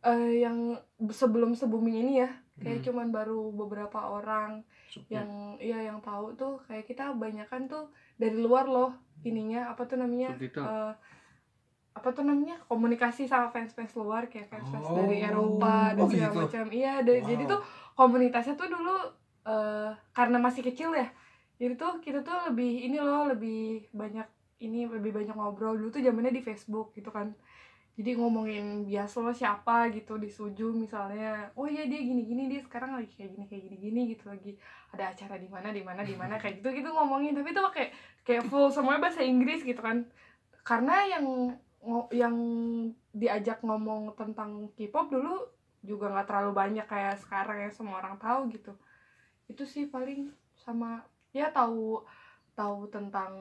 eh, 0.00 0.40
yang 0.40 0.72
sebelum 1.10 1.52
sebelum 1.52 1.84
ini 1.84 2.16
ya 2.16 2.30
kayak 2.56 2.80
Hmm. 2.80 2.86
cuman 2.86 3.08
baru 3.10 3.50
beberapa 3.52 3.98
orang 4.00 4.62
yang 5.10 5.28
iya 5.58 5.84
yang 5.84 5.98
tahu 6.00 6.32
tuh 6.32 6.62
kayak 6.62 6.86
kita 6.86 7.12
banyakan 7.12 7.66
tuh 7.66 7.84
dari 8.16 8.38
luar 8.38 8.64
loh 8.66 8.94
ininya 9.20 9.68
apa 9.68 9.84
tuh 9.84 9.98
namanya 9.98 10.32
subtitle 10.32 10.64
eh, 10.64 10.92
apa 11.92 12.08
tuh 12.08 12.24
namanya 12.24 12.56
komunikasi 12.64 13.28
sama 13.28 13.52
fans-fans 13.52 13.92
luar 13.94 14.24
kayak 14.26 14.48
fans-fans 14.48 14.88
Oh. 14.88 14.96
dari 14.96 15.20
Eropa 15.20 15.92
dan 15.92 16.00
Oh, 16.00 16.08
segala 16.08 16.32
gitu. 16.32 16.40
macam 16.40 16.66
iya 16.72 16.92
da- 16.98 17.20
jadi 17.20 17.44
Wow. 17.44 17.52
tuh 17.52 17.60
komunitasnya 17.92 18.54
tuh 18.56 18.68
dulu 18.70 18.96
eh, 19.46 19.90
karena 20.14 20.36
masih 20.38 20.62
kecil 20.62 20.94
ya 20.94 21.08
jadi 21.62 21.78
tuh 21.78 22.02
kita 22.02 22.26
tuh 22.26 22.50
lebih 22.50 22.90
ini 22.90 22.98
loh 22.98 23.30
lebih 23.30 23.86
banyak 23.94 24.26
ini 24.66 24.90
lebih 24.90 25.14
banyak 25.14 25.30
ngobrol. 25.30 25.78
Dulu 25.78 25.94
tuh 25.94 26.02
zamannya 26.02 26.34
di 26.34 26.42
Facebook 26.42 26.90
gitu 26.98 27.14
kan. 27.14 27.30
Jadi 27.94 28.18
ngomongin 28.18 28.82
biasa 28.82 29.22
loh 29.22 29.30
siapa 29.30 29.86
gitu 29.94 30.18
di 30.18 30.26
Suju 30.26 30.74
misalnya 30.74 31.52
oh 31.54 31.68
iya 31.70 31.86
dia 31.86 32.00
gini 32.00 32.24
gini 32.24 32.48
dia 32.48 32.64
sekarang 32.64 32.96
lagi 32.96 33.12
kayak 33.14 33.36
gini 33.36 33.44
kayak 33.46 33.62
gini 33.68 33.76
gini 33.78 34.00
gitu 34.10 34.24
lagi. 34.26 34.58
Ada 34.90 35.14
acara 35.14 35.38
di 35.38 35.46
mana 35.46 35.70
di 35.70 35.82
mana 35.86 36.02
di 36.02 36.18
mana 36.18 36.34
kayak 36.34 36.58
gitu 36.58 36.74
gitu 36.74 36.88
ngomongin. 36.90 37.38
Tapi 37.38 37.54
tuh 37.54 37.70
kayak 37.70 37.90
kayak 38.26 38.42
full 38.50 38.66
semuanya 38.74 39.06
bahasa 39.06 39.22
Inggris 39.22 39.62
gitu 39.62 39.78
kan. 39.78 40.02
Karena 40.66 41.06
yang 41.06 41.54
yang 42.10 42.34
diajak 43.14 43.62
ngomong 43.62 44.18
tentang 44.18 44.66
K-pop 44.74 45.14
dulu 45.14 45.46
juga 45.86 46.10
nggak 46.10 46.26
terlalu 46.26 46.52
banyak 46.54 46.86
kayak 46.90 47.22
sekarang 47.22 47.70
yang 47.70 47.74
semua 47.74 48.02
orang 48.02 48.18
tahu 48.18 48.50
gitu 48.50 48.74
itu 49.52 49.62
sih 49.62 49.84
paling 49.86 50.32
sama 50.54 51.04
ya 51.30 51.48
tahu 51.48 52.00
tahu 52.52 52.84
tentang 52.88 53.32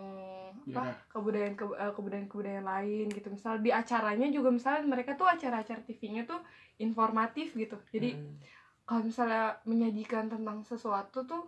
apa 0.52 0.84
Sejarah. 0.88 0.95
kebudayaan 1.10 1.56
ke, 1.56 1.65
eh, 1.69 1.91
kebudayaan 1.91 2.28
kebudayaan 2.28 2.65
lain 2.65 3.08
gitu. 3.08 3.28
Misal 3.28 3.60
di 3.60 3.67
acaranya 3.69 4.28
juga 4.28 4.50
misalnya 4.50 4.84
mereka 4.86 5.15
tuh 5.15 5.28
acara-acara 5.28 5.82
TV-nya 5.82 6.24
tuh 6.24 6.39
informatif 6.78 7.52
gitu. 7.54 7.76
Jadi 7.90 8.15
Hmm. 8.15 8.36
kalau 8.83 9.04
misalnya 9.04 9.60
menyajikan 9.63 10.27
tentang 10.27 10.63
sesuatu 10.63 11.23
tuh 11.23 11.44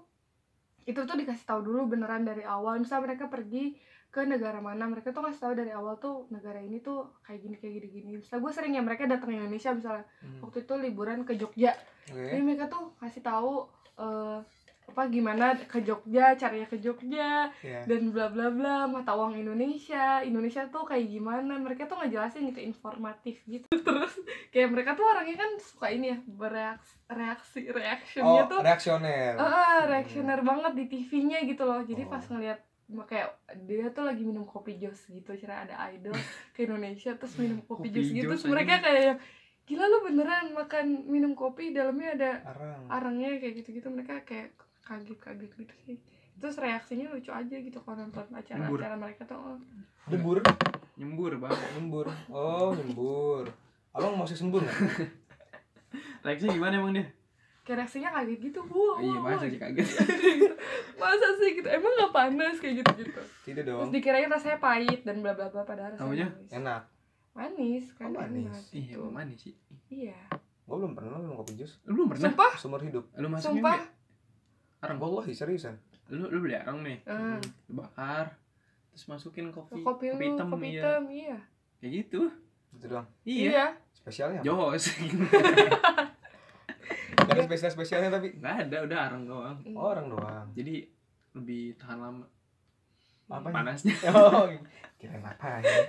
itu 0.83 0.99
tuh 0.99 1.15
dikasih 1.15 1.45
tahu 1.45 1.63
dulu 1.63 1.87
beneran 1.89 2.23
dari 2.23 2.43
awal. 2.43 2.75
Misal 2.77 2.99
mereka 2.99 3.27
pergi 3.27 3.79
ke 4.09 4.21
negara 4.23 4.59
mana 4.59 4.85
mereka 4.85 5.09
tuh 5.09 5.23
ngasih 5.23 5.41
tahu 5.41 5.53
dari 5.55 5.71
awal 5.71 5.97
tuh 5.97 6.29
negara 6.29 6.59
ini 6.59 6.77
tuh 6.79 7.17
kayak 7.23 7.39
gini 7.41 7.55
kayak 7.57 7.73
gini 7.73 7.87
gini 7.89 8.11
misal 8.21 8.37
gue 8.37 8.51
sering 8.51 8.77
ya 8.77 8.83
mereka 8.85 9.09
datang 9.09 9.25
ke 9.25 9.35
Indonesia 9.35 9.71
misalnya. 9.71 10.05
Hmm. 10.21 10.37
waktu 10.43 10.57
itu 10.61 10.73
liburan 10.77 11.23
ke 11.23 11.33
Jogja. 11.33 11.73
Oke. 12.05 12.29
Jadi 12.29 12.41
mereka 12.43 12.67
tuh 12.67 12.91
kasih 12.99 13.23
tahu 13.23 13.65
eh, 13.97 14.39
apa 14.83 15.07
gimana 15.07 15.55
ke 15.55 15.79
Jogja 15.79 16.35
caranya 16.35 16.67
ke 16.67 16.77
Jogja 16.77 17.49
ya 17.63 17.81
dan 17.87 18.11
bla 18.11 18.27
bla 18.27 18.51
bla 18.51 18.75
mata 18.85 19.15
uang 19.15 19.39
Indonesia. 19.39 20.19
Indonesia 20.21 20.67
tuh 20.69 20.83
kayak 20.83 21.07
gimana? 21.07 21.55
Mereka 21.55 21.87
tuh 21.87 22.03
ngejelasin 22.03 22.51
gitu 22.51 22.61
informatif 22.61 23.41
gitu. 23.47 23.65
Terus 23.87 24.13
kayak 24.51 24.69
mereka 24.69 24.93
tuh 24.93 25.07
orangnya 25.07 25.39
kan 25.39 25.51
suka 25.57 25.87
ini 25.89 26.13
ya 26.13 26.17
bereaksi 26.27 26.95
reaksi 27.09 27.61
reactionnya 27.71 28.43
oh 28.43 28.49
tuh 28.51 28.59
reaksioner. 28.61 29.33
Ah 29.39 29.47
ah, 29.47 29.79
reactioner 29.87 30.39
banget 30.43 30.73
di 30.75 30.85
TV-nya 30.91 31.39
gitu 31.47 31.63
loh. 31.63 31.81
Jadi 31.81 32.03
Oh. 32.03 32.11
pas 32.11 32.23
ngeliat 32.27 32.59
kayak 33.07 33.33
dia 33.65 33.89
tuh 33.89 34.05
lagi 34.05 34.21
minum 34.21 34.45
kopi 34.45 34.77
jos 34.77 35.07
gitu 35.09 35.33
cara 35.39 35.65
ada 35.65 35.89
idol 35.95 36.13
ke 36.53 36.67
Indonesia 36.67 37.15
terus 37.17 37.33
minum 37.39 37.63
kopi, 37.65 37.89
Kopi 37.89 37.95
jos 37.95 38.09
gitu 38.11 38.29
terus 38.29 38.45
mereka 38.45 38.83
kayak 38.83 39.17
gila 39.63 39.85
lu 39.87 39.97
beneran 40.03 40.51
makan 40.51 41.07
minum 41.07 41.31
kopi 41.33 41.71
dalamnya 41.71 42.09
ada 42.19 42.31
arang. 42.51 42.81
arangnya 42.91 43.39
kayak 43.39 43.63
gitu-gitu. 43.63 43.87
Mereka 43.87 44.27
kayak 44.27 44.53
kaget-kaget 44.83 45.51
gitu 45.55 45.75
sih. 45.87 45.97
Terus 46.37 46.59
reaksinya 46.59 47.13
lucu 47.13 47.31
aja 47.31 47.55
gitu 47.55 47.77
kalau 47.83 48.03
nonton 48.03 48.27
acara-acara 48.33 48.95
mereka 48.99 49.23
tuh 49.23 49.37
oh. 49.39 49.57
debur 50.09 50.43
Nyembur 50.99 51.31
bang. 51.39 51.57
nyembur. 51.79 52.05
Oh 52.29 52.75
nyembur. 52.75 53.47
Abang 53.93 54.19
masih 54.19 54.37
sembur 54.37 54.61
nggak? 54.61 54.77
Reaksinya 56.25 56.53
gimana 56.53 56.77
emang 56.79 56.95
dia? 56.95 57.07
kayak 57.63 57.87
reaksinya 57.87 58.11
kaget 58.11 58.51
gitu. 58.51 58.59
Wah 58.67 58.99
iya 58.99 59.17
masa 59.23 59.47
sih 59.47 59.55
kaget. 59.55 59.87
masa 61.01 61.27
sih 61.39 61.49
gitu? 61.55 61.67
Emang 61.71 61.95
nggak 61.95 62.11
panas 62.11 62.59
kayak 62.59 62.83
gitu 62.83 62.91
gitu 63.07 63.23
tidak 63.43 63.63
terus 63.67 63.75
dong 63.75 63.91
dikirain 63.91 64.31
rasanya 64.31 64.57
pahit 64.57 65.03
dan 65.03 65.19
bla 65.19 65.35
bla 65.35 65.51
bla 65.51 65.67
padahal 65.67 65.93
rasanya 65.99 66.31
enak 66.49 66.81
manis 67.33 67.85
kan 67.93 68.07
Oh, 68.07 68.15
manis. 68.15 68.45
enak 68.45 68.63
Iya 68.69 68.81
gitu. 68.87 68.99
emang 69.01 69.13
manis 69.15 69.39
sih. 69.41 69.53
iya 69.87 70.17
gua 70.63 70.79
belum 70.79 70.93
pernah 70.93 71.17
minum 71.17 71.35
kopi 71.35 71.53
jus 71.55 71.81
Lu 71.83 71.93
belum 71.95 72.07
pernah? 72.09 72.23
sumpah 72.27 72.51
seumur 72.55 72.79
hidup 72.79 73.05
Lu 73.13 73.27
masuk 73.27 73.51
sumpah 73.51 73.81
Arang. 74.79 74.97
wallahi 74.97 75.31
seriusan 75.31 75.75
Lu 76.05 76.27
lu 76.27 76.39
beli 76.39 76.53
arang 76.53 76.79
nih. 76.79 76.99
Hmm. 77.03 77.39
Lu 77.65 77.79
bakar. 77.79 78.35
Terus 78.89 79.07
masukin 79.07 79.49
kopi, 79.49 79.79
kopi, 79.79 80.05
lu 80.07 80.19
hitam, 80.19 80.47
kopi 80.47 80.67
iya. 80.69 80.77
hitam 80.77 81.03
iya 81.09 81.37
Kayak 81.79 81.91
gitu. 81.97 82.21
itu 82.71 82.85
doang 82.85 83.07
Iya. 83.23 83.65
spesialnya 83.91 84.39
apa? 84.39 84.45
Jos. 84.45 84.85
Gak 87.15 87.29
ada 87.29 87.43
spesial 87.43 87.71
spesialnya 87.71 88.09
tapi 88.11 88.35
Nggak 88.35 88.55
ada, 88.67 88.77
udah 88.83 88.99
arang 89.01 89.23
doang. 89.23 89.57
oh, 89.71 89.85
orang 89.87 90.07
doang 90.07 90.47
Jadi 90.51 90.85
lebih 91.33 91.73
tahan 91.75 91.97
lama. 91.97 92.25
apa 93.25 93.47
Panasnya. 93.49 93.95
oh 94.11 94.45
kira 94.99 95.17
apa 95.17 95.59
ya 95.59 95.81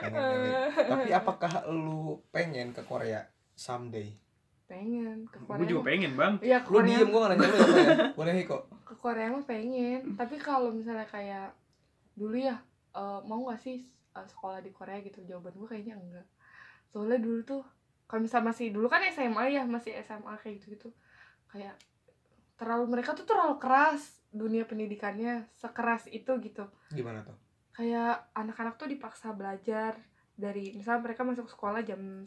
pengen 0.00 0.18
pengen. 0.18 0.70
tapi 0.74 1.10
apakah 1.10 1.52
lu 1.70 2.22
pengen 2.30 2.70
ke 2.70 2.82
Korea 2.86 3.22
someday? 3.58 4.14
Pengen 4.68 5.24
ke 5.32 5.40
Korea 5.42 5.58
Gue 5.64 5.68
juga 5.68 5.82
pengen 5.88 6.12
bang. 6.14 6.34
iya 6.44 6.58
ke 6.62 6.68
lu 6.70 6.82
Korea 6.82 6.98
diem 7.00 7.08
gua 7.08 7.20
gak 7.24 7.30
nanya 7.34 7.48
lu 7.48 7.58
apa 7.58 7.78
ya? 7.78 7.96
boleh 8.14 8.34
kok 8.44 8.62
ke 8.88 8.94
Korea 8.96 9.26
mah 9.28 9.44
pengen. 9.44 10.00
Tapi 10.16 10.36
kalau 10.40 10.70
misalnya 10.72 11.04
kayak 11.08 11.52
dulu 12.16 12.36
ya 12.36 12.56
eh, 12.96 13.20
mau 13.26 13.48
gak 13.48 13.60
sih 13.60 13.84
eh, 13.88 14.26
sekolah 14.28 14.60
di 14.64 14.70
Korea 14.72 14.98
gitu? 15.04 15.20
Jawaban 15.26 15.56
gue 15.56 15.68
kayaknya 15.68 15.94
enggak. 15.98 16.26
Soalnya 16.88 17.18
dulu 17.20 17.40
tuh 17.44 17.62
kalau 18.08 18.24
misalnya 18.24 18.48
masih 18.52 18.72
dulu 18.72 18.88
kan 18.88 19.04
SMA 19.12 19.44
ya 19.52 19.62
masih 19.68 19.92
SMA 20.00 20.32
kayak 20.40 20.64
gitu 20.64 20.66
gitu 20.72 20.88
kayak 21.52 21.76
terlalu 22.56 22.98
mereka 22.98 23.12
tuh 23.12 23.28
terlalu 23.28 23.60
keras 23.60 24.24
dunia 24.32 24.64
pendidikannya 24.64 25.48
sekeras 25.56 26.08
itu 26.08 26.32
gitu. 26.40 26.64
Gimana 26.92 27.24
tuh 27.24 27.47
kayak 27.78 28.34
anak-anak 28.34 28.74
tuh 28.74 28.90
dipaksa 28.90 29.30
belajar 29.30 29.94
dari 30.34 30.74
misalnya 30.74 31.06
mereka 31.06 31.22
masuk 31.22 31.46
sekolah 31.46 31.86
jam 31.86 32.26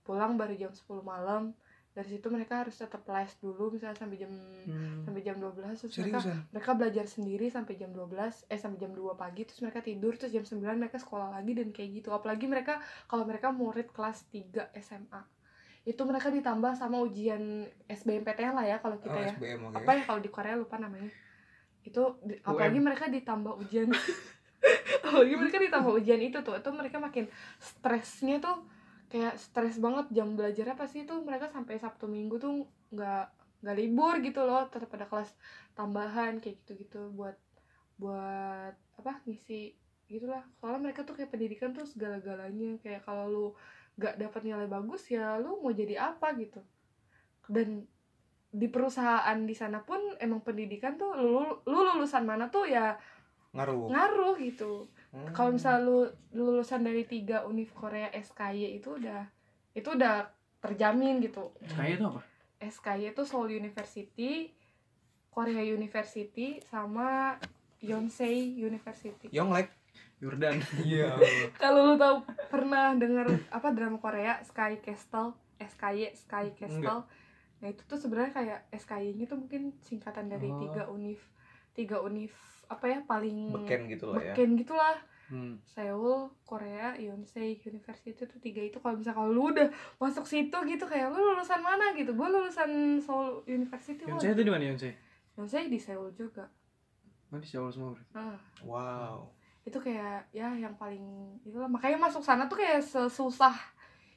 pulang 0.00 0.40
baru 0.40 0.56
jam 0.56 0.72
10 0.72 1.04
malam 1.04 1.52
dari 1.96 2.12
situ 2.12 2.28
mereka 2.28 2.60
harus 2.60 2.76
tetap 2.76 3.08
les 3.08 3.32
dulu 3.40 3.72
misalnya 3.72 3.96
sampai 3.96 4.20
jam 4.20 4.32
sampai 5.00 5.20
jam 5.24 5.36
12 5.40 5.80
terus 5.80 5.96
mereka 5.96 6.20
seriusan? 6.20 6.38
mereka 6.52 6.70
belajar 6.76 7.04
sendiri 7.08 7.46
sampai 7.48 7.74
jam 7.80 7.88
12 7.92 8.52
eh 8.52 8.60
sampai 8.60 8.78
jam 8.84 8.92
2 8.92 9.16
pagi 9.16 9.48
terus 9.48 9.60
mereka 9.64 9.80
tidur 9.80 10.12
terus 10.20 10.32
jam 10.32 10.44
9 10.44 10.60
mereka 10.76 11.00
sekolah 11.00 11.32
lagi 11.32 11.56
dan 11.56 11.72
kayak 11.72 11.90
gitu. 12.04 12.12
Apalagi 12.12 12.44
mereka 12.44 12.84
kalau 13.08 13.24
mereka 13.24 13.48
murid 13.48 13.88
kelas 13.96 14.28
3 14.28 14.76
SMA 14.76 15.22
itu 15.88 16.02
mereka 16.04 16.28
ditambah 16.28 16.76
sama 16.76 17.00
ujian 17.00 17.64
SBMPTN 17.88 18.52
lah 18.52 18.66
ya 18.68 18.76
kalau 18.76 19.00
kita 19.00 19.16
oh, 19.16 19.24
ya. 19.24 19.32
SBM 19.32 19.60
oke. 19.72 19.76
Apa 19.80 19.90
ya 19.96 20.02
kalau 20.04 20.20
di 20.20 20.28
Korea 20.28 20.52
lupa 20.52 20.76
namanya. 20.76 21.08
Itu 21.80 22.20
di- 22.20 22.44
apalagi 22.44 22.76
mereka 22.76 23.08
ditambah 23.08 23.56
ujian 23.56 23.88
apalagi 25.06 25.34
mereka 25.38 25.56
ditambah 25.62 25.92
ujian 26.02 26.20
itu 26.20 26.38
tuh 26.42 26.58
itu 26.58 26.70
mereka 26.74 26.96
makin 26.98 27.30
stresnya 27.60 28.42
tuh 28.42 28.66
kayak 29.06 29.38
stres 29.38 29.78
banget 29.78 30.10
jam 30.10 30.34
belajarnya 30.34 30.74
pasti 30.74 31.06
tuh 31.06 31.22
mereka 31.22 31.46
sampai 31.52 31.78
Sabtu 31.78 32.10
Minggu 32.10 32.42
tuh 32.42 32.66
nggak 32.90 33.24
nggak 33.62 33.76
libur 33.78 34.14
gitu 34.20 34.42
loh 34.42 34.66
tetap 34.68 34.90
ada 34.98 35.06
kelas 35.06 35.30
tambahan 35.78 36.42
kayak 36.42 36.60
gitu 36.64 36.72
gitu 36.86 37.00
buat 37.14 37.38
buat 37.96 38.74
apa 39.00 39.24
ngisi 39.24 39.76
gitulah. 40.06 40.44
Soalnya 40.58 40.90
mereka 40.90 41.02
tuh 41.02 41.18
kayak 41.18 41.34
pendidikan 41.34 41.74
tuh 41.74 41.86
segala-galanya 41.86 42.78
kayak 42.80 43.02
kalau 43.02 43.24
lu 43.26 43.46
nggak 43.96 44.20
dapat 44.20 44.40
nilai 44.44 44.68
bagus 44.68 45.08
ya 45.08 45.40
lu 45.40 45.58
mau 45.60 45.72
jadi 45.72 46.14
apa 46.14 46.36
gitu. 46.38 46.62
Dan 47.50 47.86
di 48.56 48.68
perusahaan 48.70 49.36
di 49.42 49.52
sana 49.52 49.82
pun 49.82 49.98
emang 50.22 50.40
pendidikan 50.40 50.96
tuh 50.96 51.12
lu, 51.18 51.60
lu 51.66 51.78
lulusan 51.82 52.24
mana 52.24 52.48
tuh 52.48 52.64
ya 52.64 52.96
ngaruh. 53.56 53.88
Ngaruh 53.90 54.34
gitu. 54.38 54.72
Hmm. 55.16 55.32
kalau 55.32 55.56
misalnya 55.56 55.80
lu 55.88 55.98
lulusan 56.36 56.84
dari 56.84 57.08
tiga 57.08 57.48
univ 57.48 57.72
Korea 57.72 58.12
SKY 58.12 58.76
itu 58.76 59.00
udah 59.00 59.24
itu 59.72 59.88
udah 59.88 60.28
terjamin 60.60 61.24
gitu. 61.24 61.56
Kayak 61.72 61.96
itu 61.96 62.04
apa? 62.04 62.20
SKY 62.60 63.16
itu 63.16 63.22
Seoul 63.24 63.48
University 63.56 64.52
Korea 65.32 65.60
University 65.60 66.60
sama 66.64 67.36
Yonsei 67.84 68.56
University. 68.56 69.28
Yonglek. 69.32 69.68
Jordan. 70.16 70.56
iya. 70.88 71.12
Kalau 71.60 71.92
lu 71.92 71.94
tahu 72.00 72.24
pernah 72.48 72.96
denger 72.96 73.52
apa 73.52 73.68
drama 73.76 74.00
Korea? 74.00 74.40
Sky 74.44 74.80
Castle 74.80 75.36
SKY 75.60 76.16
Sky 76.16 76.56
Castle. 76.56 77.04
Nah 77.60 77.68
itu 77.68 77.84
tuh 77.84 78.00
sebenarnya 78.00 78.32
kayak 78.32 78.60
SKY-nya 78.72 79.28
tuh 79.28 79.40
mungkin 79.40 79.76
singkatan 79.84 80.28
dari 80.28 80.48
Oh. 80.48 80.60
tiga 80.60 80.88
univ 80.88 81.20
tiga 81.76 82.00
univ 82.00 82.32
apa 82.66 82.84
ya 82.86 82.98
paling 83.04 83.52
beken 83.52 83.80
gitu 83.86 84.10
lah 84.10 84.18
ya 84.22 84.34
beken 84.34 84.50
gitulah 84.58 84.98
Hmm. 85.26 85.58
Seoul, 85.66 86.30
Korea, 86.46 86.94
Yonsei 87.02 87.58
University 87.58 88.14
itu 88.14 88.38
tiga 88.38 88.62
itu 88.62 88.78
kalau 88.78 88.94
bisa 88.94 89.10
kalau 89.10 89.34
lu 89.34 89.50
udah 89.50 89.66
masuk 89.98 90.22
situ 90.22 90.54
gitu 90.54 90.86
kayak 90.86 91.10
lu 91.10 91.18
lulusan 91.18 91.66
mana 91.66 91.90
gitu 91.98 92.14
gue 92.14 92.28
lulusan 92.30 93.02
Seoul 93.02 93.42
University. 93.42 94.06
Yonsei 94.06 94.38
itu 94.38 94.46
di 94.46 94.52
mana 94.54 94.70
Yonsei? 94.70 94.94
Yonsei 95.34 95.66
di 95.66 95.82
Seoul 95.82 96.14
juga 96.14 96.46
Oh 97.34 97.42
di 97.42 97.48
Seoul 97.50 97.74
semua 97.74 97.90
berarti. 97.98 98.12
nah 98.14 98.38
wow 98.62 99.26
itu 99.66 99.78
kayak 99.82 100.30
ya 100.30 100.46
yang 100.54 100.78
paling 100.78 101.02
itulah 101.42 101.66
makanya 101.66 102.06
masuk 102.06 102.22
sana 102.22 102.46
tuh 102.46 102.62
kayak 102.62 102.78
sesusah 102.86 103.58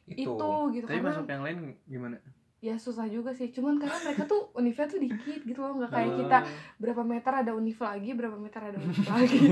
itu, 0.06 0.30
itu, 0.30 0.50
gitu 0.78 0.86
Tapi 0.86 1.02
karena 1.02 1.10
masuk 1.10 1.26
yang 1.26 1.42
lain 1.42 1.58
gimana? 1.90 2.18
Ya 2.60 2.76
susah 2.76 3.06
juga 3.06 3.30
sih. 3.32 3.50
Cuman 3.50 3.76
karena 3.76 3.94
mereka 4.02 4.24
tuh 4.26 4.50
univnya 4.60 4.86
tuh 4.86 4.98
dikit 4.98 5.40
gitu 5.42 5.58
loh. 5.58 5.76
Nggak 5.76 5.90
kayak 5.90 6.10
kita 6.18 6.38
berapa 6.78 7.02
meter 7.04 7.32
ada 7.34 7.52
univ 7.52 7.76
lagi 7.78 8.10
berapa 8.12 8.36
meter 8.36 8.60
ada 8.66 8.76
univ 8.78 9.04
lagi. 9.10 9.40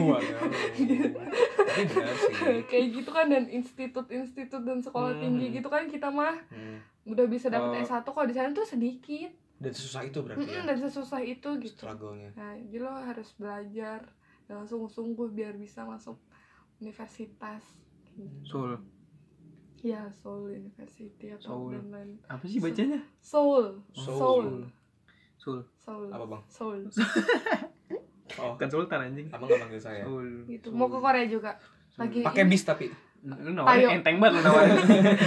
Kayak 2.63 2.85
gitu 2.93 3.09
kan 3.09 3.25
dan 3.27 3.43
institut-institut 3.47 4.61
dan 4.61 4.77
sekolah 4.79 5.09
Hmm. 5.09 5.21
tinggi 5.21 5.45
gitu 5.53 5.67
kan 5.67 5.85
kita 5.85 6.07
mah 6.07 6.33
Hmm. 6.47 6.77
udah 7.05 7.23
bisa 7.25 7.47
dapet 7.47 7.67
Oh. 7.71 7.81
S1 7.81 8.03
kalau 8.05 8.25
di 8.25 8.31
sana 8.31 8.47
tuh 8.51 8.63
sedikit. 8.63 9.27
Dan 9.57 9.71
sesusah 9.71 10.01
itu 10.03 10.17
berarti 10.19 10.39
Mm-mm, 10.39 10.53
ya? 10.53 10.61
dan 10.65 10.75
sesusah 10.79 11.19
itu 11.19 11.47
gitu. 11.57 11.75
Struggle-nya. 11.75 12.29
Nah 12.33 12.53
jadi 12.59 12.77
lo 12.79 12.91
harus 12.93 13.27
belajar 13.33 13.99
dengan 14.43 14.63
sungguh-sungguh 14.63 15.27
biar 15.31 15.55
bisa 15.55 15.81
masuk 15.81 16.15
universitas. 16.77 17.61
Seoul. 18.43 18.75
Ya 19.79 20.01
Seoul 20.11 20.51
University 20.51 21.27
atau 21.29 21.41
Seoul. 21.63 21.71
dan 21.71 21.85
lain 21.89 22.09
Apa 22.25 22.43
sih 22.43 22.57
bacanya? 22.57 22.99
Seoul 23.19 23.81
Seoul. 23.91 24.07
Seoul 24.07 24.47
Seoul. 25.37 25.59
Seoul 25.77 26.07
apa 26.09 26.25
bang 26.27 26.41
Seoul 26.47 26.81
oh 28.37 28.53
Bukan 28.53 28.67
Sultan 28.67 28.99
anjing. 29.03 29.27
abang 29.29 29.45
nggak 29.45 29.61
manggil 29.61 29.79
saya 29.79 30.01
Seoul. 30.01 30.45
gitu 30.45 30.67
mau 30.71 30.85
ke 30.85 30.97
Korea 30.97 31.25
juga 31.25 31.51
lagi 31.95 32.21
pakai 32.21 32.43
bis 32.43 32.63
tapi 32.63 32.87
Lu 33.19 33.49
nawarin 33.49 33.81
Ayo. 33.81 33.89
enteng 33.91 34.17
banget 34.17 34.39
lu 34.39 34.45
nawarin. 34.45 34.77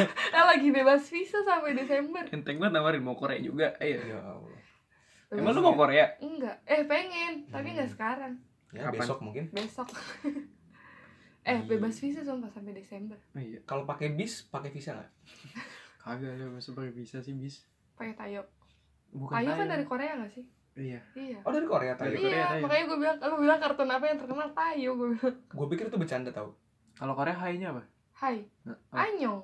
lagi 0.50 0.68
bebas 0.68 1.02
visa 1.06 1.38
sampai 1.40 1.74
Desember 1.74 2.22
enteng 2.24 2.56
banget 2.56 2.72
nawarin 2.72 3.02
mau 3.02 3.14
Korea 3.14 3.36
juga. 3.36 3.74
Ayo. 3.76 3.98
ya 4.00 4.18
Allah 4.20 4.58
Emang 5.30 5.52
lu 5.52 5.60
mau 5.60 5.74
Korea? 5.74 6.10
enggak 6.18 6.58
eh 6.64 6.82
pengen 6.84 7.46
tapi 7.46 7.70
nggak 7.70 7.86
Hmm. 7.86 7.94
sekarang 7.94 8.32
ya 8.70 8.82
Kapan? 8.84 8.94
besok 8.96 9.18
mungkin 9.20 9.44
besok 9.48 9.86
eh 11.52 11.60
bebas 11.66 11.94
visa 11.96 12.20
sumpah 12.20 12.48
sampai 12.48 12.72
Desember 12.72 13.18
Oh, 13.30 13.38
iya. 13.38 13.58
kalau 13.62 13.82
pakai 13.82 14.10
bis 14.10 14.44
pakai 14.44 14.68
visa 14.68 14.92
nggak 14.92 15.10
Kagak 16.00 16.32
ada 16.32 16.46
masa 16.48 16.70
pakai 16.70 16.92
bisa 16.92 17.18
sih 17.18 17.34
bis. 17.34 17.66
pakai 17.92 18.14
tayo 18.14 18.40
Bukan 19.10 19.34
tayo 19.34 19.46
kan 19.48 19.56
Thailand. 19.58 19.70
dari 19.70 19.84
Korea 19.84 20.12
nggak 20.16 20.32
sih 20.32 20.44
Iya. 20.72 21.00
iya 21.12 21.38
oh 21.40 21.50
dari 21.50 21.66
Korea 21.66 21.92
Dari 21.92 22.14
tadi 22.14 22.16
Korea, 22.16 22.30
iya 22.30 22.44
Tayo. 22.48 22.62
makanya 22.62 22.84
gue 22.86 22.98
bilang 22.98 23.16
lu 23.20 23.36
bilang 23.38 23.58
kartun 23.58 23.90
apa 23.90 24.04
yang 24.06 24.18
terkenal 24.18 24.48
tayo 24.50 24.88
gue 24.94 25.08
bilang 25.12 25.34
gue 25.36 25.66
pikir 25.68 25.84
itu 25.86 25.98
bercanda 25.98 26.30
tau 26.30 26.50
Kalau 26.94 27.12
Korea 27.12 27.34
hai-nya 27.34 27.68
apa? 27.70 27.82
hai 28.16 28.46
Oh. 28.64 28.96
anyong 28.96 29.40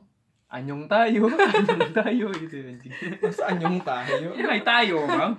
Anyong 0.47 0.87
tayo, 0.87 1.27
anyong 1.59 1.91
tayo 1.93 2.27
gitu 2.33 2.55
ya 2.55 2.71
anjing. 2.71 2.95
masa 3.19 3.51
anyong 3.51 3.83
tayo 3.83 4.31
Ya 4.33 4.47
hai 4.47 4.63
tayo, 4.63 5.03
Bang. 5.05 5.35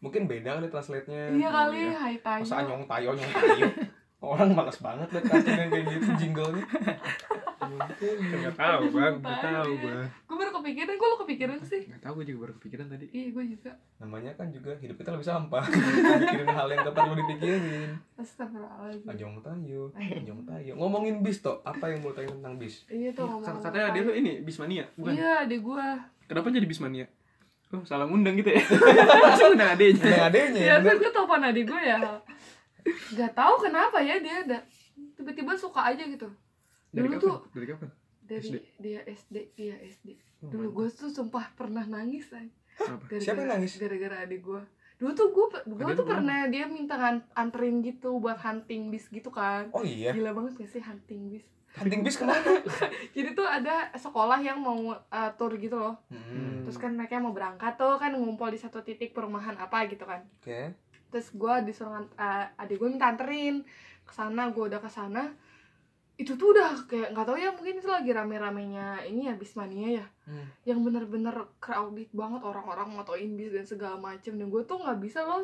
mungkin 0.00 0.24
beda 0.24 0.56
kali 0.56 0.66
translate-nya 0.66 1.36
iya 1.36 1.48
kali 1.52 1.76
iya. 1.78 1.92
hai 1.94 2.16
tayo 2.18 2.40
masa 2.40 2.56
anyong 2.58 2.88
tayo 2.88 3.08
nyong 3.12 3.28
tayo 3.30 3.66
orang 4.20 4.52
males 4.52 4.76
banget 4.84 5.08
liat 5.16 5.24
kartun 5.24 5.56
yang 5.56 5.70
kayak 5.72 5.84
gitu 5.96 6.08
jinglenya. 6.20 6.64
Nggak 8.00 8.56
tahu 8.56 8.82
bang. 8.92 9.14
Nggak 9.20 9.40
tahu 9.40 9.72
bang. 9.80 10.06
Gue 10.28 10.36
baru 10.36 10.52
kepikiran 10.60 10.94
gue 10.96 11.08
lo 11.08 11.16
kepikiran 11.24 11.58
sih. 11.64 11.82
Nggak 11.88 12.02
tahu 12.04 12.12
gue 12.20 12.24
juga 12.28 12.38
baru 12.44 12.52
kepikiran 12.60 12.86
tadi. 12.92 13.06
Iya 13.16 13.26
gue 13.32 13.44
juga. 13.56 13.72
Namanya 13.96 14.30
kan 14.36 14.48
juga 14.52 14.76
hidup 14.76 14.96
kita 15.00 15.10
lebih 15.16 15.26
sampah. 15.28 15.64
Mikirin 16.20 16.48
hal 16.52 16.66
yang 16.68 16.84
gak 16.84 16.96
perlu 16.96 17.14
dipikirin. 17.16 17.96
Astagfirullahaladzim. 18.20 19.08
Anjong 19.08 19.34
tayo, 19.40 19.82
anjong 19.96 20.42
tayo. 20.44 20.72
Ngomongin 20.76 21.14
bis 21.24 21.40
toh, 21.40 21.64
apa 21.64 21.84
yang 21.88 22.04
mau 22.04 22.12
tanya 22.12 22.32
tentang 22.36 22.54
bis? 22.60 22.84
iya 22.92 23.10
tuh 23.14 23.24
ngomong 23.24 23.60
katanya 23.62 23.88
dia 23.96 24.02
tuh 24.04 24.14
ini 24.14 24.32
bismania 24.44 24.84
bukan? 24.98 25.12
Iya 25.16 25.48
adek 25.48 25.60
gue 25.64 25.86
kenapa 26.28 26.46
jadi 26.52 26.66
bismania? 26.68 27.06
Oh 27.70 27.86
salah 27.86 28.02
ngundang 28.10 28.34
gitu 28.34 28.50
ya? 28.50 28.62
Langsung 29.30 29.54
undang 29.54 29.78
adenya 29.78 30.10
ya, 30.10 30.26
ya 30.58 30.74
kan 30.82 30.94
gue 30.98 31.12
telepon 31.14 31.40
adik 31.46 31.64
gue 31.70 31.80
ya 31.86 31.98
Gak 33.12 33.32
tahu 33.32 33.54
kenapa 33.60 33.98
ya 33.98 34.16
dia 34.16 34.42
ada 34.42 34.58
tiba-tiba 35.14 35.52
suka 35.54 35.80
aja 35.86 36.02
gitu. 36.02 36.28
Dari 36.90 37.04
Dulu 37.04 37.12
kapan? 37.12 37.22
tuh- 37.22 37.42
dari 37.52 37.66
kapan? 37.66 37.88
dari 38.22 38.46
SD? 38.46 38.56
dia 38.78 39.00
SD 39.04 39.36
iya 39.56 39.76
SD 39.82 40.08
Oh, 40.40 40.48
dulu 40.48 40.68
gue 40.72 40.86
tuh 40.88 41.10
sumpah 41.10 41.52
pernah 41.52 41.82
nangis. 41.82 42.30
Kenapa? 42.30 43.04
Gara-gara- 43.04 43.20
Siapa 43.20 43.38
yang 43.38 43.50
nangis? 43.52 43.72
gara-gara 43.76 44.16
adik 44.22 44.40
gue 44.40 44.62
dulu 44.96 45.10
tuh 45.12 45.28
gue 45.30 45.46
gue 45.66 45.92
tuh 45.94 46.04
pernah 46.04 46.44
dia 46.46 46.68
minta 46.68 46.92
kan 46.94 47.24
anterin 47.32 47.80
gitu 47.80 48.16
buat 48.16 48.36
hunting 48.36 48.88
bis 48.88 49.08
gitu 49.08 49.28
kan. 49.28 49.68
Oh 49.70 49.80
iya, 49.80 50.12
gila 50.12 50.30
banget 50.30 50.60
gak 50.60 50.70
sih 50.70 50.78
hunting 50.78 51.28
bis? 51.30 51.44
Hunting 51.72 52.02
bis 52.02 52.14
ke 52.14 52.22
mana? 52.22 52.36
jadi 53.16 53.32
tuh 53.32 53.42
ada 53.42 53.88
sekolah 53.94 54.38
yang 54.38 54.58
mau 54.58 54.76
uh, 54.92 55.30
tour 55.34 55.56
gitu 55.56 55.72
loh. 55.74 55.96
Hmm, 56.06 56.62
terus 56.62 56.76
kan 56.76 56.92
mereka 56.92 57.16
mau 57.16 57.32
berangkat 57.32 57.74
tuh 57.74 57.96
kan 57.96 58.12
ngumpul 58.12 58.46
di 58.46 58.56
satu 58.56 58.80
titik 58.80 59.10
perumahan 59.10 59.56
apa 59.56 59.86
gitu 59.86 60.04
kan. 60.04 60.20
Oke. 60.36 60.76
Terus 61.10 61.34
gue 61.34 61.54
disuruh 61.66 62.06
uh, 62.16 62.46
adik 62.56 62.78
gue 62.78 62.88
minta 62.88 63.10
anterin 63.10 63.66
ke 64.06 64.12
sana 64.14 64.50
gue 64.50 64.64
udah 64.64 64.80
ke 64.80 64.90
sana. 64.90 65.30
Itu 66.20 66.36
tuh 66.36 66.56
udah 66.56 66.86
kayak 66.86 67.12
nggak 67.16 67.26
tahu 67.26 67.38
ya 67.40 67.50
mungkin 67.52 67.80
itu 67.80 67.88
lagi 67.88 68.10
rame-ramenya 68.12 69.04
ini 69.08 69.28
ya 69.28 69.34
bismania 69.34 70.04
ya. 70.04 70.06
Hmm. 70.30 70.46
yang 70.62 70.78
bener-bener 70.86 71.34
crowded 71.58 72.06
banget 72.14 72.40
orang-orang 72.46 72.86
motoin 72.94 73.34
bis 73.34 73.50
dan 73.50 73.66
segala 73.66 73.98
macem. 73.98 74.38
Dan 74.38 74.46
gue 74.46 74.62
tuh 74.62 74.78
nggak 74.78 74.98
bisa 75.02 75.26
loh 75.26 75.42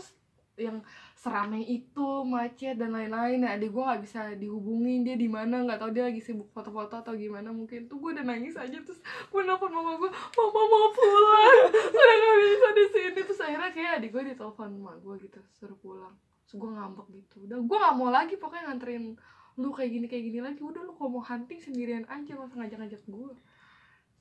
yang 0.56 0.80
seramai 1.16 1.64
itu 1.64 2.24
macet 2.24 2.80
dan 2.80 2.96
lain-lain. 2.96 3.44
Ya 3.44 3.56
adik 3.56 3.72
gue 3.72 3.84
nggak 3.84 4.02
bisa 4.02 4.20
dihubungin 4.36 5.04
dia 5.04 5.16
di 5.16 5.28
mana 5.28 5.64
nggak 5.64 5.80
tahu 5.80 5.90
dia 5.92 6.08
lagi 6.08 6.20
sibuk 6.20 6.48
foto-foto 6.52 7.00
atau 7.00 7.12
gimana 7.16 7.52
mungkin. 7.52 7.86
Tuh 7.86 8.00
gue 8.00 8.10
udah 8.16 8.24
nangis 8.24 8.56
aja 8.56 8.76
terus 8.80 9.00
gue 9.04 9.42
nelfon 9.44 9.70
mama 9.70 10.00
gue 10.00 10.10
mama 10.10 10.60
mau 10.66 10.88
pulang. 10.92 11.56
Udah 11.96 12.16
nggak 12.16 12.36
bisa 12.40 12.68
di 12.72 12.84
sini. 12.92 13.20
Terus 13.22 13.40
akhirnya 13.40 13.70
kayak 13.72 13.90
adik 14.00 14.10
gue 14.12 14.22
ditelepon 14.32 14.68
mama 14.80 14.92
gue 14.98 15.14
gitu 15.28 15.38
suruh 15.54 15.78
pulang. 15.78 16.14
Terus 16.48 16.56
gue 16.58 16.70
ngambek 16.72 17.06
gitu. 17.12 17.36
Udah 17.44 17.58
gue 17.60 17.76
nggak 17.76 17.94
mau 17.96 18.10
lagi 18.10 18.34
pokoknya 18.40 18.72
nganterin 18.72 19.16
lu 19.56 19.72
kayak 19.72 19.90
gini 19.92 20.06
kayak 20.08 20.24
gini 20.32 20.40
lagi. 20.40 20.60
Udah 20.64 20.80
lu 20.84 20.92
kalau 20.96 21.20
mau 21.20 21.22
hunting 21.24 21.60
sendirian 21.60 22.04
aja 22.08 22.32
masa 22.36 22.54
ngajak-ngajak 22.56 23.04
gue 23.04 23.34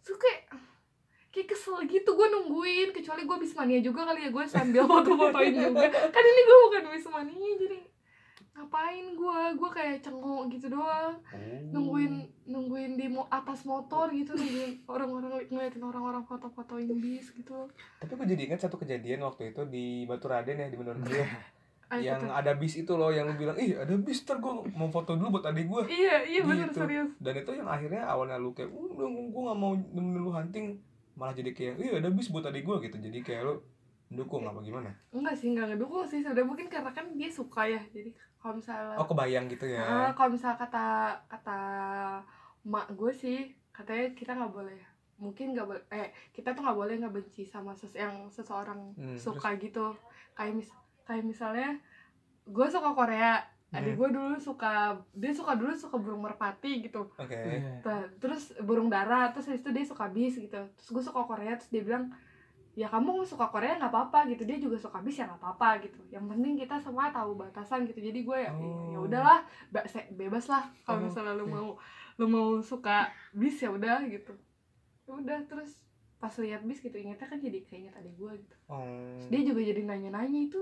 terus 0.05 0.21
kayak 0.21 0.53
kayak 1.36 1.47
kesel 1.49 1.83
gitu 1.83 2.07
gue 2.09 2.27
nungguin. 2.29 2.89
Kecuali 2.89 3.21
gue 3.21 3.38
bismania 3.38 3.79
juga 3.79 4.07
kali 4.07 4.23
ya 4.23 4.29
gue 4.29 4.45
sambil 4.45 4.88
foto-fotoin 4.89 5.51
juga. 5.53 5.83
Kan 6.07 6.23
ini 6.23 6.41
gue 6.41 6.57
bukan 6.63 6.83
bismania 6.89 7.36
jadi 7.57 7.79
ngapain 8.55 9.05
gue 9.13 9.39
gue 9.53 9.69
kayak 9.69 9.99
cengok 9.99 10.47
gitu 10.47 10.71
doang. 10.71 11.19
Oh. 11.27 11.59
nungguin 11.69 12.13
nungguin 12.45 12.95
di 12.95 13.05
mo 13.05 13.27
atas 13.29 13.63
motor 13.63 14.07
gitu 14.09 14.31
nungguin 14.31 14.79
orang-orang 14.88 15.43
ngeliatin 15.45 15.83
orang-orang 15.83 16.23
foto-fotoin 16.23 16.88
bis 16.95 17.29
gitu. 17.29 17.67
Tapi 17.99 18.11
gue 18.15 18.27
jadi 18.29 18.41
ingat 18.47 18.63
satu 18.63 18.77
kejadian 18.77 19.21
waktu 19.21 19.51
itu 19.51 19.67
di 19.67 19.86
Batu 20.05 20.25
Raden 20.25 20.55
ya 20.57 20.67
di 20.67 20.77
Menur 20.77 20.95
Kriyo 20.97 21.27
Ah, 21.86 22.01
yang 22.01 22.17
tuh. 22.17 22.33
ada 22.33 22.57
bis 22.57 22.73
itu 22.75 22.89
loh 22.91 23.13
yang 23.13 23.29
lu 23.29 23.38
bilang 23.38 23.53
ih 23.55 23.77
ada 23.77 23.93
bis 23.93 24.25
ntar 24.25 24.41
gue 24.41 24.49
mau 24.73 24.89
foto 24.89 25.13
dulu 25.13 25.38
buat 25.38 25.45
adik 25.45 25.67
gue 25.67 25.81
iya 25.93 26.25
iya 26.25 26.41
bener 26.41 26.65
Gitu. 26.65 26.81
serius. 26.81 27.13
Dan 27.19 27.33
itu 27.38 27.51
yang 27.53 27.67
akhirnya 27.67 28.01
awalnya 28.03 28.38
lu 28.38 28.49
kayak 28.51 28.71
udah 28.71 29.05
gue 29.05 29.41
gak 29.43 29.53
mau 29.55 29.73
nemenin 29.75 30.17
lu 30.17 30.31
hunting 30.31 30.81
malah 31.16 31.32
jadi 31.32 31.51
kayak 31.51 31.74
ih 31.80 31.91
ada 31.97 32.11
bis 32.11 32.28
buat 32.28 32.43
adik 32.43 32.63
gue 32.63 32.78
gitu. 32.86 32.97
Jadi 32.99 33.20
kayak 33.24 33.41
lu 33.43 33.55
mendukung 34.05 34.45
apa 34.45 34.59
gimana? 34.61 34.91
Enggak 35.09 35.36
sih 35.36 35.49
enggak 35.49 35.74
ngedukung 35.74 36.05
sih 36.05 36.22
sebenarnya 36.22 36.45
mungkin 36.45 36.68
karena 36.70 36.91
kan 36.91 37.05
dia 37.16 37.30
suka 37.32 37.66
ya. 37.66 37.82
Jadi 37.89 38.11
kalau 38.38 38.59
misalnya 38.59 38.95
oh 38.95 39.07
kebayang 39.07 39.45
gitu 39.49 39.66
ya? 39.66 39.82
Ah, 39.82 40.09
kalau 40.13 40.36
misalnya 40.36 40.59
kata 40.59 40.86
kata 41.26 41.59
mak 42.66 42.89
gue 42.93 43.11
sih 43.11 43.38
katanya 43.70 44.13
kita 44.13 44.32
nggak 44.34 44.53
boleh 44.53 44.80
mungkin 45.16 45.55
nggak 45.55 45.68
boleh 45.68 45.84
eh 45.95 46.11
kita 46.36 46.51
tuh 46.51 46.61
nggak 46.61 46.76
boleh 46.76 46.93
nggak 46.99 47.13
benci 47.13 47.47
sama 47.47 47.72
ses 47.72 47.95
yang 47.95 48.28
seseorang 48.30 48.91
Hmm, 48.99 49.16
suka 49.16 49.55
gitu. 49.57 49.95
Kayak 50.36 50.59
mis 50.59 50.70
kayak 51.07 51.24
misalnya 51.24 51.80
gue 52.45 52.68
suka 52.68 52.93
Korea 52.93 53.41
adik 53.78 53.93
gue 53.95 54.09
dulu 54.11 54.36
suka 54.38 54.71
dia 55.11 55.32
suka 55.32 55.51
dulu 55.53 55.71
suka 55.71 55.95
burung 55.95 56.21
merpati 56.21 56.82
gitu. 56.82 57.07
Oke. 57.13 57.36
Iya. 57.36 57.82
Terus 58.15 58.43
burung 58.59 58.88
dara 58.88 59.30
terus 59.30 59.45
habis 59.45 59.59
itu 59.59 59.71
dia 59.71 59.84
suka 59.84 60.05
bis 60.07 60.36
gitu. 60.36 60.55
Terus 60.71 60.89
gue 60.89 61.03
suka 61.03 61.21
Korea 61.23 61.53
terus 61.53 61.69
dia 61.69 61.82
bilang 61.82 62.09
ya 62.73 62.86
kamu 62.86 63.23
suka 63.23 63.47
Korea 63.47 63.76
nggak 63.76 63.88
apa-apa 63.88 64.28
gitu 64.28 64.43
dia 64.43 64.57
juga 64.57 64.76
suka 64.76 64.99
bis 64.99 65.15
ya 65.15 65.26
nggak 65.26 65.39
apa-apa 65.39 65.69
gitu. 65.82 65.99
Yang 66.09 66.26
penting 66.28 66.53
kita 66.57 66.76
semua 66.78 67.07
tahu 67.09 67.32
batasan 67.36 67.84
gitu. 67.86 67.99
Jadi 67.99 68.19
gue 68.21 68.38
ya 68.38 68.51
Oh. 68.51 68.91
ya 68.91 68.99
udahlah 69.01 69.39
ba- 69.69 69.86
se- 69.86 70.11
bebas 70.11 70.45
lah 70.45 70.63
kalau 70.82 70.99
Oh, 70.99 71.03
misalnya 71.03 71.34
lu 71.34 71.45
mau 71.45 71.67
lu 72.15 72.26
mau 72.26 72.47
suka 72.59 73.07
bis 73.32 73.55
ya 73.57 73.69
udah 73.69 74.03
gitu. 74.05 74.36
Ya 75.03 75.13
udah 75.13 75.39
terus 75.45 75.80
pas 76.15 76.32
lihat 76.36 76.63
bis 76.63 76.80
gitu 76.80 76.95
ingetnya 76.95 77.28
kan 77.28 77.38
jadi 77.38 77.59
keinget 77.61 77.93
adik 77.93 78.11
gue 78.13 78.32
gitu. 78.38 78.55
Oh. 78.65 78.84
Terus 79.15 79.28
dia 79.30 79.41
juga 79.45 79.61
jadi 79.61 79.82
nanya-nanya 79.82 80.39
itu 80.43 80.59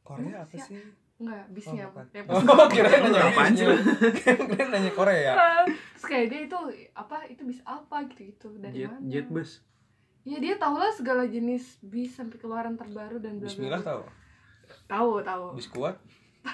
Korea 0.00 0.42
apa 0.42 0.52
Iya. 0.52 0.64
sih 0.64 0.78
enggak 1.18 1.44
bisnya 1.50 1.84
bukan. 1.88 2.04
ya, 2.08 2.20
oh 2.24 2.68
kira 2.68 2.88
nanya 2.94 3.20
Apaan 3.26 3.50
sih? 3.52 3.64
Bisnya 4.14 4.32
kira 4.38 4.62
nanya 4.68 4.90
Korea. 4.92 5.32
Terus 5.66 6.04
kayak 6.04 6.24
dia 6.28 6.40
itu 6.44 6.56
apa 6.92 7.16
itu 7.26 7.42
bis 7.42 7.58
apa 7.64 8.04
gitu 8.06 8.20
gitu 8.24 8.46
dari 8.56 8.78
jet 8.78 8.88
mana? 8.88 8.96
jet 9.04 9.26
bus. 9.26 9.50
Iya 10.22 10.36
dia 10.38 10.54
tahu 10.56 10.76
lah 10.76 10.88
segala 10.88 11.24
jenis 11.24 11.76
bis 11.80 12.12
sampai 12.12 12.36
keluaran 12.36 12.74
terbaru 12.74 13.16
dan 13.16 13.36
bla 13.36 13.40
bla 13.40 13.48
Bismillah 13.48 13.80
tahu 13.80 14.00
Tahu 14.86 15.10
tahu. 15.22 15.44
bis 15.54 15.66
kuat? 15.68 15.94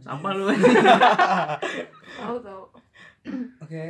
Sampah 0.00 0.30
lu. 0.32 0.44
Tahu 2.16 2.36
tahu. 2.40 2.62
oke. 3.60 3.84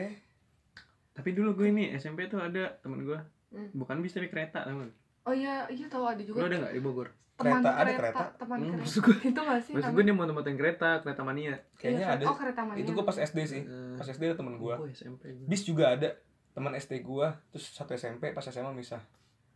Tapi 1.12 1.28
dulu 1.30 1.54
gue 1.54 1.66
ini 1.68 1.82
SMP 1.94 2.26
tuh 2.26 2.38
ada 2.38 2.78
temen 2.78 3.02
gue 3.02 3.18
Hmm. 3.48 3.70
bukan 3.72 4.02
bis 4.02 4.10
tapi 4.10 4.26
kereta 4.26 4.60
tau 4.60 4.76
gak? 4.76 4.90
Oh 5.22 5.30
iya 5.30 5.62
iya 5.70 5.86
tahu 5.86 6.02
ada 6.02 6.18
lu 6.18 6.26
juga. 6.26 6.42
ada 6.44 6.58
nggak 6.58 6.74
di 6.74 6.82
Bogor 6.82 7.06
teman 7.34 7.58
Kereta, 7.58 7.70
kereta, 7.72 7.80
ada 7.80 7.92
kereta? 7.94 8.24
teman 8.36 8.56
Hmm, 8.56 8.68
kereta. 8.68 8.82
maksud 8.84 9.00
gue 9.00 9.16
Itu 9.26 9.40
nggak 9.40 9.60
sih? 9.60 9.72
maksud 9.74 9.90
gue 9.92 10.02
dia 10.02 10.14
mau 10.14 10.24
tempatin 10.24 10.54
kereta 10.54 10.90
kereta 11.00 11.22
mania 11.22 11.54
kayaknya 11.74 12.00
Iya, 12.00 12.14
ada 12.14 12.24
Oh 12.26 12.36
kereta 12.36 12.62
mania. 12.62 12.80
itu 12.80 12.90
gue 12.90 13.04
pas 13.04 13.16
SD 13.16 13.38
sih 13.44 13.62
Eh, 13.62 13.94
pas 13.94 14.06
SD 14.06 14.22
ada 14.24 14.36
temen 14.36 14.54
gue 14.54 14.70
oh, 14.72 14.86
SMP 14.88 15.22
gue. 15.32 15.44
bis 15.44 15.62
juga 15.62 15.84
ada 15.90 16.08
teman 16.50 16.72
SD 16.72 17.00
gue 17.00 17.26
terus 17.50 17.66
satu 17.68 17.90
SMP 17.92 18.30
pas 18.30 18.44
SMA 18.44 18.70
misah 18.70 19.02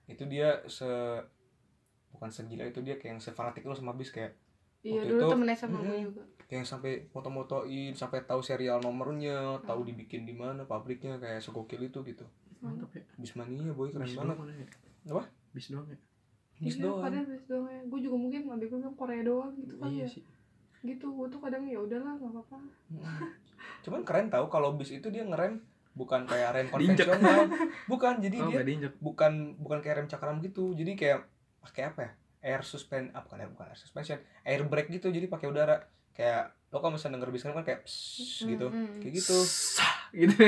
itu 0.07 0.25
dia 0.25 0.59
se 0.67 0.89
bukan 2.11 2.29
segila 2.29 2.65
itu 2.65 2.81
dia 2.81 2.97
kayak 2.97 3.13
yang 3.13 3.21
sefanatik 3.21 3.63
lu 3.63 3.73
sama 3.73 3.93
bis 3.93 4.11
kayak 4.11 4.35
Iya 4.81 4.95
waktu 4.97 5.07
dulu 5.09 5.21
itu- 5.21 5.33
temen 5.33 5.49
SMA 5.53 5.71
gue 5.77 5.87
Mm-mm. 5.89 6.03
juga. 6.09 6.23
kayak 6.41 6.57
yang 6.57 6.69
sampai 6.69 6.93
foto-fotoin 7.09 7.93
sampai 7.93 8.25
tahu 8.25 8.41
serial 8.41 8.79
nomornya 8.81 9.37
tahu 9.63 9.85
dibikin 9.85 10.23
di 10.23 10.33
mana 10.33 10.65
pabriknya 10.65 11.15
kayak 11.17 11.39
segokil 11.39 11.79
itu 11.81 12.01
gitu 12.03 12.25
mantap 12.59 12.91
ya 12.91 13.05
Bismania 13.15 13.71
boy 13.71 13.87
keren 13.89 14.03
bis 14.03 14.17
banget 14.17 14.35
ya 14.57 14.67
Apa? 15.09 15.23
bis 15.53 15.67
doang 15.69 15.87
ya 15.87 15.99
bis 16.59 16.77
iya, 16.79 16.83
doang. 16.85 17.03
Kadang 17.07 17.25
bis 17.31 17.45
doang 17.47 17.67
ya. 17.71 17.81
Gue 17.87 18.01
juga 18.03 18.17
mungkin 18.19 18.41
adik 18.51 18.67
gue 18.71 18.79
bilang 18.83 18.97
Korea 18.99 19.23
doang 19.23 19.53
gitu 19.63 19.75
kan 19.79 19.89
iya 19.91 20.05
ya. 20.05 20.09
sih. 20.11 20.23
Gitu 20.83 21.07
gue 21.07 21.27
tuh 21.31 21.41
kadang 21.43 21.63
ya 21.67 21.79
udahlah 21.79 22.13
nggak 22.19 22.31
apa-apa. 22.35 22.57
Cuman 23.87 24.01
keren 24.03 24.29
tahu 24.29 24.47
kalau 24.51 24.75
bis 24.75 24.91
itu 24.91 25.09
dia 25.11 25.23
ngerem 25.23 25.63
bukan 25.95 26.27
kayak 26.27 26.51
rem 26.55 26.67
konvensional. 26.73 27.47
Bukan 27.91 28.15
jadi 28.23 28.37
oh 28.43 28.51
dia 28.51 28.63
gak 28.63 28.67
diinjek. 28.69 28.93
bukan 29.03 29.33
bukan 29.59 29.79
kayak 29.83 29.97
rem 30.03 30.09
cakram 30.11 30.39
gitu. 30.43 30.75
Jadi 30.75 30.95
kayak 30.99 31.27
pakai 31.63 31.83
apa 31.95 32.01
ya? 32.03 32.11
Air 32.39 32.63
suspen 32.63 33.11
ah 33.15 33.23
bukan 33.23 33.39
air 33.43 33.51
bukan 33.51 33.67
air 33.71 33.79
suspension. 33.79 34.19
Air 34.47 34.63
brake 34.67 34.91
gitu 34.91 35.11
jadi 35.11 35.27
pakai 35.27 35.51
udara. 35.51 35.87
Kayak 36.15 36.55
lo 36.75 36.83
kalau 36.83 36.99
misalnya 36.99 37.23
denger 37.23 37.31
bis 37.31 37.43
kan 37.47 37.63
kayak 37.63 37.87
pss, 37.87 38.45
gitu. 38.45 38.67
Mm, 38.69 38.99
kayak 39.03 39.15
gitu. 39.23 39.39
Gitu. 40.09 40.41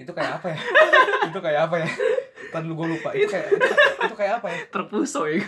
Itu 0.00 0.16
kayak 0.16 0.40
apa 0.40 0.56
ya? 0.56 0.58
Itu 1.28 1.38
kayak 1.44 1.68
apa 1.68 1.84
ya 1.84 1.90
Tadi 2.48 2.64
dulu 2.64 2.74
gue 2.84 2.88
lupa. 2.98 3.10
Itu 3.12 3.28
kayak 3.28 3.46
itu, 3.52 3.66
itu 4.08 4.14
kayak 4.16 4.32
apa 4.40 4.48
ya? 4.48 4.58
Terpusau 4.72 5.24
ya. 5.28 5.44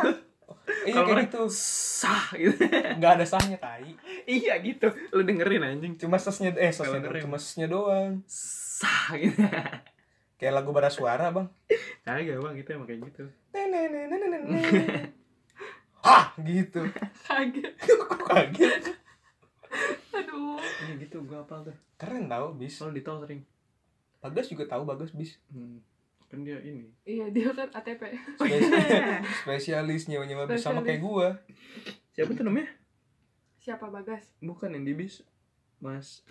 Iya 0.87 0.95
Kalau 1.03 1.07
kayak 1.13 1.27
gitu. 1.31 1.43
sah 1.51 2.27
gitu. 2.35 2.63
Nggak 2.71 3.13
ada 3.21 3.27
sahnya 3.27 3.59
tai. 3.59 3.91
Iya 4.27 4.55
gitu. 4.63 4.89
Lu 5.15 5.23
dengerin 5.27 5.63
anjing. 5.67 5.95
Cuma 5.99 6.17
sesnya 6.17 6.55
eh 6.55 6.71
sesnya 6.71 7.03
Kalau 7.03 7.23
cuma 7.23 7.37
sesnya 7.39 7.67
doang. 7.67 8.23
Sah 8.27 9.15
gitu. 9.19 9.41
Kayak 10.41 10.53
lagu 10.57 10.71
bara 10.73 10.89
suara 10.89 11.29
bang. 11.35 11.49
Kagak 12.07 12.39
bang. 12.41 12.55
Itu 12.57 12.69
emang 12.73 12.87
kayak 12.89 13.01
gitu. 13.13 13.25
Hah 16.01 16.33
gitu. 16.41 16.81
Kaget. 17.29 17.73
Kok 18.01 18.21
kaget? 18.25 18.83
Aduh. 20.17 20.57
iya 20.59 20.95
gitu. 20.97 21.21
Gua 21.29 21.45
apal 21.45 21.69
tuh. 21.69 21.77
Keren 22.01 22.31
tau 22.31 22.57
bis. 22.57 22.73
Soal 22.73 22.97
di 22.97 23.05
tol 23.05 23.21
sering. 23.21 23.45
Bagas 24.25 24.49
juga 24.49 24.65
tahu 24.65 24.89
Bagas 24.89 25.13
bis. 25.13 25.37
Hmm. 25.53 25.85
Kan 26.31 26.47
dia 26.47 26.63
ini. 26.63 26.87
Iya 27.03 27.27
dia 27.35 27.51
kan 27.51 27.69
ATP 27.75 28.03
Spes- 28.39 28.71
spesialis 29.43 30.07
nyewa-nyewa 30.07 30.47
bis 30.47 30.63
sama 30.63 30.87
kayak 30.87 31.03
gua. 31.03 31.35
Siapa 32.15 32.31
tuh 32.33 32.47
namanya? 32.47 32.71
Siapa 33.59 33.91
bagas? 33.91 34.31
Bukan 34.39 34.71
yang 34.73 34.87
di 34.87 34.95
bis. 34.95 35.27
Mas 35.83 36.23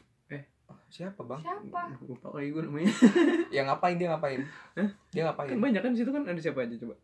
siapa 0.89 1.21
bang? 1.21 1.41
Siapa? 1.41 1.81
Lupa 2.05 2.27
kayak 2.33 2.49
gue 2.49 2.63
namanya. 2.65 2.93
Yang 3.55 3.65
ngapain 3.69 3.95
dia 3.97 4.07
ngapain? 4.09 4.41
Hah? 4.77 4.89
dia 5.13 5.21
ngapain? 5.29 5.49
Kan 5.53 5.61
banyak 5.61 5.81
kan 5.85 5.91
di 5.93 5.99
situ 6.01 6.11
kan. 6.11 6.23
Ada 6.25 6.41
siapa 6.41 6.65
aja 6.65 6.75
coba? 6.81 6.95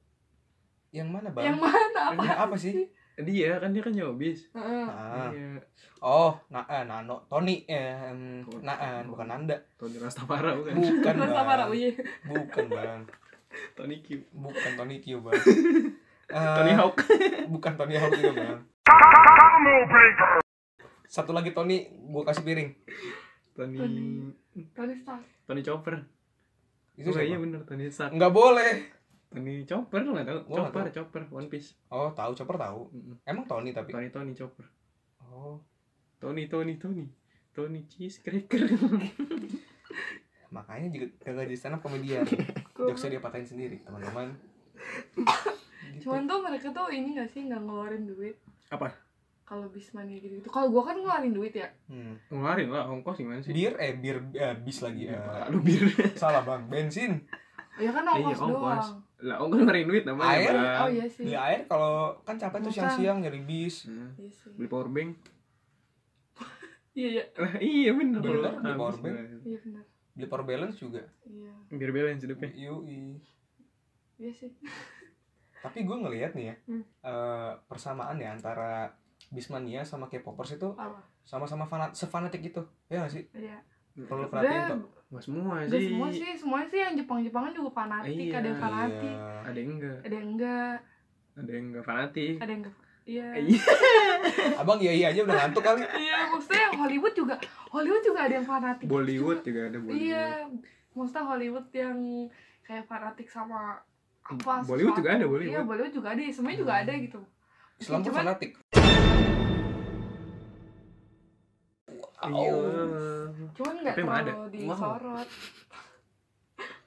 Yang 0.90 1.10
mana 1.14 1.30
bang? 1.30 1.46
Yang 1.54 1.58
mana? 1.62 2.02
Apa 2.14 2.22
Yang 2.26 2.40
apa 2.42 2.56
sih 2.58 2.74
dia 3.24 3.56
kan 3.64 3.72
dia 3.72 3.80
kan 3.80 3.96
nyawa 3.96 4.14
bis 4.20 4.52
Heeh. 4.52 4.88
ah. 4.92 5.32
iya. 5.32 5.56
Oh 6.04 6.36
nah 6.52 6.68
eh, 6.68 6.84
nano 6.84 7.24
Tony 7.32 7.64
eh 7.64 7.96
em, 8.12 8.44
naan 8.60 9.08
bukan 9.08 9.28
Nanda. 9.32 9.56
Tony 9.80 9.96
Rastafara 9.96 10.52
bukan. 10.60 10.76
Bukan 10.76 11.16
marah 11.16 11.66
bang. 11.66 11.70
Uye 11.72 11.90
bukan 12.28 12.66
bang. 12.68 13.02
Tony 13.74 14.04
Q. 14.04 14.20
Bukan 14.36 14.72
Tony 14.76 15.00
Q 15.00 15.24
bang. 15.24 15.40
Eh, 16.26 16.42
Tony 16.58 16.74
Hawk. 16.74 16.98
bukan 17.54 17.78
Tony 17.78 18.02
Hawk 18.02 18.18
juga 18.18 18.34
bang. 18.34 18.60
Satu 21.06 21.38
lagi 21.38 21.54
Tony. 21.54 21.86
Gua 22.10 22.26
kasih 22.26 22.42
piring. 22.42 22.74
Tony 23.54 23.78
Tony. 23.78 24.04
Tony 24.74 24.94
Stark. 24.98 25.22
Tony 25.46 25.62
Chopper. 25.62 26.02
Itu 26.98 27.14
oh 27.14 27.22
iya 27.22 27.38
siapa? 27.38 27.44
bener 27.46 27.62
Tony 27.70 27.86
Stark. 27.94 28.12
Nggak 28.18 28.34
boleh 28.34 28.72
Tony 29.30 29.64
Chopper 29.68 30.02
nggak 30.02 30.28
tahu? 30.28 30.40
Gua 30.48 30.58
nggak 30.68 30.74
Chopper 30.74 30.86
Chopper 30.94 31.22
One 31.32 31.48
Piece. 31.52 31.76
Oh 31.92 32.10
tahu 32.14 32.32
chopper 32.34 32.56
tahu. 32.56 32.88
Mm-mm. 32.94 33.16
emang 33.26 33.46
Tony 33.46 33.76
tapi? 33.76 33.92
Tony 33.92 34.08
Tony 34.10 34.32
Chopper. 34.32 34.66
Oh. 35.30 35.60
Tony 36.22 36.48
Tony 36.48 36.80
Tony. 36.80 37.06
Tony 37.56 37.88
Cheese 37.88 38.20
Cracker 38.20 38.68
makanya 40.56 40.88
juga 40.92 41.08
gagal 41.24 41.48
jadi 41.48 41.56
stand 41.56 41.76
up 41.80 41.82
komedian 41.84 42.24
jokesnya 42.76 43.18
dia 43.18 43.22
patahin 43.24 43.48
sendiri 43.48 43.80
teman-teman. 43.84 44.36
Gitu. 45.96 46.12
cuman 46.12 46.28
tuh 46.28 46.44
mereka 46.44 46.68
tuh 46.76 46.92
ini 46.92 47.16
gak 47.16 47.32
sih 47.32 47.48
nggak 47.48 47.62
ngeluarin 47.64 48.04
duit? 48.04 48.36
Apa? 48.68 48.92
Kalau 49.48 49.72
bismania 49.72 50.20
gitu 50.20 50.44
gitu 50.44 50.52
kalau 50.52 50.68
gua 50.68 50.92
kan 50.92 51.00
ngeluarin 51.00 51.32
duit 51.32 51.56
ya. 51.56 51.72
Hmm. 51.88 52.20
ngeluarin 52.28 52.68
lah 52.68 52.92
ongkos 52.92 53.16
gimana 53.16 53.40
sih? 53.40 53.56
Bir? 53.56 53.80
Eh 53.80 53.96
bir 53.96 54.20
eh, 54.36 54.60
bis 54.60 54.84
lagi 54.84 55.08
ya 55.08 55.48
Aduh 55.48 55.64
bir. 55.64 55.88
Salah 56.20 56.44
bang. 56.44 56.68
Bensin. 56.68 57.24
Ya 57.80 57.96
kan 57.96 58.04
Iya, 58.12 58.12
ongkos 58.12 58.40
ongkos. 58.44 58.60
doang 58.60 58.92
lah 59.24 59.40
ongkos 59.40 59.64
ngeluarin 59.64 59.88
duit 59.88 60.04
namanya 60.04 60.36
Air? 60.36 60.52
Bang. 60.52 60.80
oh 60.82 60.90
iya 60.92 61.06
sih. 61.08 61.24
Beli 61.24 61.38
air 61.38 61.62
kalau 61.66 62.20
kan 62.22 62.36
capek 62.36 62.60
tuh 62.62 62.72
siang-siang 62.72 63.18
nyari 63.24 63.42
bis. 63.42 63.88
Hmm. 63.88 64.12
iya 64.18 64.28
sih. 64.30 64.52
Beli 64.56 64.68
power 64.68 64.90
bank. 64.90 65.12
Iya 66.96 67.08
iya. 67.12 67.24
Lah 67.36 67.54
iya 67.60 67.92
bener. 67.92 68.20
Bener, 68.20 68.56
beli 68.56 68.76
power 68.76 68.96
bank. 69.00 69.16
iya 69.44 69.60
benar 69.60 69.84
beli 70.16 70.28
power 70.32 70.44
balance 70.48 70.80
juga? 70.80 71.04
Iya. 71.28 71.52
Biar 71.70 71.92
balance 71.92 72.24
hidupnya. 72.24 72.50
Yui 72.56 73.20
iya 74.16 74.32
sih. 74.32 74.48
Tapi 75.64 75.84
gue 75.84 75.98
ngelihat 75.98 76.32
nih 76.34 76.46
ya 76.46 76.56
Hmm. 76.72 76.84
eh, 77.04 77.52
persamaan 77.68 78.16
ya 78.16 78.32
antara 78.32 78.96
Bismania 79.28 79.84
sama 79.84 80.08
K-popers 80.08 80.56
itu 80.56 80.72
sama-sama 81.26 81.66
fanat 81.66 81.98
sefanatik 81.98 82.40
itu 82.46 82.62
ya 82.88 83.04
gak 83.04 83.12
sih? 83.12 83.28
Iya. 83.36 83.60
Perlu 83.96 84.28
perhatiin 84.30 84.64
tuh 84.72 84.80
Nggak 85.16 85.24
semua 85.24 85.54
Gak 85.64 85.72
sih 85.72 85.88
semua 85.88 86.08
sih, 86.12 86.32
semuanya 86.36 86.68
sih 86.68 86.80
yang 86.82 86.94
Jepang-Jepangan 86.94 87.52
juga 87.52 87.70
fanatik, 87.72 88.20
Iya. 88.20 88.36
ada 88.36 88.48
yang 88.48 88.60
fanatik, 88.60 89.16
Iya. 89.16 89.40
ada 89.42 89.56
yang 89.56 89.72
enggak 89.72 89.98
ada 89.98 90.14
yang 90.14 90.28
enggak, 90.30 90.76
ada 91.34 91.50
yang 91.50 91.66
enggak 91.66 91.84
fanatik 91.84 92.36
ada 92.36 92.52
yang 92.52 92.62
enggak. 92.62 92.76
Iya. 93.06 93.28
iya 93.46 93.60
abang 94.58 94.80
iya 94.82 94.92
iya 94.92 95.08
aja 95.10 95.22
udah 95.24 95.36
ngantuk 95.38 95.64
kali 95.64 95.80
Iya, 95.80 96.18
maksudnya 96.28 96.66
Hollywood 96.74 97.14
juga, 97.14 97.36
Hollywood 97.70 98.04
juga 98.04 98.20
ada 98.22 98.34
yang 98.34 98.44
fanatik. 98.46 98.86
Bollywood 98.86 99.40
juga 99.40 99.62
ada 99.64 99.78
Bollywood 99.78 100.04
Iya, 100.04 100.26
maksudnya 100.92 101.24
Hollywood 101.24 101.68
yang 101.72 101.98
kayak 102.62 102.84
fanatik 102.84 103.28
sama 103.30 103.80
apa? 104.22 104.54
Bollywood 104.66 104.98
juga 104.98 105.10
ada, 105.14 105.24
Bollywood. 105.24 105.54
Iya, 105.54 105.62
Bollywood 105.64 105.94
juga 105.94 106.08
ada, 106.12 106.22
semuanya 106.28 106.60
juga 106.60 106.74
ada 106.76 106.92
gitu. 106.92 107.22
Islam 107.78 108.00
Cuman- 108.02 108.18
fanatik 108.20 108.52
iya 112.28 112.54
Cuman 113.52 113.76
nggak 113.80 113.96
terlalu 113.96 114.20
ada. 114.22 114.34
disorot. 114.48 115.30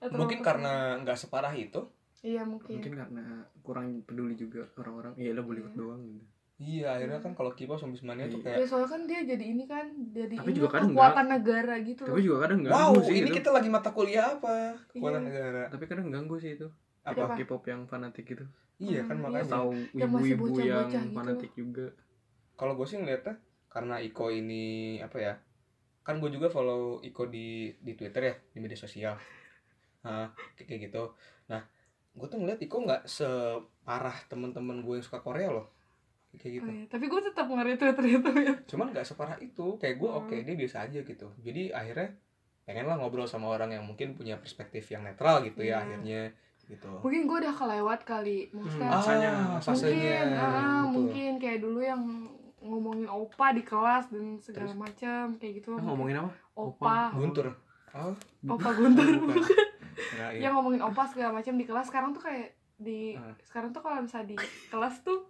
Mungkin 0.14 0.38
karena 0.40 0.72
nggak 0.98 1.18
separah 1.18 1.52
itu 1.52 1.82
Iya 2.18 2.42
mungkin. 2.42 2.74
mungkin 2.74 2.92
karena 2.96 3.22
kurang 3.62 4.02
peduli 4.02 4.34
juga 4.34 4.66
orang-orang 4.74 5.14
iya 5.14 5.30
lah 5.30 5.38
Bollywood 5.40 5.70
Iya. 5.70 5.78
doang 5.78 6.02
gitu 6.04 6.26
iya 6.58 6.86
akhirnya 6.92 7.18
kan 7.20 7.30
kalau 7.32 7.54
K-pop 7.54 7.78
sama 7.78 7.94
Bismania 7.94 8.26
tuh 8.26 8.42
Iya. 8.42 8.46
Ya 8.48 8.54
kayak 8.56 8.66
soalnya 8.66 8.88
kan 8.88 9.02
dia 9.04 9.20
jadi 9.24 9.44
ini 9.46 9.64
kan, 9.64 9.86
jadi 10.08 10.34
Tapi 10.34 10.48
ini 10.48 10.58
juga 10.58 10.68
kadang 10.68 10.90
kekuatan 10.90 11.26
negara 11.30 11.74
gitu 11.80 12.02
tapi 12.02 12.20
juga 12.20 12.38
kadang 12.40 12.58
wow 12.64 12.74
ganggu 12.90 13.00
sih 13.00 13.14
ini 13.14 13.22
itu. 13.24 13.36
kita 13.38 13.48
lagi 13.52 13.68
mata 13.68 13.90
kuliah 13.92 14.26
apa 14.32 14.54
kekuatan 14.88 15.20
Iya. 15.20 15.28
negara 15.30 15.62
tapi 15.68 15.84
kadang 15.86 16.06
ganggu 16.08 16.36
sih 16.36 16.50
itu 16.52 16.66
apa? 17.00 17.22
K-pop 17.32 17.62
yang 17.64 17.80
fanatik 17.84 18.24
gitu 18.26 18.44
iya 18.76 19.00
kan 19.00 19.14
Hmm, 19.14 19.22
makanya 19.24 19.38
iya. 19.40 19.54
tahu 19.54 19.70
Yang 19.92 20.10
ibu-ibu 20.10 20.26
yang 20.26 20.38
bocah-bocah 20.42 20.90
gitu. 21.00 21.14
fanatik 21.14 21.50
juga 21.54 21.86
kalau 22.56 22.72
gue 22.74 22.86
sih 22.88 22.98
ngeliatnya 22.98 23.34
karena 23.68 23.96
Iko 23.98 24.28
ini 24.28 24.64
apa 24.98 25.16
ya 25.16 25.34
kan 26.02 26.18
gue 26.18 26.28
juga 26.28 26.48
follow 26.48 27.00
Iko 27.00 27.26
di 27.26 27.68
di 27.76 27.92
Twitter 27.92 28.22
ya 28.22 28.34
di 28.48 28.58
media 28.58 28.76
sosial 28.76 29.14
nah, 30.00 30.28
kayak 30.56 30.88
gitu 30.88 31.12
nah 31.46 31.60
gue 32.10 32.26
tuh 32.26 32.38
ngeliat 32.38 32.58
Iko 32.58 32.76
nggak 32.80 33.02
separah 33.04 34.16
temen-temen 34.26 34.80
gue 34.80 34.94
yang 34.94 35.04
suka 35.04 35.20
Korea 35.20 35.50
loh 35.50 35.68
kayak 36.30 36.52
gitu 36.54 36.64
Oh, 36.64 36.74
iya. 36.74 36.84
Tapi 36.86 37.04
gue 37.06 37.20
tetap 37.24 37.46
nge-retweet 37.46 37.96
retweet. 37.96 38.56
cuman 38.66 38.86
nggak 38.90 39.04
separah 39.04 39.36
itu 39.38 39.76
kayak 39.76 39.96
gue 39.96 40.06
Hmm. 40.06 40.20
oke 40.22 40.36
dia 40.38 40.54
biasa 40.54 40.76
aja 40.84 41.00
gitu 41.00 41.28
jadi 41.38 41.72
akhirnya 41.72 42.08
pengen 42.62 42.84
lah 42.84 42.96
ngobrol 42.96 43.24
sama 43.24 43.48
orang 43.48 43.72
yang 43.72 43.82
mungkin 43.82 44.12
punya 44.12 44.36
perspektif 44.36 44.84
yang 44.86 45.00
netral 45.02 45.40
gitu 45.40 45.60
ya 45.60 45.76
Iya. 45.76 45.76
akhirnya 45.82 46.22
gitu 46.66 46.88
Mungkin 47.00 47.24
gue 47.24 47.38
udah 47.40 47.54
kelewat 47.54 48.00
kali. 48.04 48.52
Maksudnya 48.52 48.92
Hmm, 49.32 49.56
ah, 49.56 49.64
mungkin, 49.64 50.26
ah, 50.36 50.82
mungkin 50.84 51.30
kayak 51.38 51.64
dulu 51.64 51.80
yang 51.80 52.28
ngomongin 52.60 53.06
opa 53.06 53.50
di 53.50 53.62
kelas 53.62 54.08
dan 54.08 54.38
segala 54.38 54.74
macam 54.74 55.34
kayak 55.34 55.52
gitu. 55.56 55.74
Ah, 55.74 55.84
ngomongin 55.84 56.16
apa? 56.18 56.30
Opa, 56.54 57.12
Guntur. 57.12 57.54
Oh 57.90 58.12
opa 58.48 58.70
Guntur. 58.72 59.06
yang 60.34 60.52
ngomongin 60.52 60.80
opa 60.80 61.02
segala 61.04 61.34
macam 61.34 61.54
di 61.54 61.64
kelas 61.64 61.86
sekarang 61.86 62.10
tuh 62.10 62.22
kayak 62.22 62.54
di 62.74 63.14
Ah. 63.14 63.34
sekarang 63.42 63.70
tuh 63.70 63.80
kalau 63.80 63.98
misalnya 63.98 64.32
di 64.32 64.36
kelas 64.68 65.02
tuh 65.02 65.26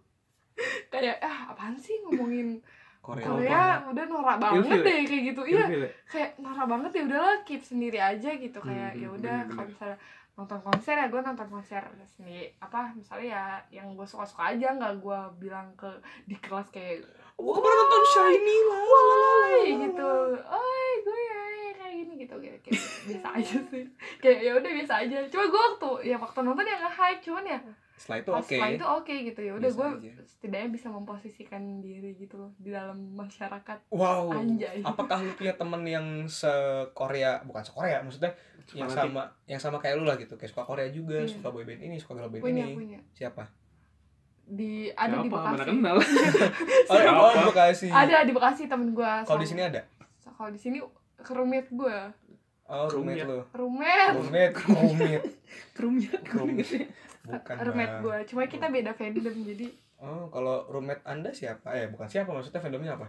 kayak 0.92 1.16
ah 1.18 1.48
apaan 1.48 1.74
sih 1.74 1.96
ngomongin 2.02 2.60
Korea 2.98 3.24
Korea? 3.24 3.62
udah 3.88 4.04
norak 4.04 4.36
banget 4.36 4.60
Ilfil 4.60 4.74
ya? 4.74 4.84
deh 4.84 5.00
kayak 5.02 5.22
gitu. 5.26 5.42
Iya. 5.46 5.64
Ilfil 5.64 5.80
ya? 5.80 5.90
kayak 6.04 6.30
norak 6.36 6.66
banget 6.66 6.90
ya 6.92 7.02
udahlah 7.04 7.36
keep 7.42 7.62
sendiri 7.62 7.98
aja 7.98 8.30
gitu. 8.34 8.58
Kayak 8.58 8.90
Hmm, 8.90 9.00
ya 9.00 9.08
udah 9.10 9.38
kalau 9.46 9.66
misalnya 9.66 9.98
nonton 10.38 10.62
konser 10.62 10.94
ya 10.94 11.10
gue 11.10 11.18
nonton 11.18 11.50
konser 11.50 11.82
sendiri. 12.06 12.54
Apa 12.62 12.94
misalnya 12.94 13.26
ya 13.26 13.44
yang 13.82 13.98
gue 13.98 14.06
suka 14.06 14.22
suka 14.22 14.54
aja 14.54 14.70
nggak 14.70 15.02
gue 15.02 15.18
bilang 15.36 15.66
ke 15.74 15.90
di 16.24 16.38
kelas 16.38 16.70
kayak 16.70 17.02
Gue 17.34 17.54
kemarin 17.54 17.78
nonton 17.78 18.02
Shiny 18.06 18.58
lah. 18.66 18.82
woi 18.82 19.62
gitu. 19.82 20.12
Oi 20.38 20.90
gue 21.02 21.18
ya 21.18 21.42
kayak 21.74 21.94
gini 21.94 22.12
gitu. 22.18 22.34
Kayak, 22.38 22.58
kayak 22.62 22.82
biasa 23.06 23.28
aja 23.34 23.56
sih. 23.70 23.84
Kayak 24.18 24.38
ya 24.42 24.52
udah 24.54 24.70
biasa 24.74 24.94
aja. 25.02 25.16
Cuma 25.26 25.44
gue 25.46 25.60
waktu 25.70 25.90
ya 26.06 26.16
waktu 26.18 26.38
nonton 26.42 26.66
ya 26.66 26.76
nge 26.78 26.90
hype 26.94 27.20
cuman 27.22 27.44
ya 27.46 27.58
setelah 27.98 28.18
itu 28.22 28.30
oke. 28.30 28.46
setelah 28.46 28.70
itu 28.70 28.86
oke 28.86 29.14
gitu. 29.26 29.40
Ya 29.42 29.52
udah 29.58 29.70
gue 29.74 29.88
setidaknya 30.24 30.68
bisa 30.70 30.86
memposisikan 30.88 31.82
diri 31.82 32.14
gitu 32.14 32.38
loh 32.38 32.50
di 32.56 32.70
dalam 32.70 32.94
masyarakat 33.18 33.90
wow. 33.90 34.30
anjay. 34.30 34.80
Apakah 34.86 35.18
lu 35.26 35.34
punya 35.34 35.58
temen 35.58 35.82
yang 35.82 36.06
se 36.30 36.48
Korea 36.94 37.42
bukan 37.42 37.66
se 37.66 37.74
Korea 37.74 37.98
maksudnya 38.00 38.30
yang 38.70 38.86
Fanatik. 38.86 39.10
sama 39.10 39.22
yang 39.50 39.60
sama 39.60 39.76
kayak 39.82 39.98
lu 39.98 40.06
lah 40.06 40.14
gitu. 40.14 40.38
Kayak 40.38 40.54
suka 40.54 40.62
Korea 40.62 40.86
juga 40.94 41.18
Iya. 41.26 41.34
suka 41.34 41.48
boyband 41.50 41.82
ini 41.82 41.98
suka 41.98 42.12
girl 42.22 42.30
band 42.30 42.42
punya 42.46 42.64
ini. 42.70 42.76
punya. 42.78 42.98
Siapa? 43.12 43.42
Di 44.48 44.88
ada 44.94 45.20
di 45.20 45.28
Siapa? 45.28 45.38
Mana 45.42 45.56
Bekasi 45.58 45.68
kenal? 45.68 45.96
Oh, 46.88 46.96
Siapa? 46.96 47.20
oh 47.20 47.44
Bekasi. 47.50 47.86
Ada 47.90 48.16
di 48.24 48.32
Bekasi 48.32 48.62
temen 48.70 48.94
gue 48.94 49.12
kalau 49.26 49.40
di 49.42 49.48
sini 49.50 49.66
ada? 49.66 49.82
Kalau 50.22 50.54
di 50.54 50.60
sini 50.60 50.78
roommate 51.18 51.68
gue 51.74 51.98
oh 52.68 52.86
Roommate. 52.92 53.24
lu. 53.24 53.40
Roommate. 53.56 54.14
Roommate 54.14 54.54
kerumnya 55.72 56.12
Roommate. 56.36 57.07
Bukan 57.28 57.56
roommate 57.60 57.96
gue 58.00 58.16
cuma 58.32 58.42
kita 58.48 58.66
beda 58.72 58.92
fandom 58.96 59.36
jadi. 59.44 59.68
Oh 60.00 60.30
kalau 60.32 60.64
roommate 60.72 61.04
anda 61.04 61.30
siapa? 61.34 61.74
Eh 61.76 61.92
bukan 61.92 62.08
siapa 62.08 62.30
maksudnya 62.32 62.62
fandomnya 62.62 62.96
apa? 62.96 63.08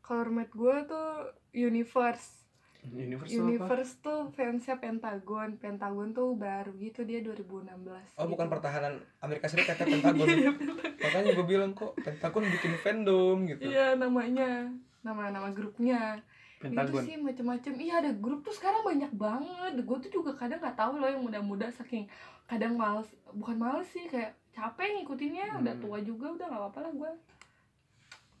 Kalau 0.00 0.24
roommate 0.24 0.54
gue 0.54 0.76
tuh 0.88 1.08
Universe. 1.52 2.48
Universe 2.88 3.28
tuh 3.28 3.42
apa? 3.42 3.44
Universe 3.44 3.92
tuh 4.00 4.18
fansnya 4.32 4.76
Pentagon. 4.78 5.58
Pentagon 5.58 6.08
tuh 6.14 6.38
baru 6.38 6.72
gitu 6.78 7.02
dia 7.04 7.20
2016 7.20 8.16
oh 8.16 8.26
bukan 8.30 8.46
gitu. 8.46 8.54
pertahanan 8.54 9.02
Amerika 9.20 9.46
Serikat 9.50 9.76
ya 9.82 9.86
Pentagon. 9.92 10.26
Iya, 10.26 10.50
makanya 10.96 11.30
gue 11.36 11.46
bilang 11.46 11.72
kok 11.74 11.92
Pentagon 12.00 12.46
bikin 12.48 12.72
fandom 12.80 13.36
gitu. 13.44 13.68
Iya 13.68 13.98
namanya. 13.98 14.72
Nama 15.02 15.30
nama 15.30 15.48
grupnya 15.54 16.22
Pentagon 16.58 16.90
itu 16.98 17.06
sih 17.06 17.16
macam-macam. 17.16 17.72
Iya 17.76 17.94
ada 17.96 18.10
grup 18.12 18.40
tuh 18.40 18.50
sekarang 18.50 18.82
banyak 18.82 19.12
banget. 19.12 19.72
Gue 19.80 19.98
tuh 20.00 20.10
juga 20.12 20.34
kadang 20.34 20.58
nggak 20.58 20.74
tahu 20.74 20.92
loh 20.96 21.06
yang 21.06 21.20
muda-muda 21.20 21.70
saking 21.70 22.10
kadang 22.44 22.74
males 22.74 23.06
bukan 23.30 23.56
males 23.56 23.86
sih 23.86 24.04
kayak 24.04 24.34
capek 24.50 24.98
ngikutinnya. 24.98 25.54
Udah 25.56 25.72
Hmm. 25.72 25.80
tua 25.80 25.98
juga 26.00 26.26
udah 26.30 26.46
nggak 26.46 26.60
apa-apa 26.60 26.78
lah 26.80 26.92
gue 26.92 27.12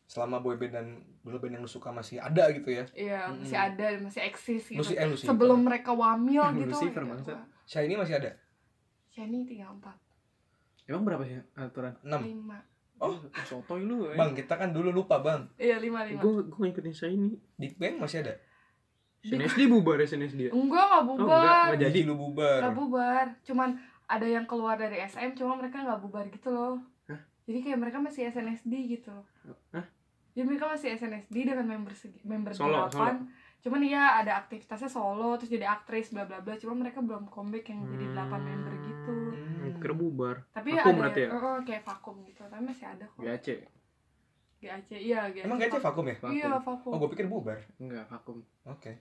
selama 0.04 0.40
boyband 0.40 0.72
dan 0.72 0.86
girl 1.20 1.36
band 1.36 1.52
yang 1.52 1.62
lu 1.62 1.68
suka 1.68 1.90
masih 1.90 2.16
ada 2.18 2.48
gitu 2.50 2.70
ya? 2.70 2.84
Iya 2.90 3.20
Mm-mm. 3.28 3.44
masih 3.44 3.58
ada 3.60 3.86
masih 4.00 4.20
eksis 4.24 4.64
gitu. 4.66 4.80
Lucy 4.80 4.94
eh 4.94 5.04
Lucy. 5.04 5.24
Sebelum 5.24 5.60
mereka 5.60 5.92
wamil 5.92 6.40
gitu. 6.58 6.72
Lucifer, 6.72 7.02
ya, 7.02 7.08
bangsa. 7.08 7.30
gua- 7.30 7.46
Shiny 7.62 7.94
masih 7.94 8.16
ada? 8.16 8.30
Kenny 9.10 9.44
tiga 9.44 9.68
empat. 9.68 9.92
Emang 10.86 11.04
berapa 11.04 11.20
sih 11.22 11.36
aturan? 11.54 11.92
6 12.00 12.24
lima 12.24 12.58
Oh. 12.98 13.14
sotoy 13.42 13.82
lu. 13.82 14.10
Bang, 14.12 14.32
kita 14.32 14.54
kan 14.54 14.70
dulu 14.70 14.90
lupa, 14.92 15.18
Bang. 15.18 15.46
iya 15.54 15.76
lima 15.76 16.02
lima 16.02 16.18
Gue 16.18 16.42
gue 16.42 16.58
ngikutin 16.60 16.90
saya 16.90 17.10
ini. 17.10 17.34
Di 17.54 17.70
bank 17.72 17.98
masih 18.00 18.22
ada. 18.22 18.34
SNSD 19.20 19.66
bubar 19.66 19.96
ya 19.96 20.06
SNSD. 20.06 20.48
enggak 20.48 20.84
nggak 20.84 21.02
Oh, 21.02 21.14
enggak, 21.16 21.26
bubar 21.26 21.66
enggak 21.68 21.80
jadi. 21.84 22.00
Lu 22.02 22.14
bubar. 22.14 22.58
nggak 22.60 22.74
bubar 22.76 23.26
cuman 23.42 23.68
ada 24.08 24.24
yang 24.24 24.44
keluar 24.44 24.74
dari 24.74 24.98
SM 25.00 25.34
cuma 25.34 25.52
mereka 25.54 25.78
nggak 25.80 26.00
bubar 26.00 26.24
gitu 26.26 26.48
loh 26.48 26.80
Hah? 27.04 27.20
jadi 27.44 27.58
kayak 27.60 27.78
mereka 27.78 27.98
masih 27.98 28.24
SNSD 28.26 28.72
gitu 28.88 29.12
Hah? 29.68 29.84
jadi 30.32 30.44
mereka 30.44 30.64
masih 30.66 30.94
SNSD 30.94 31.34
dengan 31.44 31.66
member 31.66 31.92
segi, 31.92 32.22
member 32.24 32.54
Solo, 32.54 32.88
delapan 32.88 33.28
cuman 33.58 33.80
iya 33.82 34.16
ada 34.16 34.38
aktivitasnya 34.38 34.88
solo 34.88 35.36
terus 35.36 35.50
jadi 35.50 35.66
aktris 35.68 36.08
bla 36.08 36.24
bla 36.24 36.40
bla 36.40 36.54
cuma 36.54 36.78
mereka 36.78 37.02
belum 37.02 37.28
comeback 37.28 37.68
yang 37.68 37.84
jadi 37.86 38.06
delapan 38.08 38.40
member 38.40 38.74
gitu 38.80 39.14
Hmm. 39.28 39.47
Kira 39.78 39.94
bubar. 39.94 40.36
tapi 40.50 40.70
Vakum 40.72 40.92
ada 40.92 41.00
berarti 41.00 41.20
ya? 41.20 41.30
oh, 41.30 41.40
oh, 41.40 41.58
kayak 41.62 41.82
vakum 41.82 42.16
gitu 42.22 42.42
tapi 42.44 42.62
masih 42.62 42.86
ada 42.86 43.04
kok 43.06 43.20
GAC. 43.20 43.46
GAC 44.58 44.90
iya 44.92 45.20
GAC 45.30 45.44
Emang 45.46 45.56
gak 45.56 45.78
vakum 45.78 46.04
ya? 46.04 46.16
Vakum. 46.18 46.34
iya 46.34 46.48
vakum 46.52 46.90
Oh, 46.90 46.98
gue 46.98 47.08
pikir 47.14 47.26
bubar. 47.26 47.58
Enggak, 47.78 48.04
vakum. 48.06 48.38
Oke. 48.64 48.98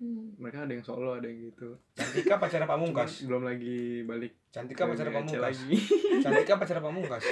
Hmm. 0.00 0.32
Mereka 0.36 0.64
ada 0.64 0.72
yang 0.72 0.80
solo, 0.80 1.12
ada 1.12 1.28
yang 1.28 1.44
gitu. 1.44 1.76
Cantika 1.92 2.40
pacara 2.40 2.64
pamungkas. 2.64 3.20
Belum 3.22 3.44
lagi 3.44 4.00
balik. 4.02 4.32
Cantika 4.48 4.84
ke 4.84 4.90
pacara 4.90 5.10
GAC 5.10 5.16
pamungkas. 5.20 5.44
lagi. 5.44 5.76
Cantika 6.24 6.54
pacara 6.64 6.80
pamungkas. 6.80 7.24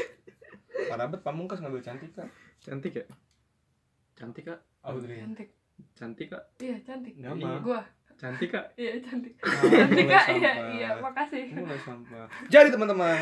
Parah 0.86 1.06
bet 1.08 1.22
pamungkas 1.24 1.58
ngambil 1.58 1.80
Cantika. 1.80 2.24
Cantik 2.60 2.92
ya? 2.92 3.04
Cantik 4.14 4.44
kak? 4.46 4.60
Audrey. 4.82 5.18
cantik 5.18 5.48
Cantik 5.94 6.26
kak? 6.28 6.42
iya 6.58 6.74
cantik 6.82 7.14
Nama. 7.16 7.62
gua 7.62 7.82
Cantik 8.18 8.50
kak? 8.50 8.66
iya 8.74 8.98
cantik 8.98 9.30
Ah, 9.38 9.62
cantik 9.78 10.04
kak 10.04 10.26
iya 10.34 10.52
iya 10.68 10.88
makasih 10.98 11.54
Mulai 11.54 11.78
sampah. 11.78 12.26
Jadi 12.44 12.68
teman-teman. 12.68 13.14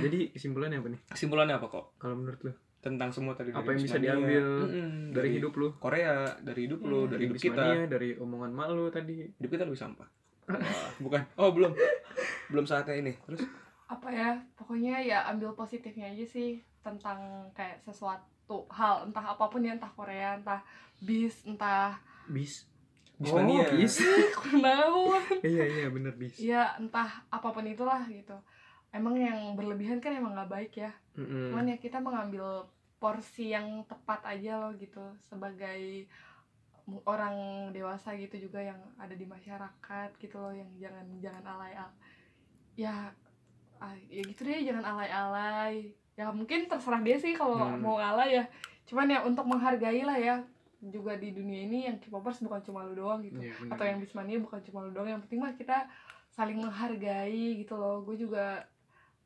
Jadi 0.00 0.32
kesimpulannya 0.32 0.80
apa 0.80 0.88
nih? 0.88 1.00
Kesimpulannya 1.06 1.54
apa 1.54 1.66
kok? 1.66 1.84
Kalau 1.96 2.16
menurut 2.16 2.40
lu? 2.40 2.52
Tentang 2.80 3.12
semua 3.12 3.36
tadi 3.36 3.52
Apa 3.52 3.70
yang 3.70 3.78
bisa 3.78 4.00
diambil 4.00 4.44
Dari 5.12 5.28
hidup 5.36 5.52
lu? 5.54 5.68
Korea, 5.76 6.24
dari 6.40 6.64
hidup 6.64 6.80
lu, 6.80 7.04
Hmm. 7.04 7.10
dari 7.10 7.22
hidup 7.22 7.36
kita. 7.36 7.64
Dari 7.86 8.16
omongan 8.16 8.50
mak 8.50 8.68
lu 8.70 8.88
tadi. 8.88 9.20
Hidup 9.30 9.50
kita 9.50 9.62
lebih 9.62 9.76
sampah. 9.78 10.08
Wah, 10.48 10.90
bukan. 10.98 11.20
Oh, 11.36 11.52
belum. 11.52 11.76
Belum 12.48 12.64
saatnya 12.64 12.96
ini. 12.96 13.12
Terus 13.22 13.44
apa 13.84 14.06
ya 14.08 14.32
pokoknya 14.54 14.96
ya 14.98 15.26
ambil 15.26 15.50
positifnya 15.52 16.06
aja 16.06 16.22
sih 16.24 16.56
tentang 16.80 17.18
kayak 17.52 17.82
sesuatu 17.82 18.64
hal 18.68 19.04
entah 19.04 19.26
apa 19.28 19.44
pun 19.44 19.60
ya 19.60 19.74
entah 19.74 19.90
Korea 19.90 20.38
entah 20.38 20.62
bis 20.96 21.42
entah 21.42 21.98
Bis. 22.24 22.69
Bismania. 23.20 23.68
Oh, 23.68 23.76
bis. 23.76 23.94
iya, 25.44 25.64
iya 25.68 25.86
bener 25.88 26.16
bis. 26.16 26.34
ya 26.36 26.74
entah 26.76 27.22
apa 27.28 27.48
pun 27.52 27.64
itulah 27.64 28.00
gitu 28.08 28.34
emang 28.90 29.14
yang 29.14 29.54
berlebihan 29.54 30.00
kan 30.00 30.10
emang 30.10 30.32
nggak 30.34 30.50
baik 30.50 30.72
ya 30.74 30.90
Mm-mm. 31.14 31.52
cuman 31.52 31.68
ya 31.68 31.76
kita 31.76 32.00
mengambil 32.00 32.64
porsi 32.96 33.52
yang 33.52 33.84
tepat 33.84 34.24
aja 34.26 34.58
loh 34.58 34.72
gitu 34.74 35.00
sebagai 35.22 36.08
orang 37.06 37.36
dewasa 37.70 38.16
gitu 38.16 38.50
juga 38.50 38.58
yang 38.60 38.80
ada 38.96 39.14
di 39.14 39.22
masyarakat 39.24 40.10
gitu 40.18 40.36
loh 40.36 40.50
yang 40.50 40.66
jangan 40.76 41.06
jangan 41.20 41.44
alay 41.46 41.72
al 41.76 41.90
ya 42.74 43.14
ah, 43.78 43.94
ya 44.08 44.22
gitu 44.22 44.42
deh 44.42 44.64
jangan 44.64 44.84
alay-alay 44.86 45.92
ya 46.12 46.28
mungkin 46.30 46.66
terserah 46.66 47.00
dia 47.00 47.16
sih 47.16 47.32
kalau 47.32 47.56
Hmm. 47.56 47.78
mau 47.78 47.96
alay 47.96 48.36
ya 48.36 48.44
cuman 48.84 49.06
ya 49.06 49.22
untuk 49.22 49.46
menghargai 49.46 50.02
lah 50.02 50.18
ya 50.18 50.36
juga 50.88 51.12
di 51.20 51.36
dunia 51.36 51.68
ini 51.68 51.78
yang 51.92 52.00
K-popers 52.00 52.40
bukan 52.40 52.64
cuma 52.64 52.88
lu 52.88 52.96
doang 52.96 53.20
gitu. 53.20 53.36
Iya, 53.36 53.52
bener. 53.60 53.72
atau 53.76 53.84
yang 53.84 53.98
Bismania 54.00 54.40
bukan 54.40 54.60
cuma 54.64 54.88
lu 54.88 54.90
doang 54.96 55.08
yang 55.12 55.20
penting 55.20 55.40
mah 55.44 55.52
kita 55.52 55.84
saling 56.32 56.56
menghargai 56.56 57.60
gitu 57.60 57.76
loh. 57.76 58.00
Gue 58.00 58.16
juga 58.16 58.64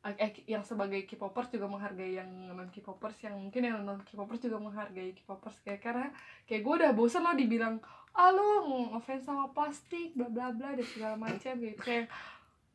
eh 0.05 0.45
yang 0.45 0.61
sebagai 0.61 1.09
K-popers 1.09 1.49
juga 1.49 1.65
menghargai 1.65 2.21
yang 2.21 2.29
non 2.53 2.69
K-popers 2.69 3.17
yang 3.25 3.39
mungkin 3.41 3.63
yang 3.65 3.79
non 3.87 4.03
K-popers 4.03 4.43
juga 4.43 4.59
menghargai 4.59 5.15
K-popers. 5.15 5.63
Kayak 5.63 5.81
karena 5.81 6.07
kayak 6.45 6.63
gue 6.67 6.75
udah 6.83 6.93
bosen 6.93 7.23
loh 7.23 7.33
dibilang 7.39 7.79
ah 8.15 8.31
lu 8.31 8.91
ngefans 8.95 9.27
sama 9.27 9.51
plastik 9.55 10.13
bla 10.15 10.29
bla 10.29 10.51
bla 10.53 10.75
dan 10.75 10.87
segala 10.87 11.15
macam 11.17 11.55
gitu. 11.57 11.79
Kayak 11.81 12.11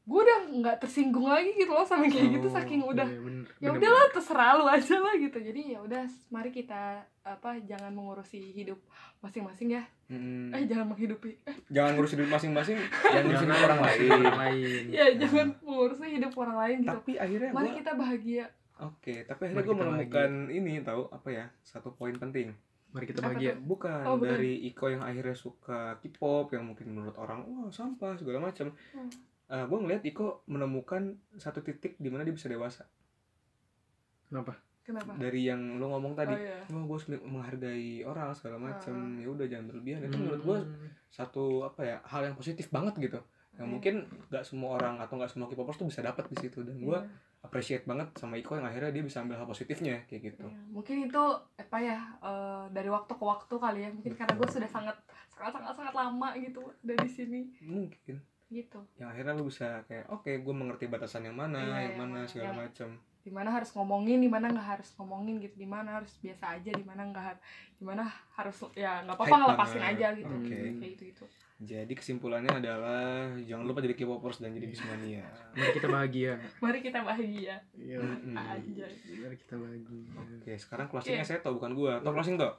gue 0.09 0.21
udah 0.25 0.39
nggak 0.49 0.77
tersinggung 0.81 1.29
lagi 1.29 1.53
gitu 1.53 1.69
loh 1.69 1.85
sama 1.85 2.09
kayak 2.09 2.33
gitu 2.33 2.47
Oh, 2.49 2.53
saking 2.57 2.81
udah 2.81 3.05
iya, 3.05 3.21
bener, 3.21 3.45
ya 3.61 3.69
udahlah 3.69 4.05
terserah 4.09 4.51
lu 4.57 4.65
aja 4.65 4.95
lah 4.97 5.13
gitu 5.21 5.37
jadi 5.37 5.61
ya 5.77 5.79
udah 5.85 6.03
mari 6.33 6.49
kita 6.49 7.05
apa 7.21 7.61
jangan 7.69 7.93
mengurusi 7.93 8.41
hidup 8.57 8.81
masing-masing 9.21 9.77
ya 9.77 9.83
mm, 10.09 10.49
eh 10.49 10.65
jangan 10.65 10.89
menghidupi 10.89 11.37
eh, 11.45 11.57
jangan 11.69 11.93
ngurus 11.93 12.17
hidup 12.17 12.29
masing-masing, 12.33 12.77
jangan 13.13 13.25
hidup 13.37 13.59
orang 13.61 13.79
ngurusin 13.85 14.01
lain. 14.09 14.21
orang 14.25 14.39
lain. 14.41 14.83
ya 14.89 15.05
jangan 15.13 15.47
mengurusi 15.61 16.05
hidup 16.09 16.33
orang 16.41 16.57
lain 16.57 16.77
gitu 16.81 16.89
Tapi 16.97 17.11
akhirnya 17.21 17.51
mari 17.53 17.69
gua 17.69 17.77
kita 17.77 17.91
bahagia 17.93 18.45
Oke, 18.79 19.27
tapi 19.27 19.51
akhirnya 19.51 19.67
gue 19.67 19.75
menemukan 19.75 20.31
ini 20.47 20.79
tahu 20.79 21.11
apa 21.11 21.27
ya? 21.27 21.45
Satu 21.67 21.91
poin 21.99 22.15
penting. 22.15 22.55
Mari 22.95 23.05
kita 23.11 23.19
bahagia. 23.19 23.53
Bukan 23.59 24.07
Oh, 24.07 24.15
bukan. 24.15 24.39
dari 24.39 24.71
Iko 24.71 24.87
yang 24.87 25.03
akhirnya 25.03 25.35
suka 25.35 25.99
K-pop 25.99 26.55
yang 26.55 26.63
mungkin 26.63 26.95
menurut 26.95 27.13
orang 27.19 27.43
wah 27.43 27.67
sampah 27.67 28.15
segala 28.15 28.49
macam. 28.49 28.71
Hmm. 28.95 29.11
Gue 29.49 29.77
ngeliat 29.77 30.03
Iko 30.03 30.45
menemukan 30.45 31.01
satu 31.35 31.59
titik 31.59 31.97
di 31.97 32.07
mana 32.07 32.21
dia 32.21 32.31
bisa 32.31 32.45
dewasa. 32.45 32.85
Kenapa? 34.25 34.53
kenapa 34.79 35.13
Dari 35.15 35.41
yang 35.43 35.77
lo 35.77 35.89
ngomong 35.89 36.13
tadi, 36.13 36.33
oh 36.33 36.39
iya 36.39 36.65
oh, 36.67 36.81
gue 36.83 36.95
harus 36.95 37.07
menghargai 37.21 38.01
orang 38.03 38.33
segala 38.33 38.57
macam. 38.59 38.93
Ah. 38.93 39.21
Ya 39.21 39.27
udah 39.27 39.45
jangan 39.45 39.65
berlebihan. 39.67 40.01
Itu 40.03 40.17
menurut 40.17 40.41
gue 40.43 40.57
Hmm. 40.59 40.89
satu 41.07 41.61
apa 41.63 41.81
ya 41.83 41.97
hal 42.03 42.21
yang 42.23 42.33
positif 42.33 42.69
banget 42.69 42.97
gitu. 42.99 43.17
Yang 43.53 43.59
Iya. 43.59 43.65
mungkin 43.67 43.95
gak 44.29 44.45
semua 44.45 44.77
orang 44.77 44.97
atau 44.97 45.17
gak 45.17 45.29
semua 45.29 45.45
K-popers 45.45 45.77
tuh 45.77 45.85
bisa 45.85 46.01
dapat 46.01 46.25
di 46.27 46.37
situ 46.37 46.61
dan 46.61 46.77
gue 46.77 46.95
Iya, 46.95 47.09
appreciate 47.39 47.83
banget 47.83 48.13
sama 48.15 48.33
Iko 48.35 48.53
yang 48.53 48.65
akhirnya 48.65 48.91
dia 48.91 49.01
bisa 49.01 49.19
ambil 49.19 49.35
hal 49.35 49.45
positifnya 49.45 50.05
kayak 50.05 50.21
gitu. 50.29 50.45
iya. 50.45 50.59
mungkin 50.69 51.07
itu 51.07 51.23
apa 51.55 51.77
ya 51.77 51.97
eh, 52.19 52.63
dari 52.69 52.87
waktu 52.87 53.09
ke 53.09 53.25
waktu 53.25 53.55
kali 53.55 53.79
ya 53.81 53.89
mungkin 53.89 54.13
karena 54.13 54.33
gue 54.33 54.47
sudah 54.47 54.67
sangat 54.67 54.95
sangat 55.29 55.51
sangat 55.55 55.73
sangat 55.73 55.93
lama 55.93 56.29
gitu 56.35 56.61
dari 56.79 57.07
sini 57.07 57.41
Mungkin. 57.59 58.15
Gitu. 58.49 58.79
Yang 58.97 59.09
akhirnya 59.09 59.33
lu 59.33 59.45
bisa 59.45 59.67
kayak 59.85 60.05
oke 60.09 60.31
gue 60.31 60.53
mengerti 60.53 60.85
batasan 60.85 61.23
yang 61.23 61.33
mana 61.33 61.61
Iya, 61.61 61.77
yang 61.87 61.97
mana 61.97 62.13
mana, 62.15 62.27
segala 62.27 62.49
yang- 62.49 62.59
macam 62.65 62.89
di 63.19 63.35
mana 63.35 63.51
harus 63.51 63.69
ngomongin 63.69 64.17
di 64.17 64.31
mana 64.31 64.47
nggak 64.47 64.67
harus 64.73 64.89
ngomongin 64.95 65.37
gitu 65.37 65.53
di 65.53 65.67
mana 65.67 65.99
harus 65.99 66.17
biasa 66.17 66.55
aja 66.55 66.71
di 66.71 66.81
mana 66.81 67.03
nggak 67.03 67.19
har- 67.21 67.43
di 67.75 67.83
mana 67.83 68.01
harus 68.33 68.55
ya 68.73 69.03
nggak 69.03 69.11
apa-apa 69.13 69.35
ngelepasin 69.37 69.83
aja 69.85 70.07
gitu. 70.15 70.33
Oke. 70.33 70.55
kayak 70.73 70.91
gitu 70.95 71.03
gitu 71.05 71.25
jadi 71.59 71.91
kesimpulannya 71.91 72.47
adalah 72.55 73.27
jangan 73.37 73.67
lupa 73.67 73.83
jadi 73.83 73.91
K-popers 73.93 74.39
dan 74.39 74.55
jadi 74.55 74.65
Bismania 74.65 75.27
Mari 75.53 75.71
kita 75.75 75.87
bahagia. 75.91 76.33
mari 76.57 76.79
kita 76.79 76.99
bahagia. 77.03 77.55
Iya. 77.75 77.99
Aja. 78.31 78.87
Mari 79.19 79.35
kita 79.37 79.55
bahagia. 79.57 80.15
oke 80.39 80.51
sekarang 80.55 80.87
closingnya 80.87 81.21
saya 81.21 81.43
tau 81.43 81.53
bukan 81.53 81.75
gue 81.75 81.91
tau 81.99 82.15
closing 82.15 82.39
tuh 82.39 82.55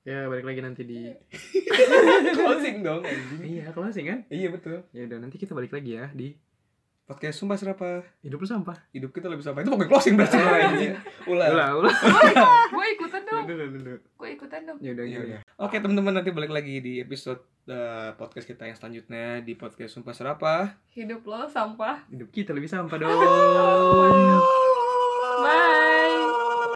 Ya 0.00 0.24
balik 0.32 0.48
lagi 0.48 0.64
nanti 0.64 0.80
di 0.88 1.12
closing 2.40 2.80
dong 2.80 3.04
anjing. 3.04 3.40
Iya 3.44 3.68
closing 3.76 4.08
kan? 4.08 4.18
iya 4.32 4.48
betul. 4.48 4.80
Ya 4.96 5.04
udah 5.04 5.20
nanti 5.20 5.36
kita 5.36 5.52
balik 5.52 5.76
lagi 5.76 5.92
ya 5.92 6.08
di 6.16 6.32
podcast 7.04 7.44
sumpah 7.44 7.60
serapa. 7.60 8.00
Hidup 8.24 8.40
lu 8.40 8.48
sampah. 8.48 8.80
hidup 8.96 9.12
kita 9.12 9.28
lebih 9.28 9.44
sampai 9.44 9.60
itu 9.60 9.68
pokoknya 9.68 9.90
closing 9.92 10.16
berarti 10.16 10.40
anjing. 10.40 10.96
Ulah. 11.28 11.52
Ulah 11.52 11.68
ulah. 11.84 11.94
gue 12.72 12.86
ikutan 12.96 13.22
dong. 13.28 13.44
Gue 14.16 14.28
ikutan 14.32 14.60
dong. 14.64 14.78
Ya 14.80 14.96
udah 14.96 15.04
Iya, 15.04 15.12
ya 15.12 15.20
udah. 15.20 15.40
Oke 15.68 15.76
teman-teman 15.84 16.16
nanti 16.16 16.32
balik 16.32 16.52
lagi 16.54 16.80
di 16.80 17.04
episode 17.04 17.44
eh, 17.68 18.16
podcast 18.16 18.48
kita 18.48 18.72
yang 18.72 18.80
selanjutnya 18.80 19.44
di 19.44 19.52
podcast 19.52 20.00
Sumpah 20.00 20.16
Serapa. 20.16 20.80
hidup 20.96 21.28
lo 21.28 21.44
sampah. 21.44 22.08
Hidup 22.08 22.32
kita 22.32 22.56
lebih 22.56 22.72
sampah 22.72 22.96
dong. 22.96 23.12
bye 25.44 25.68